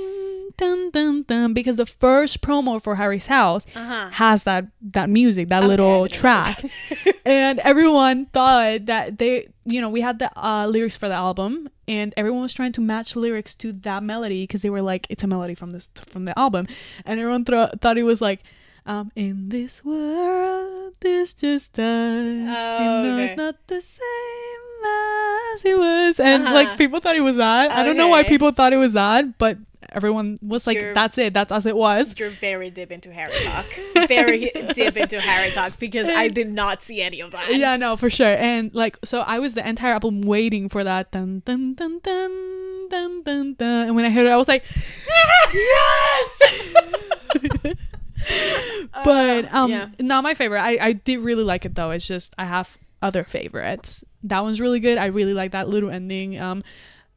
dun 0.58 0.90
dun 0.92 1.24
dun 1.24 1.54
because 1.54 1.78
the 1.78 1.86
first 1.86 2.42
promo 2.42 2.82
for 2.82 2.96
Harry's 2.96 3.28
house 3.28 3.66
Uh-huh. 3.76 4.10
has 4.12 4.44
that 4.44 4.66
that 4.92 5.10
music, 5.10 5.48
that 5.50 5.60
Okay, 5.60 5.68
little 5.68 6.08
track. 6.10 6.66
and 7.26 7.60
everyone 7.60 8.26
thought 8.28 8.88
that 8.88 9.20
they 9.20 9.48
you 9.66 9.80
know 9.80 9.90
we 9.90 10.02
had 10.02 10.20
the 10.20 10.30
uh, 10.38 10.68
lyrics 10.68 10.98
for 10.98 11.08
the 11.08 11.16
album 11.16 11.70
and 11.88 12.14
everyone 12.18 12.42
was 12.42 12.54
trying 12.54 12.74
to 12.74 12.82
match 12.82 13.16
lyrics 13.16 13.56
to 13.56 13.72
that 13.72 14.04
melody 14.04 14.44
because 14.44 14.62
they 14.64 14.70
were 14.70 14.82
like 14.82 15.08
it's 15.10 15.24
a 15.24 15.28
melody 15.28 15.56
from 15.56 15.70
this 15.70 15.90
from 16.08 16.26
the 16.26 16.38
album 16.38 16.68
and 17.06 17.20
everyone 17.22 17.46
thro- 17.46 17.70
thought 17.82 17.98
it 17.98 18.04
was 18.04 18.20
like 18.22 18.42
um 18.88 19.12
in 19.16 19.50
this 19.50 19.84
world 19.86 20.94
this 21.02 21.34
just 21.34 21.78
us. 21.78 21.84
You 21.84 22.48
Oh, 22.50 23.04
know 23.04 23.14
okay. 23.16 23.26
it's 23.26 23.38
not 23.38 23.56
the 23.68 23.82
same 23.82 24.64
as 25.54 25.66
it 25.66 25.78
was. 25.78 26.20
And 26.20 26.44
Uh-huh. 26.44 26.54
like 26.54 26.78
people 26.78 27.00
thought 27.00 27.16
it 27.16 27.22
was 27.22 27.36
that 27.38 27.72
i 27.72 27.84
don't 27.84 27.98
know 27.98 28.08
why 28.08 28.24
people 28.24 28.52
thought 28.52 28.74
it 28.74 28.78
was 28.78 28.94
that 28.94 29.38
but 29.38 29.58
everyone 29.94 30.38
was 30.42 30.66
like 30.68 30.78
You're- 30.78 30.94
that's 30.94 31.18
it 31.18 31.34
that's 31.34 31.52
as 31.52 31.66
it 31.66 31.76
was. 31.76 32.16
You're 32.20 32.30
very 32.32 32.70
deep 32.70 32.92
into 32.92 33.12
Harry 33.14 33.32
Talk. 33.46 33.66
very 34.08 34.52
deep 34.74 34.98
into 34.98 35.22
Harry 35.22 35.50
Talk 35.52 35.78
because 35.80 36.08
I 36.10 36.28
did 36.28 36.52
not 36.52 36.82
see 36.84 37.02
any 37.02 37.22
of 37.22 37.32
that. 37.32 37.54
yeah 37.56 37.76
no 37.78 37.96
for 37.96 38.10
sure. 38.10 38.36
And 38.36 38.74
like 38.74 38.98
so 39.04 39.20
i 39.22 39.38
was 39.40 39.54
the 39.54 39.68
entire 39.68 39.94
album 39.94 40.22
waiting 40.22 40.68
for 40.70 40.84
that. 40.84 41.12
Dun 41.12 41.42
dun 41.46 41.74
dun 41.76 42.00
dun 42.04 42.32
dun 42.90 43.24
dun 43.24 43.54
dun. 43.54 43.88
And 43.88 43.96
when 43.96 44.04
i 44.06 44.10
heard 44.10 44.26
it 44.28 44.32
i 44.32 44.38
was 44.38 44.48
like 44.48 44.64
yes 45.54 46.42
but 49.04 49.54
um 49.54 49.70
yeah. 49.72 49.90
not 50.00 50.24
my 50.24 50.34
favorite 50.34 50.60
i 50.62 50.78
i 50.82 50.94
did 50.94 51.20
really 51.20 51.44
like 51.44 51.66
it 51.66 51.76
though 51.76 51.92
it's 51.92 52.08
just 52.08 52.34
i 52.38 52.46
have 52.46 52.78
other 53.02 53.24
favorites 53.24 54.04
that 54.24 54.42
one's 54.42 54.60
really 54.60 54.80
good 54.80 54.98
i 54.98 55.06
really 55.06 55.34
like 55.34 55.52
that 55.52 55.68
little 55.70 55.90
ending 55.90 56.40
um 56.40 56.64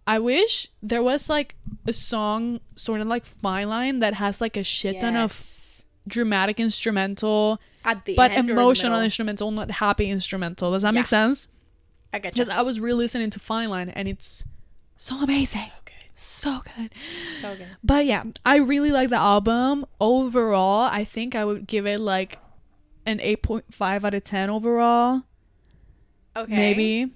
I 0.07 0.19
wish 0.19 0.69
there 0.83 1.05
was 1.05 1.29
like 1.31 1.55
a 1.87 1.93
song 1.93 2.59
sort 2.75 3.01
of 3.01 3.07
like 3.07 3.25
Fine 3.25 3.69
Line 3.69 3.99
that 4.01 4.15
has 4.15 4.41
like 4.41 4.57
a 4.57 4.65
shit 4.65 5.01
ton 5.01 5.15
of 5.15 5.85
dramatic 6.09 6.59
instrumental 6.59 7.61
At 7.85 8.05
the 8.07 8.17
but 8.17 8.33
in 8.33 8.51
emotional 8.51 9.01
instrumental, 9.01 9.53
not 9.53 9.71
happy 9.71 10.11
instrumental. 10.11 10.73
Does 10.73 10.83
that 10.83 10.95
Yeah. 10.95 11.01
make 11.01 11.07
sense? 11.07 11.47
I 12.13 12.17
you. 12.17 12.23
Because 12.23 12.49
I 12.49 12.63
was 12.63 12.81
re-listening 12.81 13.31
to 13.31 13.39
Fine 13.39 13.71
Line 13.71 13.89
and 13.91 14.09
it's 14.09 14.43
so 14.97 15.23
amazing, 15.23 15.71
So 16.23 16.61
good. 16.77 16.91
so 17.41 17.57
good. 17.57 17.67
But 17.83 18.05
yeah, 18.05 18.25
I 18.45 18.57
really 18.57 18.91
like 18.93 19.09
the 19.09 19.17
album 19.17 19.87
overall. 20.01 20.83
I 20.91 21.05
think 21.05 21.35
I 21.35 21.45
would 21.45 21.67
give 21.67 21.87
it 21.87 21.99
like 21.99 22.39
an 23.07 23.21
eight 23.21 23.43
point 23.43 23.65
five 23.73 24.05
out 24.05 24.13
of 24.15 24.23
ten 24.23 24.51
overall, 24.51 25.23
Okay. 26.37 26.55
maybe. 26.55 27.13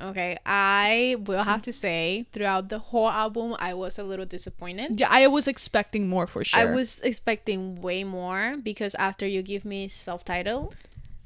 Okay. 0.00 0.36
I 0.44 1.14
will 1.24 1.44
have 1.44 1.62
to 1.62 1.72
say, 1.72 2.26
throughout 2.32 2.68
the 2.68 2.80
whole 2.80 3.08
album, 3.08 3.54
I 3.60 3.74
was 3.74 3.98
a 3.98 4.02
little 4.02 4.26
disappointed. 4.26 4.98
Yeah, 4.98 5.06
I 5.10 5.28
was 5.28 5.46
expecting 5.46 6.08
more 6.08 6.26
for 6.26 6.42
sure. 6.42 6.58
I 6.58 6.64
was 6.66 6.98
expecting 7.00 7.80
way 7.80 8.02
more 8.02 8.56
because 8.60 8.96
after 8.96 9.24
you 9.26 9.42
give 9.42 9.64
me 9.64 9.86
self-title 9.86 10.74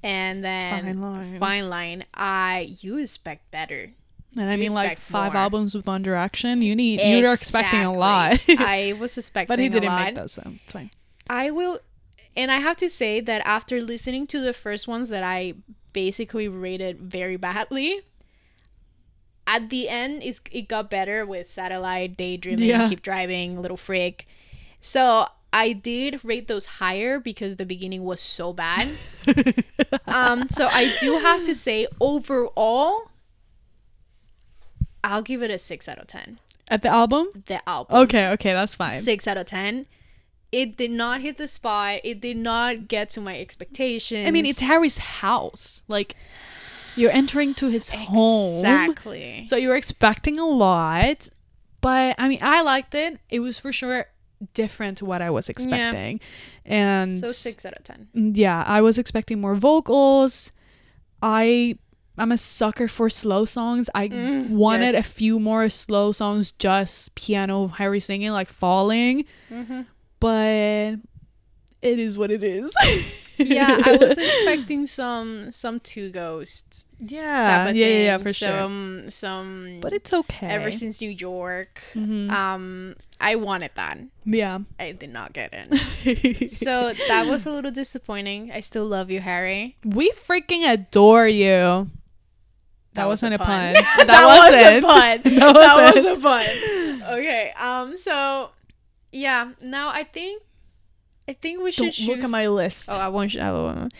and 0.02 0.44
then 0.44 0.84
Fine 0.84 1.00
Line. 1.00 1.38
Fine 1.40 1.68
Line, 1.70 2.04
I 2.12 2.76
you 2.80 2.98
expect 2.98 3.50
better. 3.50 3.92
And 4.38 4.50
I 4.50 4.56
mean 4.56 4.74
like 4.74 4.98
five 4.98 5.32
more. 5.32 5.42
albums 5.42 5.74
with 5.74 5.86
One 5.86 6.02
Direction. 6.02 6.62
You 6.62 6.74
need 6.74 7.00
you're 7.00 7.32
expecting 7.32 7.84
a 7.84 7.92
lot, 7.92 8.40
I 8.48 8.94
was 9.00 9.16
expecting 9.18 9.54
but 9.54 9.58
he 9.58 9.68
didn't 9.68 9.94
make 9.94 10.14
that, 10.14 10.30
so 10.30 10.42
it's 10.46 10.72
fine. 10.72 10.90
I 11.28 11.50
will, 11.50 11.80
and 12.36 12.50
I 12.50 12.58
have 12.58 12.76
to 12.78 12.88
say 12.88 13.20
that 13.20 13.42
after 13.44 13.80
listening 13.80 14.26
to 14.28 14.40
the 14.40 14.52
first 14.52 14.88
ones 14.88 15.08
that 15.10 15.22
I 15.22 15.54
basically 15.92 16.48
rated 16.48 17.00
very 17.00 17.36
badly, 17.36 18.02
at 19.46 19.70
the 19.70 19.88
end 19.88 20.22
it's, 20.22 20.40
it 20.52 20.68
got 20.68 20.90
better 20.90 21.26
with 21.26 21.48
Satellite, 21.48 22.16
Daydreaming, 22.16 22.68
Yeah. 22.68 22.88
Keep 22.88 23.02
Driving, 23.02 23.60
Little 23.60 23.76
Freak. 23.76 24.26
So 24.80 25.26
I 25.52 25.72
did 25.72 26.24
rate 26.24 26.46
those 26.46 26.66
higher 26.66 27.18
because 27.18 27.56
the 27.56 27.64
beginning 27.64 28.04
was 28.04 28.20
so 28.20 28.52
bad. 28.52 28.88
um, 30.06 30.48
so 30.48 30.66
I 30.66 30.94
do 31.00 31.18
have 31.18 31.42
to 31.42 31.54
say 31.54 31.86
overall, 32.00 33.10
I'll 35.04 35.22
give 35.22 35.42
it 35.42 35.50
a 35.50 35.58
six 35.58 35.88
out 35.88 35.98
of 35.98 36.06
ten. 36.06 36.38
At 36.68 36.82
the 36.82 36.88
album? 36.88 37.28
The 37.46 37.66
album 37.68 37.96
Okay, 37.96 38.28
okay, 38.32 38.52
that's 38.52 38.74
fine. 38.74 38.92
six 39.00 39.26
out 39.26 39.36
of 39.36 39.46
ten. 39.46 39.86
It 40.52 40.76
did 40.76 40.90
not 40.90 41.20
hit 41.20 41.36
the 41.38 41.46
spot. 41.46 42.00
It 42.04 42.20
did 42.20 42.36
not 42.36 42.88
get 42.88 43.10
to 43.10 43.20
my 43.20 43.38
expectations. 43.38 44.26
I 44.26 44.30
mean, 44.30 44.46
it's 44.46 44.60
Harry's 44.60 44.96
house. 44.98 45.82
Like, 45.88 46.16
you're 46.96 47.10
entering 47.10 47.54
to 47.56 47.68
his 47.68 47.90
home. 47.90 48.56
exactly. 48.56 49.44
So 49.46 49.56
you're 49.56 49.76
expecting 49.76 50.38
a 50.38 50.46
lot. 50.46 51.28
But, 51.82 52.16
I 52.18 52.28
mean, 52.28 52.38
I 52.42 52.62
liked 52.62 52.94
it. 52.94 53.20
It 53.28 53.40
was 53.40 53.58
for 53.58 53.72
sure 53.72 54.06
different 54.54 54.98
to 54.98 55.04
what 55.04 55.20
I 55.20 55.30
was 55.30 55.48
expecting. 55.50 56.18
And 56.64 57.12
So 57.12 57.26
six 57.28 57.66
out 57.66 57.74
of 57.74 57.84
ten. 57.84 58.08
yeah, 58.34 58.64
I 58.66 58.80
was 58.80 58.98
expecting 58.98 59.40
more 59.40 59.54
vocals. 59.54 60.50
I 61.22 61.78
I'm 62.18 62.32
a 62.32 62.36
sucker 62.36 62.88
for 62.88 63.08
slow 63.08 63.44
songs. 63.44 63.88
I 63.94 64.08
Mm, 64.08 64.50
wanted 64.50 64.92
yes. 64.94 65.06
a 65.06 65.08
few 65.08 65.38
more 65.40 65.68
slow 65.68 66.12
songs, 66.12 66.52
just 66.52 67.14
piano, 67.14 67.68
Harry 67.68 68.00
singing, 68.00 68.30
like 68.32 68.48
falling. 68.48 69.24
Mm-hmm. 69.50 69.82
But 70.20 70.96
it 71.80 71.98
is 71.98 72.18
what 72.18 72.30
it 72.30 72.42
is. 72.42 72.72
yeah, 73.38 73.80
I 73.84 73.92
was 74.00 74.18
expecting 74.18 74.86
some 74.86 75.50
some 75.52 75.78
two 75.80 76.10
ghosts. 76.10 76.86
yeah, 76.98 77.44
type 77.44 77.70
of 77.70 77.76
yeah, 77.76 77.86
yeah, 77.86 77.98
yeah, 78.04 78.18
for 78.18 78.32
sure. 78.32 78.48
Some 78.48 79.08
some. 79.10 79.78
But 79.80 79.92
it's 79.92 80.12
okay. 80.12 80.48
ever 80.48 80.72
since 80.72 81.00
New 81.00 81.10
York, 81.10 81.82
Mhm. 81.94 82.30
um, 82.32 82.96
I 83.20 83.36
wanted 83.36 83.70
that. 83.74 83.98
yeah. 84.24 84.58
I 84.78 84.92
did 84.92 85.10
not 85.12 85.32
get 85.32 85.50
it. 85.52 86.50
so 86.52 86.92
that 87.08 87.26
was 87.26 87.46
a 87.46 87.50
little 87.50 87.70
disappointing. 87.72 88.50
I 88.52 88.60
still 88.60 88.86
love 88.86 89.10
you, 89.10 89.20
Harry. 89.20 89.76
we 89.84 90.10
freaking 90.12 90.68
adore 90.68 91.28
you. 91.28 91.90
That, 92.98 93.06
was 93.06 93.22
wasn't 93.22 93.34
a 93.34 93.38
pun. 93.38 93.74
that, 93.74 94.04
That 94.06 94.26
was 94.26 94.52
a 94.54 94.80
wasn't. 94.80 94.84
pun. 94.84 95.34
That 95.38 95.54
that 95.54 95.94
was 95.94 96.04
wasn't. 96.04 96.18
a 96.18 96.20
pun. 96.20 97.02
Okay. 97.18 97.52
Um. 97.58 97.96
So, 97.96 98.50
yeah. 99.12 99.52
Now 99.62 99.88
I 99.88 100.04
think, 100.04 100.42
I 101.26 101.32
think 101.32 101.62
we 101.62 101.72
should 101.72 101.94
Don't 101.94 102.08
look 102.16 102.24
at 102.24 102.30
my 102.30 102.46
list. 102.48 102.88
Oh, 102.92 102.98
I 102.98 103.08
won't. 103.08 103.34
I 103.36 103.50
won't. 103.52 103.92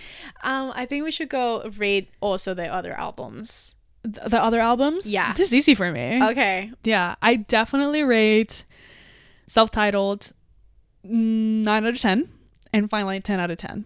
Um. 0.42 0.72
I 0.74 0.84
think 0.86 1.04
we 1.04 1.10
should 1.10 1.28
go 1.30 1.68
rate 1.76 2.10
also 2.20 2.52
the 2.54 2.66
other 2.66 2.92
albums. 2.92 3.74
Th- 4.04 4.26
the 4.28 4.40
other 4.42 4.60
albums? 4.60 5.06
Yeah. 5.06 5.32
This 5.32 5.48
is 5.48 5.54
easy 5.54 5.74
for 5.74 5.90
me. 5.90 6.22
Okay. 6.22 6.70
Yeah, 6.84 7.16
I 7.20 7.34
definitely 7.36 8.02
rate 8.04 8.64
self-titled 9.46 10.32
9 11.02 11.66
out 11.68 11.84
of 11.84 11.98
10 12.00 12.28
and 12.72 12.88
Fine 12.90 13.06
Line 13.06 13.22
10 13.22 13.40
out 13.40 13.50
of 13.50 13.56
10. 13.58 13.84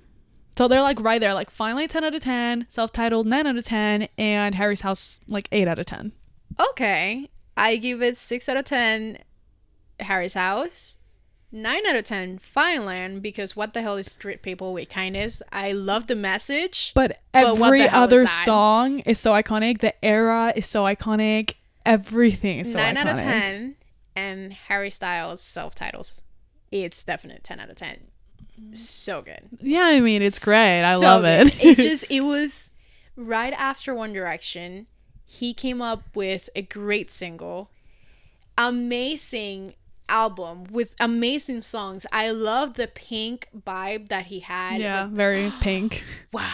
So 0.57 0.69
they're 0.69 0.83
like 0.83 1.01
right 1.01 1.21
there, 1.21 1.35
like 1.35 1.51
Fine 1.51 1.77
Line 1.77 1.89
10 1.89 2.05
out 2.05 2.15
of 2.15 2.21
10, 2.21 2.67
self-titled 2.69 3.27
9 3.27 3.47
out 3.47 3.57
of 3.57 3.65
10, 3.65 4.09
and 4.19 4.55
Harry's 4.55 4.83
House 4.83 5.21
like 5.27 5.49
8 5.51 5.67
out 5.67 5.79
of 5.79 5.87
10. 5.87 6.13
Okay. 6.61 7.29
I 7.57 7.77
give 7.77 8.03
it 8.03 8.17
six 8.17 8.49
out 8.49 8.57
of 8.57 8.65
ten. 8.65 9.19
Harry's 10.01 10.35
house. 10.35 10.99
Nine 11.51 11.87
out 11.87 11.97
of 11.97 12.05
ten. 12.05 12.39
Fine 12.39 12.85
Line 12.85 13.21
because 13.21 13.55
what 13.55 13.75
the 13.75 13.83
hell 13.83 13.97
is 13.97 14.17
treat 14.17 14.43
people 14.43 14.73
with 14.73 14.89
kindness? 14.89 15.43
I 15.53 15.73
love 15.73 16.07
the 16.07 16.17
message. 16.17 16.93
But 16.95 17.19
But 17.33 17.45
every 17.45 17.83
the 17.83 17.89
hell 17.89 18.05
is 18.05 18.13
other 18.13 18.27
song 18.27 19.01
is 19.01 19.21
so 19.21 19.33
iconic. 19.33 19.81
The 19.81 20.03
era 20.05 20.53
is 20.57 20.67
so 20.67 20.85
iconic. 20.85 21.55
Everything 21.85 22.61
is 22.61 22.73
so 22.73 22.79
Nine 22.79 22.97
iconic. 22.97 22.99
out 23.01 23.09
of 23.09 23.19
ten. 23.19 23.77
And 24.17 24.53
Harry 24.53 24.91
Styles 24.91 25.43
self 25.43 25.75
titles. 25.75 26.23
It's 26.71 27.05
definite 27.05 27.45
ten 27.45 27.61
out 27.61 27.69
of 27.69 27.77
ten. 27.77 28.09
So 28.73 29.23
good. 29.23 29.41
Yeah, 29.61 29.83
I 29.85 30.01
mean, 30.01 30.23
it's 30.23 30.43
great. 30.45 30.83
I 30.83 30.95
So 30.95 31.01
love 31.07 31.23
good. 31.23 31.49
it. 31.49 31.65
it's 31.65 31.83
just 31.83 32.05
it 32.11 32.21
was 32.23 32.71
right 33.17 33.53
after 33.55 33.95
One 33.95 34.13
Direction. 34.13 34.87
He 35.25 35.55
came 35.55 35.81
up 35.83 36.03
with 36.15 36.49
a 36.55 36.63
great 36.63 37.11
single, 37.11 37.71
amazing 38.59 39.75
album 40.09 40.65
with 40.71 40.95
amazing 41.01 41.61
songs. 41.63 42.05
I 42.13 42.31
love 42.31 42.75
the 42.75 42.87
pink 42.87 43.49
vibe 43.57 44.09
that 44.09 44.27
he 44.27 44.41
had. 44.41 44.81
yeah, 44.81 45.05
Like, 45.05 45.13
very 45.13 45.53
pink. 45.61 46.05
wow. 46.33 46.51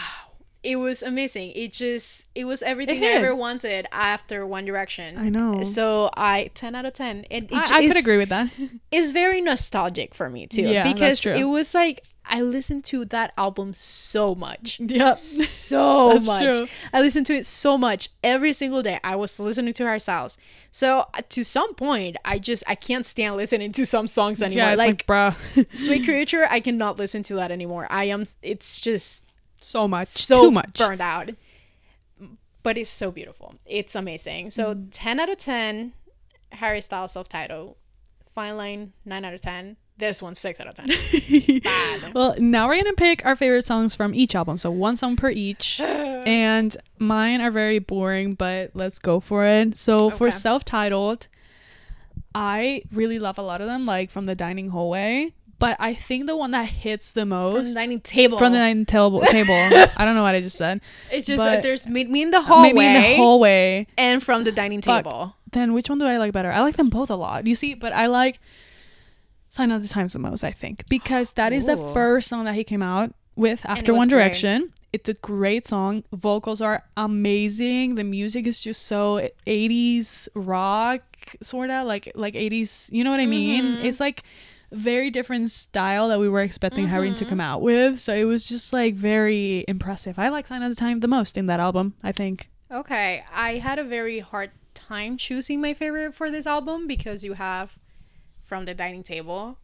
It 0.61 0.75
was 0.75 1.01
amazing. 1.01 1.51
It 1.55 1.71
just 1.71 2.25
it 2.35 2.45
was 2.45 2.61
everything 2.61 3.01
It 3.01 3.07
I 3.07 3.11
ever 3.13 3.33
wanted 3.33 3.87
after 3.91 4.45
One 4.45 4.65
Direction. 4.65 5.17
I 5.17 5.29
know. 5.29 5.63
So 5.63 6.09
I 6.15 6.51
ten 6.53 6.75
out 6.75 6.85
of 6.85 6.93
ten. 6.93 7.25
It, 7.29 7.45
it 7.45 7.53
I, 7.53 7.77
I 7.77 7.87
could 7.87 7.97
agree 7.97 8.17
with 8.17 8.29
that. 8.29 8.51
it's 8.91 9.11
very 9.11 9.39
nostalgic 9.39 10.13
for 10.13 10.29
me 10.29 10.47
too 10.47 10.63
Yeah, 10.63 10.83
that's 10.83 10.93
because 10.93 11.25
it 11.25 11.45
was 11.45 11.73
like 11.73 12.03
I 12.29 12.41
listened 12.41 12.83
to 12.85 13.05
that 13.05 13.33
album 13.37 13.73
so 13.73 14.35
much. 14.35 14.79
yep. 14.83 15.17
So 15.17 16.19
much. 16.25 16.43
true. 16.43 16.67
I 16.93 17.01
listened 17.01 17.25
to 17.27 17.33
it 17.33 17.45
so 17.45 17.77
much 17.77 18.09
every 18.23 18.53
single 18.53 18.83
day. 18.83 18.99
I 19.03 19.15
was 19.15 19.39
listening 19.39 19.73
to 19.73 19.85
her 19.85 19.97
sounds. 19.97 20.37
So 20.71 21.05
uh, 21.13 21.21
to 21.29 21.43
some 21.43 21.73
point, 21.73 22.17
I 22.23 22.37
just 22.37 22.63
I 22.67 22.75
can't 22.75 23.05
stand 23.05 23.35
listening 23.35 23.71
to 23.71 23.85
some 23.85 24.07
songs 24.07 24.43
anymore. 24.43 24.69
Yeah, 24.69 24.75
like 24.75 25.07
like, 25.09 25.35
bruh. 25.55 25.75
Sweet 25.75 26.03
Creature, 26.03 26.47
I 26.49 26.59
cannot 26.59 26.97
listen 26.97 27.23
to 27.23 27.35
that 27.35 27.49
anymore. 27.49 27.87
I 27.89 28.05
am. 28.05 28.25
It's 28.43 28.79
just 28.79 29.25
so 29.61 29.87
much. 29.87 30.07
so 30.07 30.43
Too 30.45 30.51
much. 30.51 30.77
burned 30.77 31.01
out. 31.01 31.31
But 32.61 32.77
it's 32.77 32.89
so 32.89 33.09
beautiful. 33.11 33.55
It's 33.65 33.95
amazing. 33.95 34.49
So 34.51 34.75
Mm. 34.75 34.87
ten 34.91 35.19
out 35.19 35.29
of 35.29 35.37
ten. 35.37 35.93
Harry 36.51 36.81
Styles 36.81 37.13
self-titled. 37.13 37.75
Fine 38.35 38.57
Line 38.57 38.93
nine 39.05 39.23
out 39.25 39.33
of 39.33 39.41
ten. 39.41 39.77
This 39.97 40.21
one's 40.21 40.39
six 40.39 40.59
out 40.61 40.67
of 40.67 40.75
ten. 40.75 40.89
Well, 42.13 42.35
now 42.39 42.67
we're 42.67 42.77
gonna 42.81 42.93
pick 42.93 43.25
our 43.25 43.35
favorite 43.35 43.65
songs 43.65 43.95
from 43.95 44.13
each 44.13 44.33
album, 44.35 44.57
so 44.57 44.71
one 44.71 44.95
song 44.97 45.15
per 45.15 45.29
each. 45.29 45.79
and 45.81 46.75
mine 46.97 47.41
are 47.41 47.51
very 47.51 47.79
boring, 47.79 48.33
but 48.35 48.71
let's 48.73 48.97
go 48.99 49.19
for 49.19 49.45
it. 49.45 49.77
So 49.77 50.09
for 50.09 50.31
self-titled, 50.31 51.27
I 52.35 52.83
really 52.91 53.19
love 53.19 53.37
a 53.37 53.41
lot 53.41 53.61
of 53.61 53.67
them, 53.67 53.85
like 53.85 54.09
from 54.11 54.25
the 54.25 54.35
dining 54.35 54.69
hallway. 54.69 55.33
But 55.59 55.75
I 55.79 55.93
think 55.93 56.25
the 56.25 56.37
one 56.37 56.51
that 56.51 56.67
hits 56.69 57.11
the 57.11 57.25
most 57.25 57.55
From 57.57 57.65
the 57.65 57.73
dining 57.73 57.99
table. 57.99 58.37
from 58.37 58.53
the 58.53 58.59
dining 58.59 58.85
table, 58.85 59.19
table. 59.29 59.53
I 59.97 60.05
don't 60.05 60.15
know 60.15 60.23
what 60.23 60.33
I 60.35 60.39
just 60.41 60.57
said. 60.57 60.79
it's 61.11 61.27
just 61.27 61.37
but- 61.43 61.45
that 61.51 61.63
there's 61.63 61.85
meet 61.85 62.09
me 62.09 62.21
in 62.21 62.31
the 62.31 62.41
hallway. 62.41 62.71
Maybe 62.73 62.85
in 62.85 62.93
the 63.01 63.15
hallway. 63.17 63.87
and 63.97 64.23
from 64.23 64.45
the 64.45 64.51
dining 64.53 64.81
Fuck. 64.81 65.03
table. 65.03 65.35
Then 65.51 65.73
which 65.73 65.89
one 65.89 65.97
do 65.99 66.05
I 66.05 66.17
like 66.17 66.31
better? 66.31 66.51
I 66.51 66.61
like 66.61 66.77
them 66.77 66.89
both 66.89 67.09
a 67.09 67.15
lot. 67.15 67.45
You 67.45 67.55
see, 67.55 67.73
but 67.73 67.91
I 67.91 68.05
like 68.07 68.39
Sign 69.49 69.71
of 69.71 69.81
the 69.81 69.87
Times 69.89 70.13
the 70.13 70.19
most, 70.19 70.43
I 70.43 70.51
think, 70.51 70.87
because 70.89 71.33
that 71.33 71.51
is 71.53 71.65
the 71.65 71.75
first 71.75 72.27
song 72.29 72.45
that 72.45 72.53
he 72.55 72.63
came 72.63 72.81
out 72.83 73.13
with 73.35 73.65
after 73.65 73.93
One 73.93 74.07
great. 74.07 74.17
Direction. 74.17 74.71
It's 74.93 75.09
a 75.09 75.13
great 75.15 75.65
song. 75.67 76.03
Vocals 76.13 76.61
are 76.61 76.83
amazing. 76.97 77.95
The 77.95 78.03
music 78.03 78.47
is 78.47 78.61
just 78.61 78.85
so 78.87 79.27
80s 79.45 80.27
rock 80.35 81.01
sort 81.41 81.69
of 81.69 81.85
like 81.85 82.11
like 82.15 82.33
80s, 82.33 82.89
you 82.91 83.03
know 83.03 83.11
what 83.11 83.19
I 83.19 83.25
mean? 83.25 83.63
Mhm. 83.63 83.83
It's 83.83 83.99
like 83.99 84.23
very 84.71 85.09
different 85.09 85.51
style 85.51 86.09
that 86.09 86.19
we 86.19 86.29
were 86.29 86.41
expecting 86.41 86.87
Harry 86.87 87.13
to 87.13 87.25
come 87.25 87.41
out 87.41 87.61
with. 87.61 87.99
So 87.99 88.13
it 88.13 88.25
was 88.25 88.47
just 88.47 88.71
like 88.73 88.95
very 88.95 89.65
impressive. 89.67 90.19
I 90.19 90.29
like 90.29 90.47
Sign 90.47 90.61
of 90.61 90.69
the 90.69 90.75
Time 90.75 90.99
the 90.99 91.07
most 91.07 91.37
in 91.37 91.45
that 91.47 91.59
album, 91.59 91.95
I 92.03 92.11
think. 92.11 92.49
Okay, 92.71 93.23
I 93.33 93.55
had 93.57 93.79
a 93.79 93.83
very 93.83 94.19
hard 94.19 94.51
time 94.75 95.17
choosing 95.17 95.59
my 95.59 95.73
favorite 95.73 96.13
for 96.13 96.29
this 96.29 96.45
album 96.45 96.87
because 96.87 97.23
you 97.23 97.33
have 97.33 97.77
from 98.43 98.65
the 98.65 98.73
dining 98.73 99.03
table, 99.03 99.57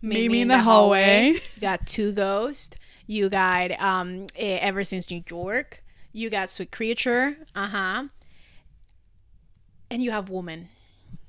Maybe 0.00 0.40
in 0.40 0.48
the 0.48 0.58
hallway. 0.58 1.34
You 1.54 1.60
got 1.60 1.86
Two 1.86 2.12
Ghosts. 2.12 2.76
You 3.06 3.28
got 3.28 3.70
um 3.80 4.26
Ever 4.36 4.84
Since 4.84 5.10
New 5.10 5.22
York. 5.28 5.82
You 6.12 6.30
got 6.30 6.50
Sweet 6.50 6.70
Creature. 6.70 7.36
Uh 7.54 7.66
huh. 7.68 8.04
And 9.90 10.02
you 10.02 10.10
have 10.10 10.28
Woman. 10.28 10.68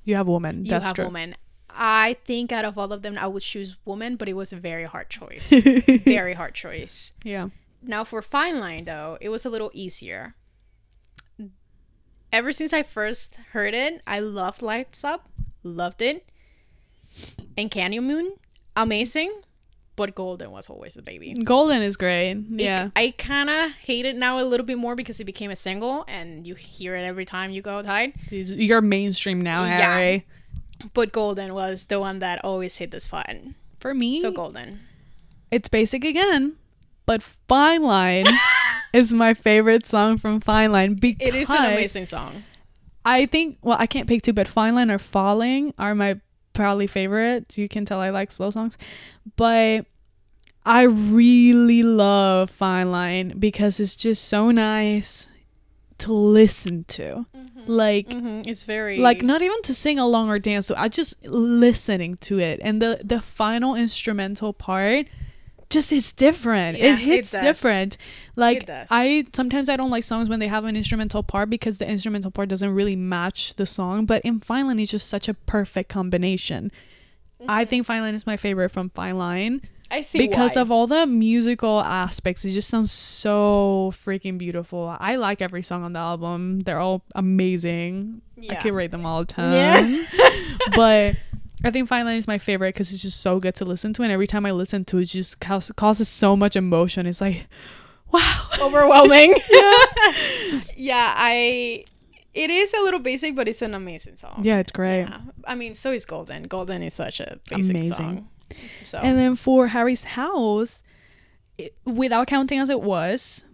You 0.04 0.16
have 0.16 0.28
Woman. 0.28 0.64
You 0.64 0.72
have 0.72 0.94
true. 0.94 1.06
Woman. 1.06 1.36
I 1.78 2.16
think 2.24 2.52
out 2.52 2.64
of 2.64 2.78
all 2.78 2.92
of 2.92 3.02
them, 3.02 3.18
I 3.18 3.26
would 3.26 3.42
choose 3.42 3.76
Woman, 3.84 4.16
but 4.16 4.28
it 4.28 4.32
was 4.34 4.52
a 4.52 4.56
very 4.56 4.84
hard 4.84 5.10
choice. 5.10 5.50
very 6.04 6.34
hard 6.34 6.54
choice. 6.54 7.12
yeah. 7.22 7.48
Now 7.82 8.02
for 8.04 8.20
Fine 8.22 8.58
Line 8.58 8.84
though, 8.86 9.18
it 9.20 9.28
was 9.28 9.44
a 9.44 9.50
little 9.50 9.70
easier. 9.74 10.34
Ever 12.32 12.52
since 12.52 12.72
I 12.72 12.82
first 12.82 13.36
heard 13.52 13.74
it, 13.74 14.02
I 14.06 14.18
loved 14.20 14.60
Lights 14.62 15.04
Up, 15.04 15.28
loved 15.62 16.02
it. 16.02 16.28
And 17.56 17.70
Canyon 17.70 18.04
Moon, 18.04 18.32
amazing, 18.76 19.32
but 19.94 20.14
Golden 20.14 20.50
was 20.50 20.68
always 20.68 20.94
the 20.94 21.02
baby. 21.02 21.32
Golden 21.34 21.80
is 21.82 21.96
great. 21.96 22.32
It- 22.32 22.44
Yeah. 22.60 22.90
I 22.96 23.14
kind 23.16 23.48
of 23.48 23.70
hate 23.72 24.04
it 24.04 24.16
now 24.16 24.38
a 24.40 24.44
little 24.44 24.66
bit 24.66 24.76
more 24.76 24.94
because 24.96 25.20
it 25.20 25.24
became 25.24 25.50
a 25.50 25.56
single 25.56 26.04
and 26.08 26.46
you 26.46 26.54
hear 26.56 26.96
it 26.96 27.04
every 27.04 27.24
time 27.24 27.50
you 27.52 27.62
go 27.62 27.78
outside. 27.78 28.12
You're 28.30 28.82
mainstream 28.82 29.40
now, 29.40 29.64
Yeah. 29.64 29.78
But 30.94 31.12
Golden 31.12 31.54
was 31.54 31.86
the 31.86 31.98
one 32.00 32.18
that 32.20 32.44
always 32.44 32.76
hit 32.76 32.90
the 32.90 33.00
spot. 33.00 33.30
For 33.80 33.94
me, 33.94 34.20
So 34.20 34.30
Golden. 34.30 34.80
it's 35.50 35.68
basic 35.68 36.04
again, 36.04 36.56
but 37.04 37.22
Fine 37.22 37.82
Line 37.82 38.26
is 38.92 39.12
my 39.12 39.34
favorite 39.34 39.86
song 39.86 40.18
from 40.18 40.40
Fine 40.40 40.72
Line 40.72 40.94
because 40.94 41.28
It 41.28 41.34
is 41.34 41.50
an 41.50 41.56
amazing 41.56 42.06
song. 42.06 42.42
I 43.04 43.26
think 43.26 43.58
well, 43.62 43.76
I 43.78 43.86
can't 43.86 44.08
pick 44.08 44.22
two, 44.22 44.32
but 44.32 44.48
Fine 44.48 44.74
Line 44.74 44.90
or 44.90 44.98
Falling 44.98 45.72
are 45.78 45.94
my 45.94 46.20
probably 46.52 46.86
favorite. 46.86 47.56
You 47.56 47.68
can 47.68 47.84
tell 47.84 48.00
I 48.00 48.10
like 48.10 48.30
slow 48.30 48.50
songs, 48.50 48.76
but 49.36 49.86
I 50.64 50.82
really 50.82 51.82
love 51.84 52.50
Fine 52.50 52.90
Line 52.90 53.34
because 53.38 53.78
it's 53.78 53.94
just 53.94 54.24
so 54.24 54.50
nice 54.50 55.28
to 55.98 56.12
listen 56.12 56.84
to. 56.88 57.26
Like 57.66 58.12
hmm 58.12 58.42
It's 58.46 58.62
very 58.64 58.98
like 58.98 59.22
not 59.22 59.42
even 59.42 59.60
to 59.62 59.74
sing 59.74 59.98
along 59.98 60.28
or 60.30 60.38
dance 60.38 60.68
to 60.68 60.80
i 60.80 60.88
just 60.88 61.14
listening 61.26 62.16
to 62.18 62.38
it. 62.38 62.60
And 62.62 62.80
the 62.80 63.00
the 63.04 63.20
final 63.20 63.74
instrumental 63.74 64.52
part 64.52 65.06
just 65.68 65.90
it's 65.90 66.12
different. 66.12 66.78
Yeah, 66.78 66.92
it 66.94 66.98
hits 66.98 67.34
it 67.34 67.40
different. 67.40 67.96
Like 68.36 68.68
i 68.90 69.26
sometimes 69.34 69.68
i 69.68 69.76
don't 69.76 69.90
like 69.90 70.04
songs 70.04 70.28
when 70.28 70.38
they 70.38 70.46
have 70.48 70.64
an 70.64 70.76
instrumental 70.76 71.22
part 71.24 71.50
because 71.50 71.78
the 71.78 71.88
instrumental 71.88 72.30
part 72.30 72.48
doesn't 72.48 72.72
really 72.72 72.94
match 72.96 73.54
the 73.54 73.66
song. 73.66 74.06
But 74.06 74.22
in 74.24 74.38
fine 74.40 74.66
line 74.68 74.78
it's 74.78 74.92
just 74.92 75.08
such 75.08 75.28
a 75.28 75.34
perfect 75.34 75.88
combination. 75.88 76.70
I 77.48 77.64
Mm-hmm. 77.64 77.68
think 77.68 77.86
fine 77.86 78.02
line 78.02 78.14
is 78.14 78.26
my 78.26 78.36
favorite 78.36 78.70
from 78.70 78.90
fine 78.90 79.18
line 79.18 79.60
I 79.90 80.00
see 80.00 80.18
because 80.26 80.56
why. 80.56 80.62
of 80.62 80.70
all 80.70 80.86
the 80.86 81.06
musical 81.06 81.80
aspects 81.80 82.44
it 82.44 82.50
just 82.50 82.68
sounds 82.68 82.90
so 82.90 83.92
freaking 83.94 84.36
beautiful 84.38 84.96
i 84.98 85.16
like 85.16 85.40
every 85.40 85.62
song 85.62 85.84
on 85.84 85.92
the 85.92 85.98
album 86.00 86.60
they're 86.60 86.80
all 86.80 87.02
amazing 87.14 88.20
Yeah. 88.36 88.52
i 88.52 88.54
Yeah. 88.54 88.62
could 88.62 88.74
rate 88.74 88.90
them 88.90 89.06
all 89.06 89.20
the 89.20 89.26
time 89.32 89.52
Yeah. 89.52 90.04
but 90.74 91.16
I 91.64 91.70
think 91.70 91.88
Fine 91.88 92.04
Line 92.04 92.16
is 92.18 92.28
my 92.28 92.38
favorite 92.38 92.74
because 92.74 92.92
it's 92.92 93.00
just 93.02 93.20
so 93.22 93.40
good 93.40 93.54
to 93.56 93.64
listen 93.64 93.92
to, 93.94 94.02
and 94.02 94.12
every 94.12 94.26
time 94.26 94.44
I 94.44 94.50
listen 94.52 94.84
to 94.84 94.98
it, 94.98 95.02
it 95.02 95.06
just 95.06 95.40
causes 95.40 96.06
so 96.06 96.36
much 96.36 96.54
emotion. 96.54 97.06
It's 97.06 97.20
like, 97.20 97.46
wow, 98.12 98.46
Overwhelming. 98.60 99.34
yeah, 100.76 101.14
I. 101.16 101.84
It 102.34 102.50
is 102.50 102.74
a 102.74 102.80
little 102.80 103.00
basic, 103.00 103.34
but 103.34 103.48
it's 103.48 103.62
an 103.62 103.72
amazing 103.74 104.16
song. 104.16 104.42
yeah, 104.44 104.58
it's 104.58 104.70
great. 104.70 105.04
Yeah. 105.08 105.20
I 105.46 105.54
mean, 105.54 105.74
so 105.74 105.90
is 105.92 106.04
Golden. 106.04 106.42
Golden 106.44 106.82
is 106.82 106.92
such 106.92 107.20
a 107.20 107.38
basic 107.48 107.76
Amazing. 107.76 107.92
song. 107.94 108.28
So 108.84 108.98
And 108.98 109.18
then 109.18 109.36
for 109.36 109.68
Harry's 109.68 110.04
house, 110.04 110.82
it, 111.58 111.74
without 111.84 112.26
counting 112.26 112.58
as 112.58 112.70
it 112.70 112.80
was, 112.80 113.44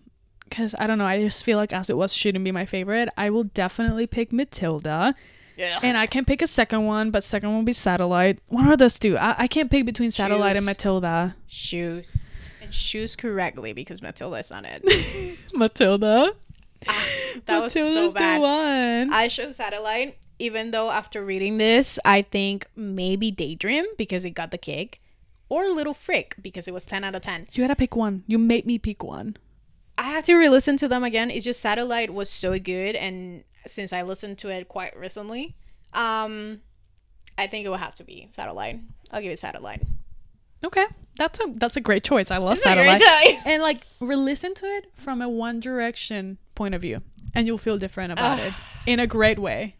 because 0.45 0.74
I 0.78 0.86
don't 0.86 0.99
know, 0.99 1.07
I 1.07 1.22
just 1.22 1.45
feel 1.45 1.57
like 1.59 1.72
as 1.72 1.88
it 1.88 1.97
was 1.97 2.12
shouldn't 2.12 2.45
be 2.45 2.53
my 2.53 2.66
favorite. 2.66 3.09
I 3.16 3.30
will 3.30 3.45
definitely 3.45 4.07
pick 4.07 4.32
Matilda, 4.32 5.14
yeah. 5.57 5.80
and 5.82 5.97
I 5.97 6.07
can 6.07 6.24
pick 6.24 6.43
a 6.43 6.47
second 6.47 6.84
one, 6.84 7.11
but 7.11 7.24
second 7.24 7.49
one 7.49 7.59
will 7.59 7.64
be 7.64 7.72
Satellite. 7.72 8.38
What 8.49 8.66
are 8.66 8.76
those 8.76 8.99
two. 8.99 9.16
I, 9.16 9.34
I 9.38 9.47
can't 9.47 9.70
pick 9.70 9.86
between 9.86 10.11
Satellite 10.11 10.57
and 10.57 10.66
Matilda. 10.66 11.36
shoes 11.47 12.22
and 12.61 12.72
shoes 12.72 13.16
correctly 13.16 13.72
because 13.72 14.03
Matilda's 14.03 14.51
on 14.53 14.64
it. 14.64 14.84
Matilda. 15.55 16.32
Ah, 16.88 17.07
that 17.47 17.62
was 17.62 17.72
so 17.74 17.78
Matilda's 17.78 18.14
bad. 18.14 18.36
the 18.38 18.40
one. 18.40 19.12
I 19.12 19.28
chose 19.28 19.55
Satellite, 19.55 20.18
even 20.43 20.72
though 20.72 20.90
after 20.90 21.24
reading 21.24 21.59
this, 21.59 21.99
I 22.05 22.22
think 22.22 22.66
maybe 22.74 23.30
Daydream 23.30 23.84
because 23.97 24.24
it 24.24 24.30
got 24.30 24.51
the 24.51 24.59
kick, 24.59 25.01
or 25.49 25.68
Little 25.68 25.95
Frick 25.95 26.34
because 26.43 26.66
it 26.66 26.74
was 26.74 26.84
10 26.84 27.05
out 27.05 27.14
of 27.14 27.22
10. 27.22 27.47
you 27.53 27.62
gotta 27.62 27.76
pick 27.76 27.95
one. 27.95 28.24
You 28.26 28.38
made 28.38 28.66
me 28.66 28.76
pick 28.78 29.05
one. 29.05 29.36
I 29.97 30.11
have 30.11 30.24
to 30.24 30.34
re 30.34 30.49
listen 30.49 30.76
to 30.78 30.88
them 30.88 31.05
again. 31.05 31.30
It's 31.30 31.45
just 31.45 31.61
Satellite 31.61 32.12
was 32.12 32.28
so 32.28 32.59
good, 32.59 32.97
and 32.97 33.45
since 33.66 33.93
I 33.93 34.03
listened 34.03 34.38
to 34.38 34.49
it 34.49 34.66
quite 34.68 34.97
recently, 34.97 35.55
um, 35.93 36.61
I 37.38 37.47
think 37.47 37.64
it 37.64 37.68
will 37.68 37.76
have 37.76 37.95
to 37.97 38.05
be 38.05 38.26
Satellite. 38.32 38.80
I'll 39.12 39.22
give 39.22 39.30
it 39.30 39.38
Satellite. 39.38 39.82
Okay, 40.64 40.86
that's 41.16 41.38
a 41.40 41.53
that's 41.55 41.76
a 41.76 41.80
great 41.80 42.03
choice. 42.03 42.30
I 42.30 42.38
love 42.38 42.55
It's 42.55 42.62
Satellite. 42.62 43.01
and 43.47 43.62
like 43.62 43.86
re-listen 44.01 44.55
to 44.55 44.66
it 44.66 44.86
from 44.97 45.22
a 45.22 45.28
One 45.28 45.61
Direction 45.61 46.38
point 46.55 46.74
of 46.74 46.82
view, 46.82 47.03
and 47.34 47.47
you'll 47.47 47.59
feel 47.59 47.78
different 47.78 48.12
about 48.12 48.38
it 48.40 48.53
in 48.86 48.99
a 48.99 49.07
great 49.07 49.38
way. 49.38 49.76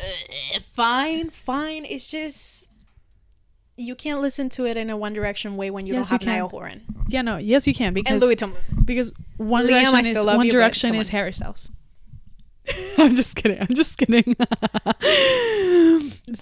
Uh, 0.00 0.58
fine, 0.74 1.30
fine. 1.30 1.84
It's 1.84 2.06
just 2.08 2.68
you 3.76 3.94
can't 3.94 4.20
listen 4.20 4.48
to 4.50 4.66
it 4.66 4.76
in 4.76 4.88
a 4.90 4.96
One 4.96 5.12
Direction 5.12 5.56
way 5.56 5.70
when 5.70 5.86
you 5.86 5.94
Yes, 5.94 6.08
don't 6.08 6.22
you 6.22 6.26
have 6.26 6.32
can. 6.32 6.38
Niall 6.38 6.48
Horan 6.48 6.82
Yeah, 7.08 7.22
no, 7.22 7.38
yes, 7.38 7.66
you 7.66 7.74
can 7.74 7.88
and 7.88 7.94
because 7.94 8.22
Louis 8.22 8.36
Tomlinson. 8.36 8.82
because 8.84 9.12
One 9.36 9.66
Liam, 9.66 9.90
Direction 9.90 10.06
is 10.16 10.24
One 10.24 10.46
you, 10.46 10.52
Direction 10.52 10.94
is. 10.94 11.08
Harry 11.08 11.32
Styles. 11.32 11.70
I'm 12.98 13.14
just 13.14 13.36
kidding. 13.36 13.60
I'm 13.60 13.74
just 13.74 13.98
kidding. 13.98 14.34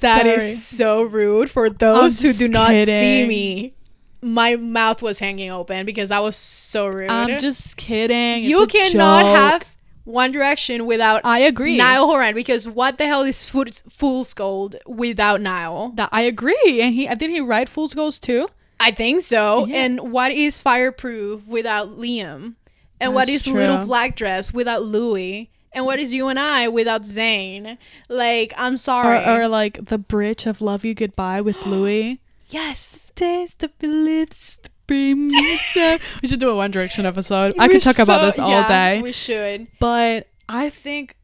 That 0.00 0.26
is 0.26 0.64
so 0.64 1.03
rude 1.03 1.50
for 1.50 1.68
those 1.68 2.20
who 2.22 2.32
do 2.32 2.48
not 2.48 2.70
see 2.70 3.26
me. 3.26 3.74
My 4.22 4.55
mouth 4.57 5.03
was 5.03 5.18
hanging 5.18 5.50
open 5.50 5.84
because 5.84 6.11
that 6.11 6.22
was 6.22 6.36
so 6.36 6.86
rude. 6.86 7.11
I'm 7.11 7.38
just 7.40 7.76
kidding. 7.76 8.42
you 8.42 8.66
cannot 8.68 9.24
have 9.26 9.71
One 10.05 10.32
Direction 10.32 10.86
without 10.86 11.20
I 11.24 11.38
agree. 11.40 11.76
Niall 11.76 12.07
Horan 12.07 12.34
because 12.34 12.68
what 12.68 12.98
the 12.98 13.07
hell 13.07 13.22
is 13.22 13.48
Fool- 13.48 13.66
Fool's 13.88 14.34
Gold 14.34 14.76
without 14.86 15.40
Niall? 15.40 15.92
that 15.96 16.09
I 16.12 16.22
agree. 16.22 16.80
And 16.80 16.92
he 16.94 17.07
did 17.07 17.30
he 17.30 17.40
write 17.40 17.68
Fool's 17.68 17.94
Gold 17.94 18.20
too? 18.20 18.48
I 18.80 18.90
think 18.90 19.20
so. 19.20 19.66
Yeah. 19.66 19.76
And 19.84 20.12
what 20.12 20.32
is 20.32 20.61
Fireproof 20.61 21.46
without 21.46 21.96
Liam? 21.98 22.55
And 23.00 23.14
what 23.14 23.26
That's 23.26 23.46
is 23.46 23.53
Little. 23.53 23.84
Black 23.86 24.16
Dress 24.16 24.53
without 24.53 24.82
Louis? 24.82 25.50
And 25.72 25.86
what 25.86 25.98
is 25.98 26.12
You 26.12 26.28
and 26.28 26.38
I 26.38 26.68
without 26.68 27.03
Zayn? 27.05 27.78
Like, 28.09 28.53
I'm 28.59 28.76
sorry. 28.76 29.18
Or, 29.24 29.42
or 29.44 29.48
like 29.48 29.86
the 29.86 29.98
bridge 29.98 30.46
of 30.46 30.61
Love 30.61 30.84
You 30.84 30.94
Goodbye 30.94 31.40
with 31.40 31.64
Louis. 31.66 32.20
yes. 32.50 33.11
Taste 33.14 33.62
of 33.62 33.70
lips 33.80 34.59
to 34.93 35.28
bring 35.28 35.28
me 35.28 35.59
down. 35.74 35.99
We 36.22 36.28
should 36.28 36.40
do 36.40 36.51
a 36.51 36.57
One 36.57 36.70
Direction 36.70 37.07
episode. 37.07 37.55
I 37.59 37.68
could 37.68 37.82
talk 37.82 37.99
about 37.99 38.22
this 38.22 38.38
all 38.38 38.51
yeah, 38.51 38.68
day. 38.68 39.03
We 39.03 39.12
should. 39.12 39.66
But 39.78 40.28
I 40.49 40.70
think 40.70 41.16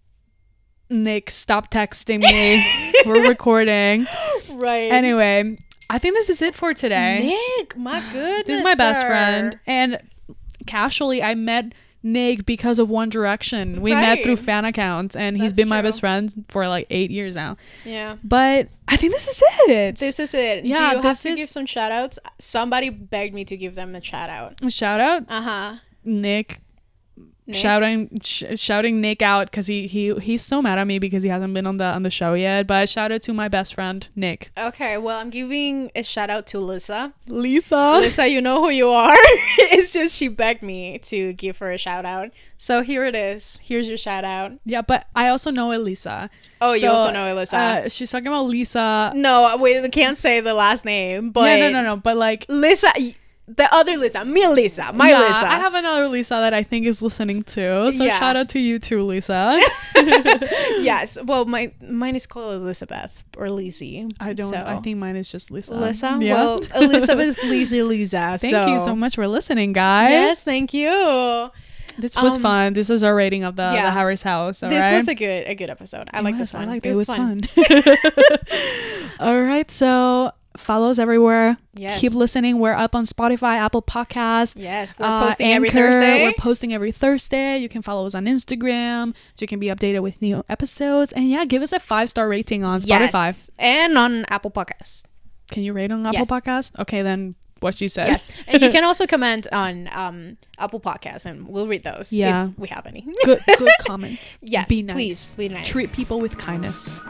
Nick, 0.91 1.31
stop 1.31 1.71
texting 1.71 2.23
me. 2.23 2.93
We're 3.05 3.29
recording. 3.29 4.07
Right. 4.53 4.91
Anyway, 4.91 5.59
I 5.91 5.99
think 5.99 6.15
this 6.15 6.31
is 6.31 6.43
it 6.43 6.55
for 6.55 6.75
today. 6.75 7.37
Nick, 7.59 7.77
my 7.77 8.01
goodness. 8.13 8.47
This 8.47 8.61
is 8.61 8.65
my 8.65 8.75
best 8.75 9.01
sir. 9.01 9.15
friend. 9.15 9.59
And 9.67 10.01
casually, 10.67 11.23
I 11.23 11.35
met 11.35 11.73
Nick 12.03 12.47
because 12.47 12.79
of 12.79 12.91
One 12.91 13.09
Direction. 13.09 13.81
We 13.83 13.93
met 13.93 14.23
through 14.23 14.37
fan 14.37 14.65
accounts, 14.65 15.17
and 15.17 15.37
he's 15.37 15.51
That's 15.53 15.57
been 15.57 15.69
my 15.69 15.81
true. 15.81 15.89
best 15.89 16.01
friend 16.01 16.45
for 16.49 16.67
like 16.69 16.87
eight 16.91 17.11
years 17.11 17.35
now. 17.35 17.57
Yeah. 17.85 18.17
But 18.23 18.69
I 18.87 18.97
think 18.97 19.13
this 19.13 19.27
is 19.29 19.43
it. 19.69 19.97
This 19.97 20.19
is 20.21 20.33
it. 20.35 20.65
Yeah, 20.65 20.77
Do 20.77 20.83
you 20.97 21.03
have 21.03 21.21
to 21.23 21.29
is- 21.31 21.37
give 21.37 21.49
some 21.49 21.67
shout 21.67 21.91
outs? 21.93 22.19
Somebody 22.39 22.91
begged 22.91 23.35
me 23.35 23.45
to 23.47 23.57
give 23.57 23.75
them 23.75 23.95
a 23.95 24.03
shout 24.03 24.31
out. 24.31 24.55
A 24.63 24.71
shout 24.71 25.01
out 25.01 25.25
Uh 25.29 25.43
huh. 25.43 25.75
Nick. 26.05 26.61
Shouting, 27.55 28.21
sh- 28.23 28.45
shouting 28.57 29.01
Nick 29.01 29.23
out 29.23 29.51
because 29.51 29.67
he 29.67 29.87
he 29.87 30.15
he's 30.17 30.43
so 30.43 30.61
mad 30.61 30.79
at 30.79 30.87
me 30.87 30.99
because 30.99 31.23
he 31.23 31.29
hasn't 31.29 31.55
been 31.55 31.67
on 31.67 31.79
the 31.79 31.85
on 31.85 32.03
the 32.03 32.11
show 32.11 32.35
yet. 32.35 32.67
But 32.67 32.89
shout 32.89 33.11
out 33.11 33.23
to 33.23 33.33
my 33.33 33.49
best 33.49 33.75
friend 33.75 34.07
Nick, 34.15 34.51
Okay, 34.59 34.99
well, 34.99 35.19
I'm 35.19 35.31
giving 35.31 35.91
a 35.95 36.03
shout 36.03 36.31
out 36.31 36.47
to 36.49 36.59
Lisa. 36.59 37.13
Lisa. 37.27 37.99
Lisa, 38.01 38.29
you 38.29 38.41
know 38.41 38.61
who 38.63 38.71
you 38.71 38.89
are. 38.89 39.17
it's 39.17 39.93
just 39.93 40.17
she 40.17 40.29
begged 40.29 40.63
me 40.63 40.99
to 40.99 41.33
give 41.35 41.59
her 41.59 41.73
a 41.73 41.79
shout 41.79 42.05
out. 42.05 42.31
So 42.57 42.83
here 42.83 43.05
it 43.05 43.15
is. 43.15 43.61
Here's 43.63 43.89
your 43.89 43.97
shout 43.97 44.25
out. 44.25 44.53
Yeah, 44.65 44.83
but 44.83 45.07
I 45.15 45.29
also 45.29 45.51
know 45.51 45.73
Elisa. 45.73 46.29
Oh, 46.61 46.73
you 46.73 46.89
also 46.89 47.11
know 47.11 47.35
Lisa. 47.35 47.57
Uh, 47.57 47.89
she's 47.89 48.11
talking 48.11 48.27
about 48.27 48.47
Lisa. 48.47 49.13
no, 49.15 49.57
we 49.57 49.89
can't 49.89 50.17
say 50.17 50.41
the 50.41 50.55
last 50.55 50.85
name, 50.85 51.31
but 51.31 51.59
yeah, 51.59 51.71
no, 51.71 51.83
no, 51.83 51.95
no. 51.95 51.97
But 51.97 52.17
like, 52.17 52.45
Lisa, 52.49 52.91
the 53.57 53.73
other 53.75 53.97
Lisa, 53.97 54.25
me 54.25 54.47
Lisa, 54.47 54.93
my 54.93 55.09
yeah, 55.09 55.21
Lisa. 55.27 55.47
I 55.51 55.57
have 55.59 55.73
another 55.75 56.07
Lisa 56.09 56.35
that 56.35 56.53
I 56.53 56.63
think 56.63 56.87
is 56.87 57.01
listening 57.01 57.43
too. 57.45 57.91
So 57.93 58.05
Yeah. 58.05 58.19
shout 58.19 58.37
out 58.37 58.49
to 58.51 58.59
you 58.59 58.79
too, 58.79 59.03
Lisa. 59.05 59.59
yes. 60.81 61.17
Well, 61.25 61.45
my 61.47 61.73
mine 61.81 62.15
is 62.17 62.27
called 62.27 62.55
Elizabeth 62.61 63.25
or 63.37 63.49
Lizzie. 63.51 64.07
I 64.21 64.33
don't. 64.35 64.51
So. 64.51 64.63
I 64.67 64.77
think 64.81 64.99
mine 64.99 65.17
is 65.17 65.31
just 65.33 65.51
Lisa. 65.51 65.75
Lisa. 65.75 66.19
Yeah. 66.21 66.35
Well, 66.35 66.61
Elizabeth, 66.75 67.43
Lizzie, 67.45 67.83
Lisa. 67.83 68.37
thank 68.39 68.69
you 68.69 68.81
so 68.81 68.95
much 68.95 69.15
for 69.15 69.27
listening, 69.27 69.73
guys. 69.73 70.11
Yes, 70.11 70.45
thank 70.45 70.75
you. 70.75 71.51
This 71.99 72.15
was 72.17 72.37
Um, 72.37 72.43
fun. 72.43 72.73
This 72.75 72.91
is 72.91 73.03
our 73.03 73.13
rating 73.15 73.43
of 73.43 73.57
the, 73.57 73.73
yeah. 73.75 73.83
the 73.87 73.91
Harry's 73.91 74.23
house. 74.23 74.63
all 74.63 74.69
this 74.71 74.85
right? 74.85 74.95
was 74.95 75.09
a 75.09 75.15
good 75.17 75.49
a 75.49 75.55
good 75.57 75.69
episode. 75.69 76.09
I 76.13 76.21
like 76.21 76.39
this 76.39 76.55
one. 76.55 76.63
I 76.69 76.73
liked 76.75 76.87
it 76.87 76.95
was, 76.95 77.07
fun. 77.07 77.41
fun. 77.41 77.97
All 79.21 79.43
right, 79.43 79.69
so 79.69 80.31
follow 80.59 80.91
us 80.91 80.99
everywhere. 80.99 81.57
Yes. 81.75 82.01
Keep 82.01 82.13
listening. 82.13 82.59
We're 82.59 82.75
up 82.75 82.95
on 82.95 83.05
Spotify, 83.05 83.57
Apple 83.57 83.83
Podcasts. 83.83 84.55
Yes, 84.57 84.99
we're 84.99 85.07
uh, 85.07 85.21
posting 85.25 85.53
every 85.53 85.71
Thursday. 85.71 86.25
We're 86.25 86.33
posting 86.39 86.75
every 86.75 86.93
Thursday. 86.93 87.59
You 87.59 87.69
can 87.69 87.83
follow 87.83 88.07
us 88.07 88.15
on 88.15 88.25
Instagram 88.27 89.15
so 89.35 89.43
you 89.43 89.47
can 89.47 89.61
be 89.61 89.69
updated 89.69 90.03
with 90.03 90.21
new 90.21 90.45
episodes. 90.49 91.13
And 91.13 91.29
yeah, 91.31 91.45
give 91.45 91.63
us 91.63 91.73
a 91.73 91.81
five 91.81 92.09
star 92.09 92.29
rating 92.29 92.65
on 92.65 92.81
Spotify. 92.81 93.13
Yes, 93.13 93.51
and 93.59 93.97
on 93.97 94.25
Apple 94.29 94.51
Podcasts. 94.51 95.05
Can 95.51 95.63
you 95.63 95.73
rate 95.73 95.91
on 95.91 96.05
Apple 96.07 96.19
Yes. 96.19 96.31
Podcast? 96.31 96.79
Okay, 96.81 97.03
then 97.03 97.35
what 97.61 97.81
you 97.81 97.89
said. 97.89 98.09
Yes, 98.09 98.29
and 98.47 98.61
you 98.63 98.71
can 98.71 98.85
also 98.85 99.07
comment 99.07 99.47
on 99.51 99.89
um, 99.93 100.37
Apple 100.59 100.81
Podcasts, 100.81 101.25
and 101.27 101.49
we'll 101.49 101.67
read 101.67 101.85
those. 101.85 102.13
Yeah. 102.13 102.49
if 102.49 102.59
we 102.59 102.69
have 102.69 102.87
any. 102.87 103.07
good, 103.25 103.41
good 103.57 103.73
comment. 103.87 104.39
yes, 104.43 104.69
be 104.69 104.83
nice. 104.83 104.95
please, 104.95 105.35
be 105.37 105.49
nice. 105.49 105.69
Treat 105.69 105.93
people 105.93 106.21
with 106.21 106.37
kindness. 106.39 107.01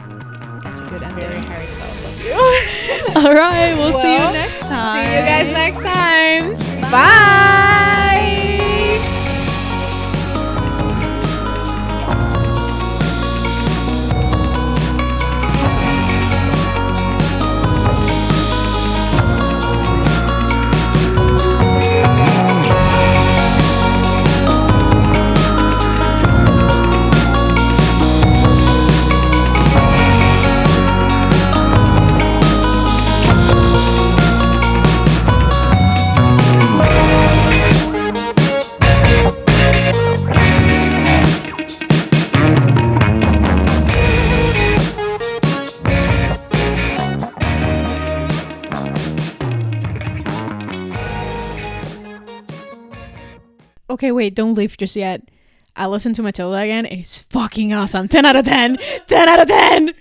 That's 0.78 0.90
good 0.90 1.00
That's 1.00 1.04
ending. 1.04 1.30
very 1.30 1.44
Harry 1.46 1.68
Styles 1.68 2.02
of 2.04 2.20
you. 2.24 2.32
All 3.16 3.34
right, 3.34 3.74
we'll 3.76 3.92
see 3.92 4.12
you 4.12 4.18
next 4.18 4.60
time. 4.60 4.94
See 4.94 5.12
you 5.12 5.20
guys 5.20 5.52
next 5.52 5.82
time. 5.82 6.90
Bye. 6.90 8.37
Okay, 53.90 54.12
wait, 54.12 54.34
don't 54.34 54.54
leave 54.54 54.76
just 54.76 54.96
yet. 54.96 55.22
I 55.74 55.86
listened 55.86 56.16
to 56.16 56.22
Matilda 56.22 56.58
again. 56.58 56.86
It's 56.86 57.20
fucking 57.22 57.72
awesome. 57.72 58.08
10 58.08 58.26
out 58.26 58.36
of 58.36 58.44
10. 58.44 58.78
10 59.06 59.28
out 59.28 59.40
of 59.40 59.48
10. 59.48 59.94